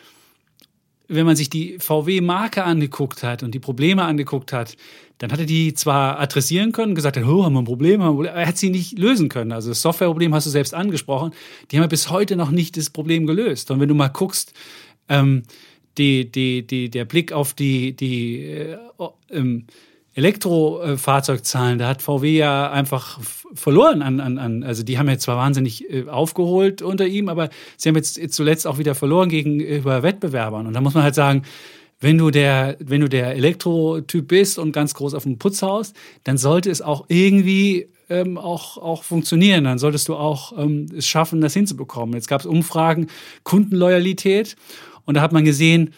[1.08, 4.76] wenn man sich die VW-Marke angeguckt hat und die Probleme angeguckt hat,
[5.18, 8.10] dann hat er die zwar adressieren können, gesagt, oh, haben wir ein Problem, haben wir
[8.10, 9.52] ein Problem, aber er hat sie nicht lösen können.
[9.52, 11.32] Also das Softwareproblem hast du selbst angesprochen.
[11.70, 13.70] Die haben ja bis heute noch nicht das Problem gelöst.
[13.70, 14.52] Und wenn du mal guckst,
[15.08, 15.44] ähm,
[15.96, 18.76] die, die, die, der Blick auf die, die, äh,
[19.30, 19.66] ähm,
[20.16, 23.20] Elektrofahrzeugzahlen, da hat VW ja einfach
[23.54, 27.50] verloren an, an, an, also die haben jetzt zwar wahnsinnig äh, aufgeholt unter ihm, aber
[27.76, 30.66] sie haben jetzt, zuletzt auch wieder verloren gegenüber Wettbewerbern.
[30.66, 31.42] Und da muss man halt sagen,
[32.00, 35.94] wenn du der, wenn du der Elektrotyp bist und ganz groß auf dem Putz haust,
[36.24, 39.64] dann sollte es auch irgendwie ähm, auch, auch funktionieren.
[39.64, 42.14] Dann solltest du auch ähm, es schaffen, das hinzubekommen.
[42.14, 43.08] Jetzt gab es Umfragen,
[43.42, 44.56] Kundenloyalität
[45.04, 45.92] und da hat man gesehen,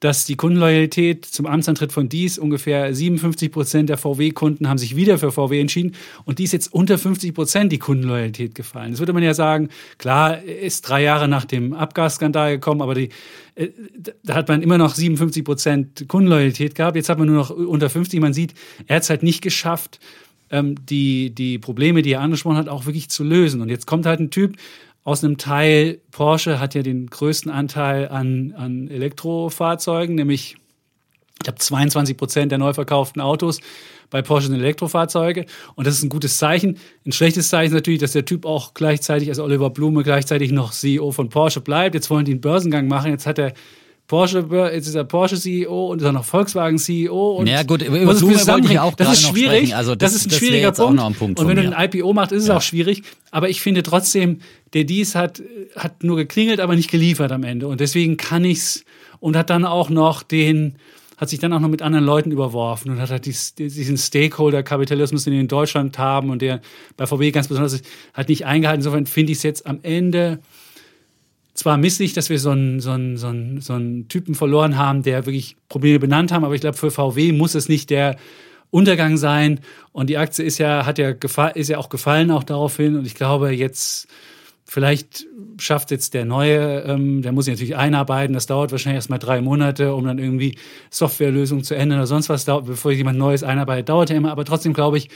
[0.00, 5.18] dass die Kundenloyalität zum Amtsantritt von dies ungefähr 57 Prozent der VW-Kunden haben sich wieder
[5.18, 5.94] für VW entschieden
[6.24, 8.92] und dies jetzt unter 50 Prozent die Kundenloyalität gefallen.
[8.92, 9.68] Das würde man ja sagen,
[9.98, 13.08] klar, ist drei Jahre nach dem Abgasskandal gekommen, aber die,
[13.54, 13.68] äh,
[14.22, 16.96] da hat man immer noch 57 Prozent Kundenloyalität gehabt.
[16.96, 18.20] Jetzt hat man nur noch unter 50.
[18.20, 18.54] Man sieht,
[18.86, 19.98] er hat es halt nicht geschafft,
[20.50, 23.60] ähm, die, die Probleme, die er angesprochen hat, auch wirklich zu lösen.
[23.60, 24.56] Und jetzt kommt halt ein Typ,
[25.08, 30.56] aus einem Teil, Porsche hat ja den größten Anteil an, an Elektrofahrzeugen, nämlich
[31.38, 33.60] ich glaube 22 Prozent der neu verkauften Autos
[34.10, 35.46] bei Porsche sind Elektrofahrzeuge.
[35.76, 36.76] Und das ist ein gutes Zeichen.
[37.06, 40.72] Ein schlechtes Zeichen ist natürlich, dass der Typ auch gleichzeitig, also Oliver Blume, gleichzeitig noch
[40.72, 41.94] CEO von Porsche bleibt.
[41.94, 43.10] Jetzt wollen die einen Börsengang machen.
[43.10, 43.54] Jetzt hat er
[44.08, 47.32] Porsche, jetzt ist er Porsche CEO und ist auch noch Volkswagen CEO.
[47.36, 49.76] Und ja gut, über Blume wollte ich auch Das ist schwierig.
[49.76, 51.18] Also das, das, ist ein das schwieriger Punkt.
[51.18, 51.38] Punkt.
[51.38, 52.56] Und wenn du ein IPO machst, ist es ja.
[52.56, 53.02] auch schwierig.
[53.30, 54.40] Aber ich finde trotzdem,
[54.72, 55.42] der Dies hat,
[55.76, 57.68] hat nur geklingelt, aber nicht geliefert am Ende.
[57.68, 58.82] Und deswegen kann ich's
[59.20, 60.76] und hat dann auch noch den,
[61.18, 65.34] hat sich dann auch noch mit anderen Leuten überworfen und hat halt diesen Stakeholder-Kapitalismus, den
[65.34, 66.62] wir in Deutschland haben und der
[66.96, 68.80] bei VW ganz besonders ist, hat nicht eingehalten.
[68.80, 70.38] Insofern finde ich es jetzt am Ende
[71.58, 75.02] zwar misslich, dass wir so einen, so, einen, so, einen, so einen Typen verloren haben,
[75.02, 78.16] der wirklich Probleme benannt haben, aber ich glaube, für VW muss es nicht der
[78.70, 79.60] Untergang sein.
[79.92, 81.10] Und die Aktie ist ja, hat ja,
[81.54, 82.96] ist ja auch gefallen auch daraufhin.
[82.96, 84.08] Und ich glaube, jetzt
[84.64, 85.26] vielleicht
[85.58, 88.34] schafft jetzt der Neue, ähm, der muss sich natürlich einarbeiten.
[88.34, 90.58] Das dauert wahrscheinlich erst mal drei Monate, um dann irgendwie
[90.90, 93.88] Softwarelösungen zu ändern oder sonst was, bevor jemand Neues einarbeitet.
[93.88, 94.30] Dauert ja immer.
[94.30, 95.08] Aber trotzdem glaube ich,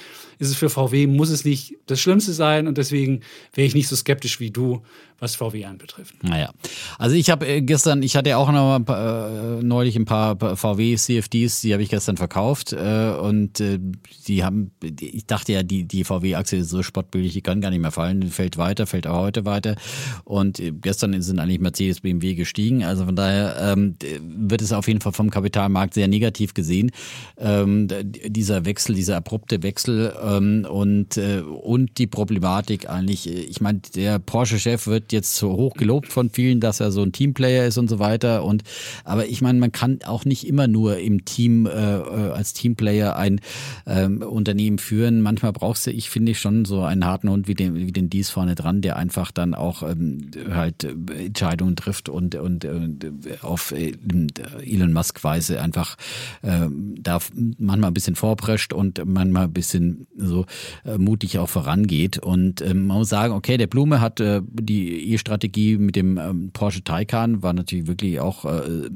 [0.42, 2.66] ist es für VW, muss es nicht das Schlimmste sein.
[2.66, 3.20] Und deswegen
[3.54, 4.82] wäre ich nicht so skeptisch wie du,
[5.22, 6.14] was VW anbetrifft.
[6.24, 6.50] Naja,
[6.98, 10.36] also ich habe äh, gestern, ich hatte ja auch noch mal, äh, neulich ein paar
[10.56, 13.78] VW CFDs, die habe ich gestern verkauft äh, und äh,
[14.26, 17.78] die haben, ich dachte ja, die, die VW-Aktie ist so spottbillig, die kann gar nicht
[17.78, 19.76] mehr fallen, fällt weiter, fällt auch heute weiter
[20.24, 24.88] und äh, gestern sind eigentlich Mercedes, BMW gestiegen, also von daher ähm, wird es auf
[24.88, 26.90] jeden Fall vom Kapitalmarkt sehr negativ gesehen,
[27.38, 33.80] ähm, dieser Wechsel, dieser abrupte Wechsel ähm, und, äh, und die Problematik eigentlich, ich meine,
[33.94, 37.78] der Porsche-Chef wird jetzt so hoch gelobt von vielen, dass er so ein Teamplayer ist
[37.78, 38.44] und so weiter.
[38.44, 38.62] Und
[39.04, 43.16] aber ich meine, man kann auch nicht immer nur im Team äh, äh als Teamplayer
[43.16, 43.40] ein
[43.86, 45.20] ähm, Unternehmen führen.
[45.20, 48.30] Manchmal brauchst du, ich finde schon so einen harten Hund wie den, wie den Dies
[48.30, 53.10] vorne dran, der einfach dann auch ähm, halt äh, Entscheidungen trifft und und, und äh,
[53.42, 55.96] auf Elon Musk Weise einfach
[56.42, 57.18] äh, da
[57.58, 60.46] manchmal ein bisschen vorprescht und manchmal ein bisschen so
[60.84, 62.18] äh, mutig auch vorangeht.
[62.18, 66.50] Und ähm, man muss sagen, okay, der Blume hat äh, die E-Strategie mit dem ähm,
[66.52, 68.90] Porsche Taycan war natürlich wirklich auch äh, äh,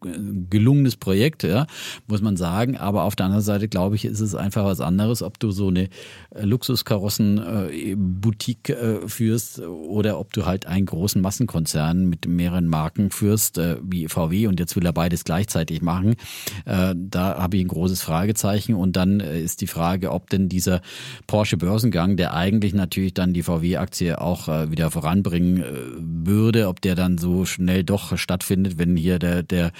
[0.00, 1.66] gelungenes Projekt, ja,
[2.06, 2.76] muss man sagen.
[2.76, 5.68] Aber auf der anderen Seite, glaube ich, ist es einfach was anderes, ob du so
[5.68, 5.88] eine
[6.30, 13.58] äh, Luxuskarossen-Boutique äh, führst oder ob du halt einen großen Massenkonzern mit mehreren Marken führst,
[13.58, 16.14] äh, wie VW und jetzt will er beides gleichzeitig machen.
[16.64, 18.74] Äh, da habe ich ein großes Fragezeichen.
[18.74, 20.80] Und dann äh, ist die Frage, ob denn dieser
[21.26, 25.64] Porsche-Börsengang, der eigentlich natürlich dann die VW-Aktie auch äh, wieder voranbringen äh,
[25.98, 29.72] würde, ob der dann so schnell doch stattfindet, wenn hier der, der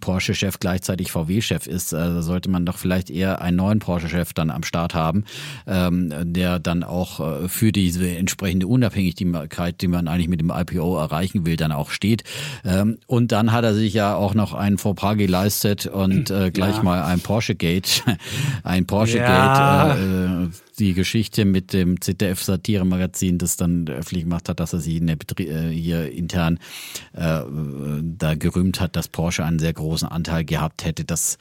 [0.00, 1.92] Porsche-Chef gleichzeitig VW-Chef ist.
[1.94, 5.24] Also sollte man doch vielleicht eher einen neuen Porsche-Chef dann am Start haben,
[5.66, 10.98] ähm, der dann auch äh, für diese entsprechende Unabhängigkeit, die man eigentlich mit dem IPO
[10.98, 12.24] erreichen will, dann auch steht.
[12.64, 16.76] Ähm, und dann hat er sich ja auch noch einen Fauxpas geleistet und äh, gleich
[16.76, 16.82] ja.
[16.82, 18.02] mal ein Porsche-Gate,
[18.62, 19.96] ein Porsche-Gate, ja.
[19.96, 20.48] äh,
[20.78, 25.16] die Geschichte mit dem ZDF-Satire-Magazin, das dann öffentlich gemacht hat, dass er sich in der
[25.16, 26.58] Betrie äh, hier intern
[27.12, 27.40] äh,
[28.18, 31.38] da gerühmt hat, dass Porsche einen sehr großen Anteil gehabt hätte, dass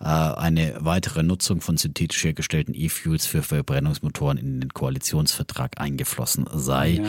[0.00, 7.00] äh, eine weitere Nutzung von synthetisch hergestellten E-Fuels für Verbrennungsmotoren in den Koalitionsvertrag eingeflossen sei,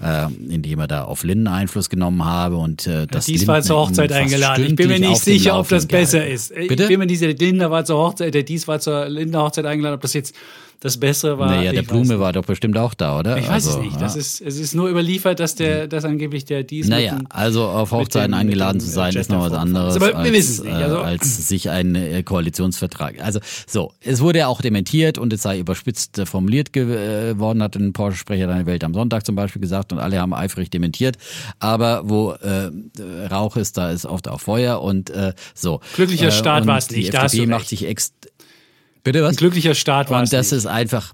[0.00, 0.26] ja.
[0.26, 3.76] äh, indem er da auf Linden Einfluss genommen habe und äh, das dies war zur
[3.76, 4.66] Hochzeit eingeladen.
[4.66, 6.52] Ich bin mir nicht sicher, ob das besser ist.
[6.54, 6.82] Bitte?
[6.82, 9.66] Ich bin mir nicht sicher, Linder war zur Hochzeit, der dies war zur Linder Hochzeit
[9.66, 10.34] eingeladen, ob das jetzt
[10.80, 11.48] das Bessere war.
[11.48, 13.36] Naja, der Blume war doch bestimmt auch da, oder?
[13.36, 14.00] Ich weiß also, es nicht.
[14.00, 14.20] Das ja.
[14.20, 16.88] ist, es ist nur überliefert, dass der, dass angeblich der dies.
[16.88, 19.96] Naja, dem, also auf Hochzeiten eingeladen zu sein, ist noch was anderes.
[19.96, 20.72] Aber als, wir wissen es nicht.
[20.72, 23.22] Also, als sich ein äh, Koalitionsvertrag.
[23.22, 27.64] Also so, es wurde ja auch dementiert und es sei überspitzt äh, formuliert geworden, äh,
[27.64, 31.18] hat ein Porsche-Sprecher der Welt am Sonntag zum Beispiel gesagt und alle haben eifrig dementiert.
[31.58, 32.70] Aber wo äh,
[33.30, 35.80] Rauch ist, da ist oft auch Feuer und äh, so.
[35.94, 37.12] Glücklicher Start war es nicht.
[37.12, 38.14] Die FDP macht sich ex
[39.02, 39.30] Bitte was?
[39.34, 40.58] Ein glücklicher Start war Und das nicht.
[40.58, 41.12] ist einfach,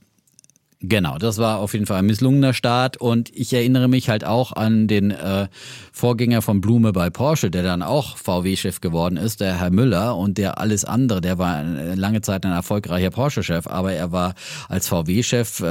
[0.81, 4.53] Genau, das war auf jeden Fall ein misslungener Start und ich erinnere mich halt auch
[4.53, 5.49] an den äh,
[5.97, 10.37] Vorgänger von Blume bei Porsche, der dann auch VW-Chef geworden ist, der Herr Müller und
[10.37, 14.35] der alles andere, der war äh, lange Zeit ein erfolgreicher Porsche-Chef, aber er war
[14.69, 15.65] als VW-Chef äh,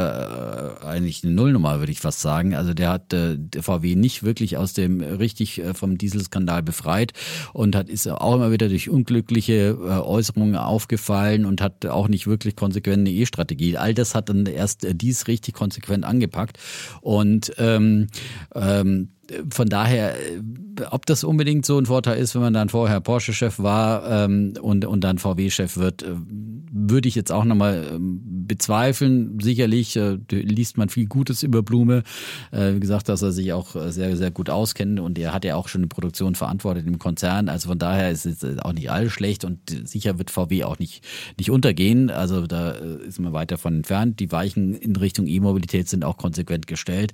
[0.83, 2.55] eigentlich eine Nullnummer, würde ich fast sagen.
[2.55, 7.13] Also der hat äh, VW nicht wirklich aus dem richtig äh, vom Dieselskandal befreit
[7.53, 12.25] und hat ist auch immer wieder durch unglückliche äh, Äußerungen aufgefallen und hat auch nicht
[12.25, 13.77] wirklich konsequent eine E-Strategie.
[13.77, 16.57] All das hat dann erst äh, dies richtig konsequent angepackt.
[17.01, 18.07] Und ähm,
[18.55, 19.09] ähm,
[19.49, 20.41] von daher, äh,
[20.91, 24.85] ob das unbedingt so ein Vorteil ist, wenn man dann vorher Porsche-Chef war ähm, und,
[24.85, 26.15] und dann VW-Chef wird, äh,
[26.71, 29.39] würde ich jetzt auch nochmal ähm, bezweifeln.
[29.41, 32.03] Sicherlich äh, liest man viel Gutes über Blume.
[32.51, 35.45] Äh, wie gesagt, dass er sich auch äh, sehr, sehr gut auskennt und er hat
[35.45, 37.49] ja auch schon die Produktion verantwortet im Konzern.
[37.49, 41.03] Also von daher ist es auch nicht alles schlecht und sicher wird VW auch nicht,
[41.37, 42.09] nicht untergehen.
[42.09, 44.19] Also da ist man weit davon entfernt.
[44.19, 47.13] Die Weichen in Richtung E-Mobilität sind auch konsequent gestellt.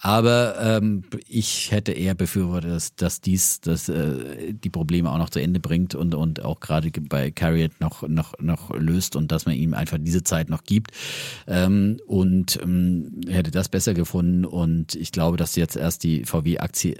[0.00, 5.30] Aber ähm, ich hätte eher befürwortet, dass, dass dies dass, äh, die Probleme auch noch
[5.30, 9.46] zu Ende bringt und, und auch gerade bei Carriot noch, noch, noch löst und dass
[9.46, 10.92] man ihm einfach diese Zeit noch gibt.
[11.46, 14.44] Ähm, und ähm, hätte das besser gefunden.
[14.44, 16.96] Und ich glaube, dass jetzt erst die VW-Aktie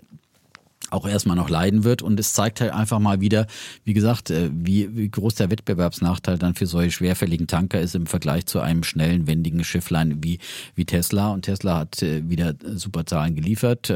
[0.90, 2.02] auch erstmal noch leiden wird.
[2.02, 3.46] Und es zeigt halt einfach mal wieder,
[3.84, 8.06] wie gesagt, äh, wie, wie groß der Wettbewerbsnachteil dann für solche schwerfälligen Tanker ist im
[8.06, 10.38] Vergleich zu einem schnellen, wendigen Schifflein wie,
[10.74, 11.32] wie Tesla.
[11.32, 13.90] Und Tesla hat äh, wieder super Zahlen geliefert.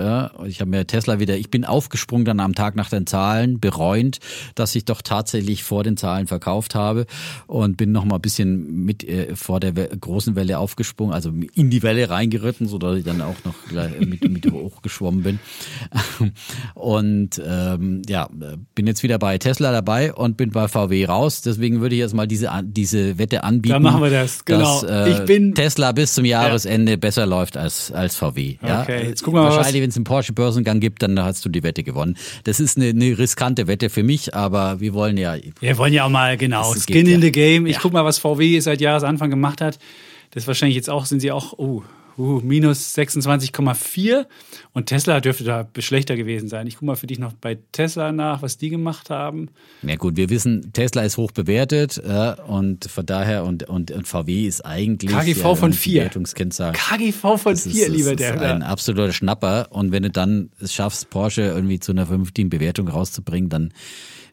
[0.46, 4.18] Ich habe mir Tesla wieder, ich bin aufgesprungen dann am Tag nach den Zahlen, bereuend,
[4.54, 7.06] dass ich doch tatsächlich vor den Zahlen verkauft habe
[7.46, 11.70] und bin noch mal ein bisschen mit äh, vor der großen Welle aufgesprungen, also in
[11.70, 13.54] die Welle reingeritten, sodass ich dann auch noch
[14.00, 15.38] mit, mit hochgeschwommen bin.
[16.80, 18.28] Und ähm, ja,
[18.74, 21.42] bin jetzt wieder bei Tesla dabei und bin bei VW raus.
[21.42, 23.74] Deswegen würde ich jetzt mal diese, diese Wette anbieten.
[23.74, 24.80] Dann machen wir das, genau.
[24.80, 26.96] Dass, äh, ich bin Tesla bis zum Jahresende ja.
[26.96, 28.56] besser läuft als, als VW.
[28.62, 28.82] Ja?
[28.82, 29.56] Okay, jetzt gucken wir mal.
[29.56, 32.16] Wahrscheinlich, wenn es einen Porsche-Börsengang gibt, dann hast du die Wette gewonnen.
[32.44, 35.36] Das ist eine, eine riskante Wette für mich, aber wir wollen ja.
[35.60, 37.66] Wir wollen ja auch mal, genau, Skin geht, in the Game.
[37.66, 37.80] Ich ja.
[37.82, 39.78] guck mal, was VW seit Jahresanfang gemacht hat.
[40.30, 41.82] Das wahrscheinlich jetzt auch, sind sie auch, oh,
[42.20, 44.26] uh, minus 26,4
[44.72, 46.66] und Tesla dürfte da schlechter gewesen sein.
[46.66, 49.48] Ich gucke mal für dich noch bei Tesla nach, was die gemacht haben.
[49.82, 54.06] Ja gut, wir wissen, Tesla ist hoch bewertet äh, und von daher und, und, und
[54.06, 56.10] VW ist eigentlich KGV äh, von 4.
[56.10, 58.34] KGV von 4, lieber der.
[58.34, 62.06] Das ist ein absoluter Schnapper und wenn du dann es schaffst, Porsche irgendwie zu einer
[62.06, 63.72] vernünftigen Bewertung rauszubringen, dann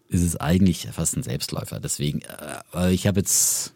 [0.09, 1.80] ist es eigentlich fast ein Selbstläufer.
[1.80, 2.22] Deswegen,
[2.73, 3.73] äh, ich habe jetzt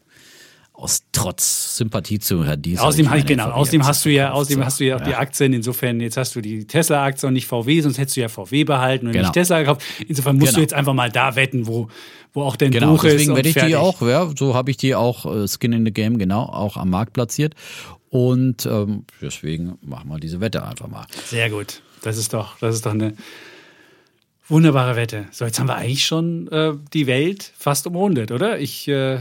[0.81, 2.83] aus Trotz Sympathie zu Herrn Diesel.
[2.83, 5.53] Außerdem, ich genau, außerdem hast du ja, außerdem hast du ja auch die Aktien.
[5.53, 9.05] Insofern, jetzt hast du die Tesla-Aktie und nicht VW, sonst hättest du ja VW behalten
[9.05, 9.25] und genau.
[9.25, 9.83] nicht Tesla gekauft.
[10.07, 10.57] Insofern musst genau.
[10.57, 11.87] du jetzt einfach mal da wetten, wo,
[12.33, 13.13] wo auch dein genau, Buch ist.
[13.13, 15.91] Deswegen werde ich die auch, ja, so habe ich die auch, äh, Skin in the
[15.91, 17.53] Game, genau, auch am Markt platziert.
[18.09, 21.05] Und ähm, deswegen machen wir diese Wette einfach mal.
[21.25, 21.81] Sehr gut.
[22.01, 23.13] Das ist doch, das ist doch eine
[24.47, 25.27] wunderbare Wette.
[25.31, 28.59] So, jetzt haben wir eigentlich schon äh, die Welt fast umrundet, oder?
[28.59, 29.19] Ich äh,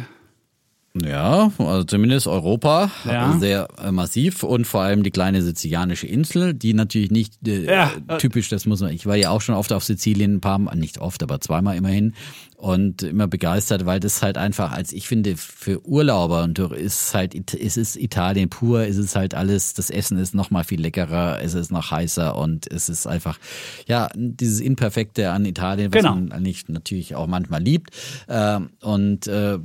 [0.94, 3.38] ja, also zumindest Europa ja.
[3.38, 7.92] sehr äh, massiv und vor allem die kleine sizilianische Insel, die natürlich nicht äh, ja.
[8.18, 10.74] typisch, das muss man, ich war ja auch schon oft auf Sizilien, ein paar Mal,
[10.74, 12.14] nicht oft, aber zweimal immerhin
[12.56, 17.34] und immer begeistert, weil das halt einfach, als ich finde, für Urlauber und ist halt,
[17.54, 21.40] es ist Italien pur, es ist halt alles, das Essen ist noch mal viel leckerer,
[21.40, 23.38] es ist noch heißer und es ist einfach,
[23.86, 26.16] ja, dieses Imperfekte an Italien, was genau.
[26.16, 27.96] man eigentlich natürlich auch manchmal liebt
[28.28, 29.58] ähm, und äh,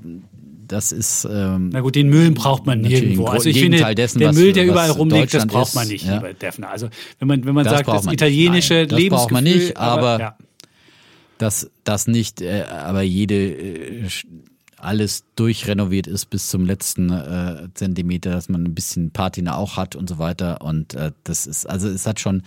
[0.67, 1.27] das ist.
[1.29, 3.25] Ähm, Na gut, den Müll braucht man nirgendwo.
[3.25, 6.15] Also ich finde, dessen, der Müll, der überall rumliegt, das braucht ist, man nicht, ja.
[6.15, 6.69] lieber Defner.
[6.69, 6.89] Also
[7.19, 9.09] wenn man, wenn man das sagt, das man italienische Nein, das Lebensgefühl.
[9.09, 10.37] braucht man nicht, aber, aber ja.
[11.37, 14.03] das, das nicht, äh, aber jede äh,
[14.85, 19.95] alles durchrenoviert ist bis zum letzten äh, Zentimeter, dass man ein bisschen Patina auch hat
[19.95, 20.61] und so weiter.
[20.61, 22.43] Und äh, das ist, also es hat schon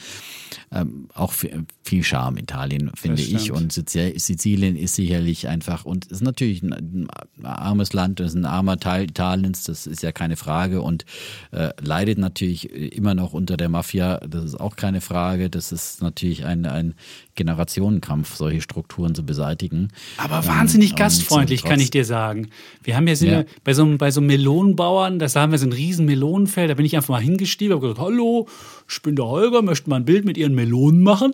[0.73, 3.53] ähm, auch viel Charme Italien, finde ich.
[3.53, 7.09] Und Sizilien ist sicherlich einfach und ist natürlich ein,
[7.43, 11.05] armes Land, das ist ein armer Teil Italiens, das ist ja keine Frage und
[11.51, 15.51] äh, leidet natürlich immer noch unter der Mafia, das ist auch keine Frage.
[15.51, 16.95] Das ist natürlich ein, ein
[17.39, 19.89] Generationenkampf, solche Strukturen zu beseitigen.
[20.19, 22.51] Aber wahnsinnig ähm, gastfreundlich, kann ich dir sagen.
[22.83, 23.45] Wir haben ja, sind ja.
[23.65, 26.75] bei so einem, bei so einem Melonenbauern, da haben wir so ein riesen Melonenfeld, da
[26.75, 28.47] bin ich einfach mal hingestiegen, habe gesagt, hallo,
[28.89, 31.33] ich bin der Holger, möchte mal ein Bild mit Ihren Melonen machen.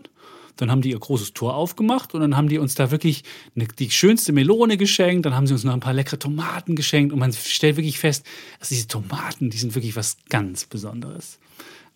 [0.57, 3.25] Dann haben die ihr großes Tor aufgemacht und dann haben die uns da wirklich
[3.57, 5.27] eine, die schönste Melone geschenkt.
[5.27, 8.25] Dann haben sie uns noch ein paar leckere Tomaten geschenkt und man stellt wirklich fest,
[8.61, 11.41] dass diese Tomaten, die sind wirklich was ganz Besonderes.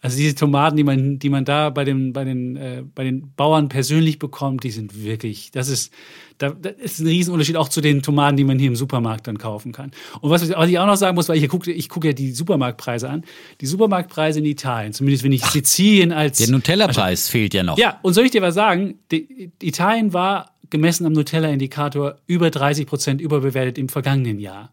[0.01, 3.33] Also diese Tomaten, die man, die man da bei den, bei den, äh, bei den
[3.35, 5.93] Bauern persönlich bekommt, die sind wirklich, das ist,
[6.39, 9.39] da, das ist ein Riesenunterschied auch zu den Tomaten, die man hier im Supermarkt dann
[9.39, 9.91] kaufen kann.
[10.21, 13.11] Und was, ich auch noch sagen muss, weil ich gucke, ich gucke ja die Supermarktpreise
[13.11, 13.25] an.
[13.61, 16.39] Die Supermarktpreise in Italien, zumindest wenn ich Ach, Sizilien als.
[16.39, 17.77] Der Nutella-Preis also, fehlt ja noch.
[17.77, 19.01] Ja, und soll ich dir was sagen?
[19.11, 24.71] Die, Italien war gemessen am Nutella-Indikator über 30 Prozent überbewertet im vergangenen Jahr.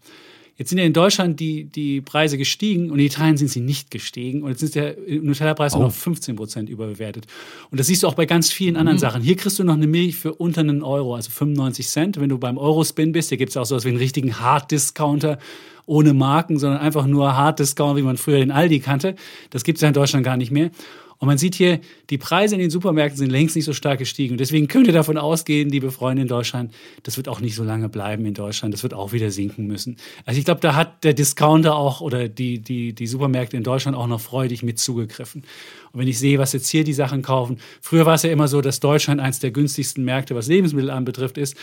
[0.57, 3.91] Jetzt sind ja in Deutschland die, die Preise gestiegen und in Italien sind sie nicht
[3.91, 4.41] gestiegen.
[4.41, 5.79] Und jetzt ist der Nutella-Preis oh.
[5.79, 7.27] noch 15 Prozent überbewertet.
[7.71, 9.01] Und das siehst du auch bei ganz vielen anderen mhm.
[9.01, 9.21] Sachen.
[9.21, 12.19] Hier kriegst du noch eine Milch für unter einen Euro, also 95 Cent.
[12.19, 15.39] Wenn du beim Eurospin bist, hier gibt es auch sowas wie einen richtigen Hard-Discounter
[15.85, 19.15] ohne Marken, sondern einfach nur Hard-Discount, wie man früher den Aldi kannte.
[19.49, 20.71] Das gibt es ja in Deutschland gar nicht mehr.
[21.17, 21.79] Und man sieht hier,
[22.09, 24.33] die Preise in den Supermärkten sind längst nicht so stark gestiegen.
[24.33, 26.73] Und deswegen könnt ihr davon ausgehen, liebe Freunde in Deutschland,
[27.03, 28.73] das wird auch nicht so lange bleiben in Deutschland.
[28.73, 29.97] Das wird auch wieder sinken müssen.
[30.25, 33.97] Also ich glaube, da hat der Discounter auch oder die, die, die Supermärkte in Deutschland
[33.97, 35.43] auch noch freudig mit zugegriffen.
[35.91, 38.47] Und wenn ich sehe, was jetzt hier die Sachen kaufen, früher war es ja immer
[38.47, 41.55] so, dass Deutschland eines der günstigsten Märkte, was Lebensmittel anbetrifft, ist.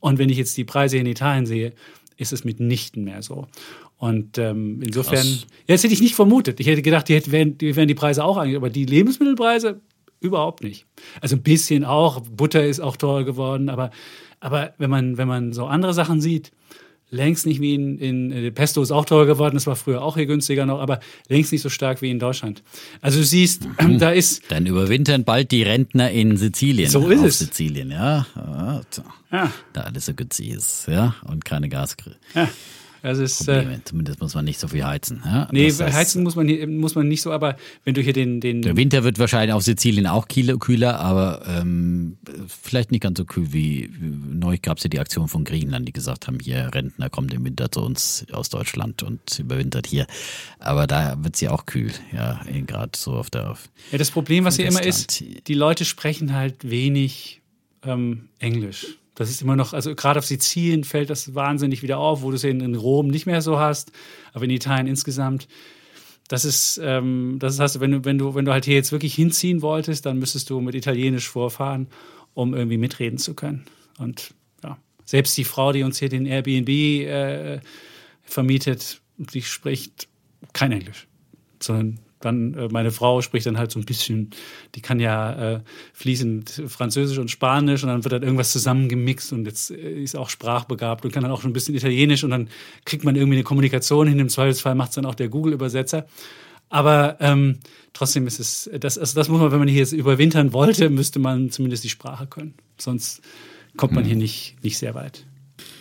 [0.00, 1.72] Und wenn ich jetzt die Preise in Italien sehe,
[2.16, 3.46] ist es mitnichten mehr so.
[3.98, 5.46] Und ähm, insofern, Krass.
[5.66, 6.60] ja, das hätte ich nicht vermutet.
[6.60, 9.80] Ich hätte gedacht, die, hätten, wären, die wären die Preise auch eigentlich, aber die Lebensmittelpreise
[10.20, 10.86] überhaupt nicht.
[11.20, 13.90] Also ein bisschen auch, Butter ist auch teuer geworden, aber,
[14.40, 16.52] aber wenn, man, wenn man so andere Sachen sieht,
[17.10, 20.16] längst nicht wie in, in, in Pesto ist auch teuer geworden, das war früher auch
[20.16, 22.62] hier günstiger noch, aber längst nicht so stark wie in Deutschland.
[23.00, 23.98] Also du siehst, mhm.
[23.98, 24.42] da ist.
[24.48, 26.90] Dann überwintern bald die Rentner in Sizilien.
[26.90, 27.38] So ist es.
[27.38, 28.26] Sizilien, ja.
[29.32, 29.52] ja.
[29.72, 32.16] Da alles so günstig ist, ja, und keine Gasgrill.
[32.34, 32.48] Ja.
[33.06, 33.74] Das ist, Probleme.
[33.74, 35.22] Äh, Zumindest muss man nicht so viel heizen.
[35.24, 35.46] Ja?
[35.52, 38.62] Nee, das heizen muss man, muss man nicht so, aber wenn du hier den, den.
[38.62, 42.16] Der Winter wird wahrscheinlich auf Sizilien auch kühler, aber ähm,
[42.48, 43.88] vielleicht nicht ganz so kühl wie.
[44.00, 47.44] Neulich gab es ja die Aktion von Griechenland, die gesagt haben: hier, Rentner kommt im
[47.44, 50.08] Winter zu uns aus Deutschland und überwintert hier.
[50.58, 53.52] Aber da wird es ja auch kühl, ja, gerade so auf der.
[53.52, 57.40] Auf ja, das Problem, was hier immer ist, die Leute sprechen halt wenig
[57.84, 58.98] ähm, Englisch.
[59.16, 62.36] Das ist immer noch, also gerade auf Sizilien fällt das wahnsinnig wieder auf, wo du
[62.36, 63.90] es in, in Rom nicht mehr so hast,
[64.32, 65.48] aber in Italien insgesamt.
[66.28, 69.14] Das ist, ähm, das heißt, wenn du, wenn du, wenn du halt hier jetzt wirklich
[69.14, 71.88] hinziehen wolltest, dann müsstest du mit Italienisch vorfahren,
[72.34, 73.64] um irgendwie mitreden zu können.
[73.98, 74.76] Und ja,
[75.06, 77.60] selbst die Frau, die uns hier den Airbnb äh,
[78.22, 80.08] vermietet, die spricht
[80.52, 81.06] kein Englisch,
[81.58, 84.30] sondern dann äh, meine Frau spricht dann halt so ein bisschen,
[84.74, 85.60] die kann ja äh,
[85.94, 90.28] fließend Französisch und Spanisch und dann wird dann irgendwas zusammengemixt und jetzt äh, ist auch
[90.28, 92.48] sprachbegabt und kann dann auch schon ein bisschen Italienisch und dann
[92.84, 94.18] kriegt man irgendwie eine Kommunikation hin.
[94.18, 96.06] Im Zweifelsfall macht es dann auch der Google-Übersetzer.
[96.68, 97.58] Aber ähm,
[97.92, 101.18] trotzdem ist es, das, also das muss man, wenn man hier jetzt überwintern wollte, müsste
[101.18, 102.54] man zumindest die Sprache können.
[102.76, 103.22] Sonst
[103.76, 104.08] kommt man hm.
[104.08, 105.24] hier nicht, nicht sehr weit.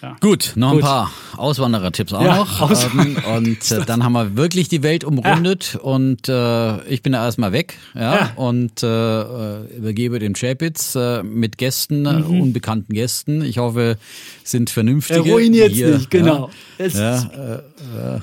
[0.02, 0.16] Ja.
[0.20, 0.84] Gut, noch Gut.
[0.84, 2.72] ein paar Auswanderer-Tipps auch ja, noch.
[2.94, 5.80] Ähm, und äh, dann haben wir wirklich die Welt umrundet ja.
[5.82, 11.24] und äh, ich bin da erstmal weg ja, und äh, äh, übergebe den Chapitz äh,
[11.24, 12.42] mit Gästen, mhm.
[12.42, 13.42] unbekannten Gästen.
[13.44, 13.98] Ich hoffe,
[14.44, 15.28] sind vernünftige.
[15.28, 16.50] Er ruiniert nicht, genau.
[16.78, 18.20] Ja, äh, äh,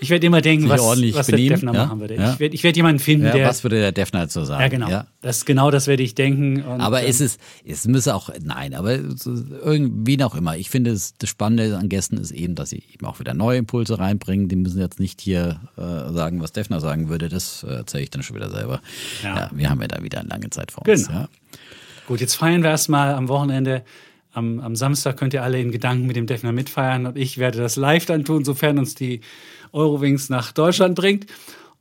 [0.00, 1.86] ich werde immer denken, was, was der Defner ja?
[1.86, 2.14] machen würde.
[2.14, 2.32] Ja?
[2.32, 3.48] Ich werde ich werd jemanden finden, ja, der.
[3.48, 4.62] Was würde der Defner dazu sagen?
[4.62, 4.88] Ja, genau.
[4.88, 5.06] Ja.
[5.20, 6.62] Das, genau das werde ich denken.
[6.62, 10.56] Und, aber ähm, es ist, es müsse auch, nein, aber irgendwie auch immer.
[10.56, 13.98] Ich finde, das Spannende an Gästen ist eben, dass sie eben auch wieder neue Impulse
[13.98, 14.48] reinbringen.
[14.48, 17.28] Die müssen jetzt nicht hier äh, sagen, was Defner sagen würde.
[17.28, 18.80] Das äh, erzähle ich dann schon wieder selber.
[19.22, 19.50] Ja.
[19.52, 21.08] wir haben ja da wieder eine lange Zeit vor uns.
[21.08, 21.26] Genau.
[22.06, 23.84] Gut, jetzt feiern wir erstmal am Wochenende
[24.32, 27.58] am, am Samstag könnt ihr alle in Gedanken mit dem Defner mitfeiern und ich werde
[27.58, 29.20] das live dann tun, sofern uns die
[29.72, 31.26] Eurowings nach Deutschland bringt.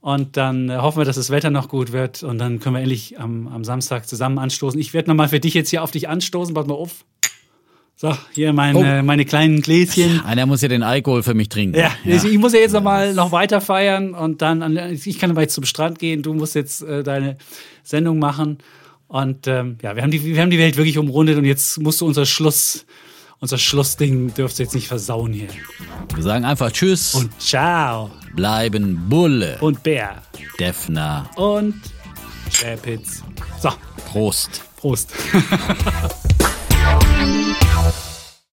[0.01, 2.81] Und dann äh, hoffen wir, dass das Wetter noch gut wird und dann können wir
[2.81, 4.79] endlich am, am Samstag zusammen anstoßen.
[4.79, 6.55] Ich werde nochmal für dich jetzt hier auf dich anstoßen.
[6.55, 7.03] Warte mal auf.
[8.01, 9.03] So, hier meine, oh.
[9.03, 10.21] meine kleinen Gläschen.
[10.21, 11.77] Einer muss ja den Alkohol für mich trinken.
[11.77, 12.15] Ja, ja.
[12.15, 15.65] ich muss ja jetzt nochmal noch weiter feiern und dann, ich kann aber jetzt zum
[15.65, 17.35] Strand gehen, du musst jetzt äh, deine
[17.83, 18.59] Sendung machen.
[19.09, 21.99] Und ähm, ja, wir haben, die, wir haben die Welt wirklich umrundet und jetzt musst
[21.99, 22.85] du unser Schluss,
[23.41, 25.49] unser Schlussding dürfst du jetzt nicht versauen hier.
[26.15, 27.15] Wir sagen einfach Tschüss.
[27.15, 28.11] Und ciao.
[28.33, 29.57] Bleiben Bulle.
[29.59, 30.23] Und Bär.
[30.57, 31.29] Defner.
[31.35, 31.75] Und
[32.49, 33.25] Chapitz.
[33.61, 33.71] So.
[34.09, 34.63] Prost.
[34.77, 35.13] Prost.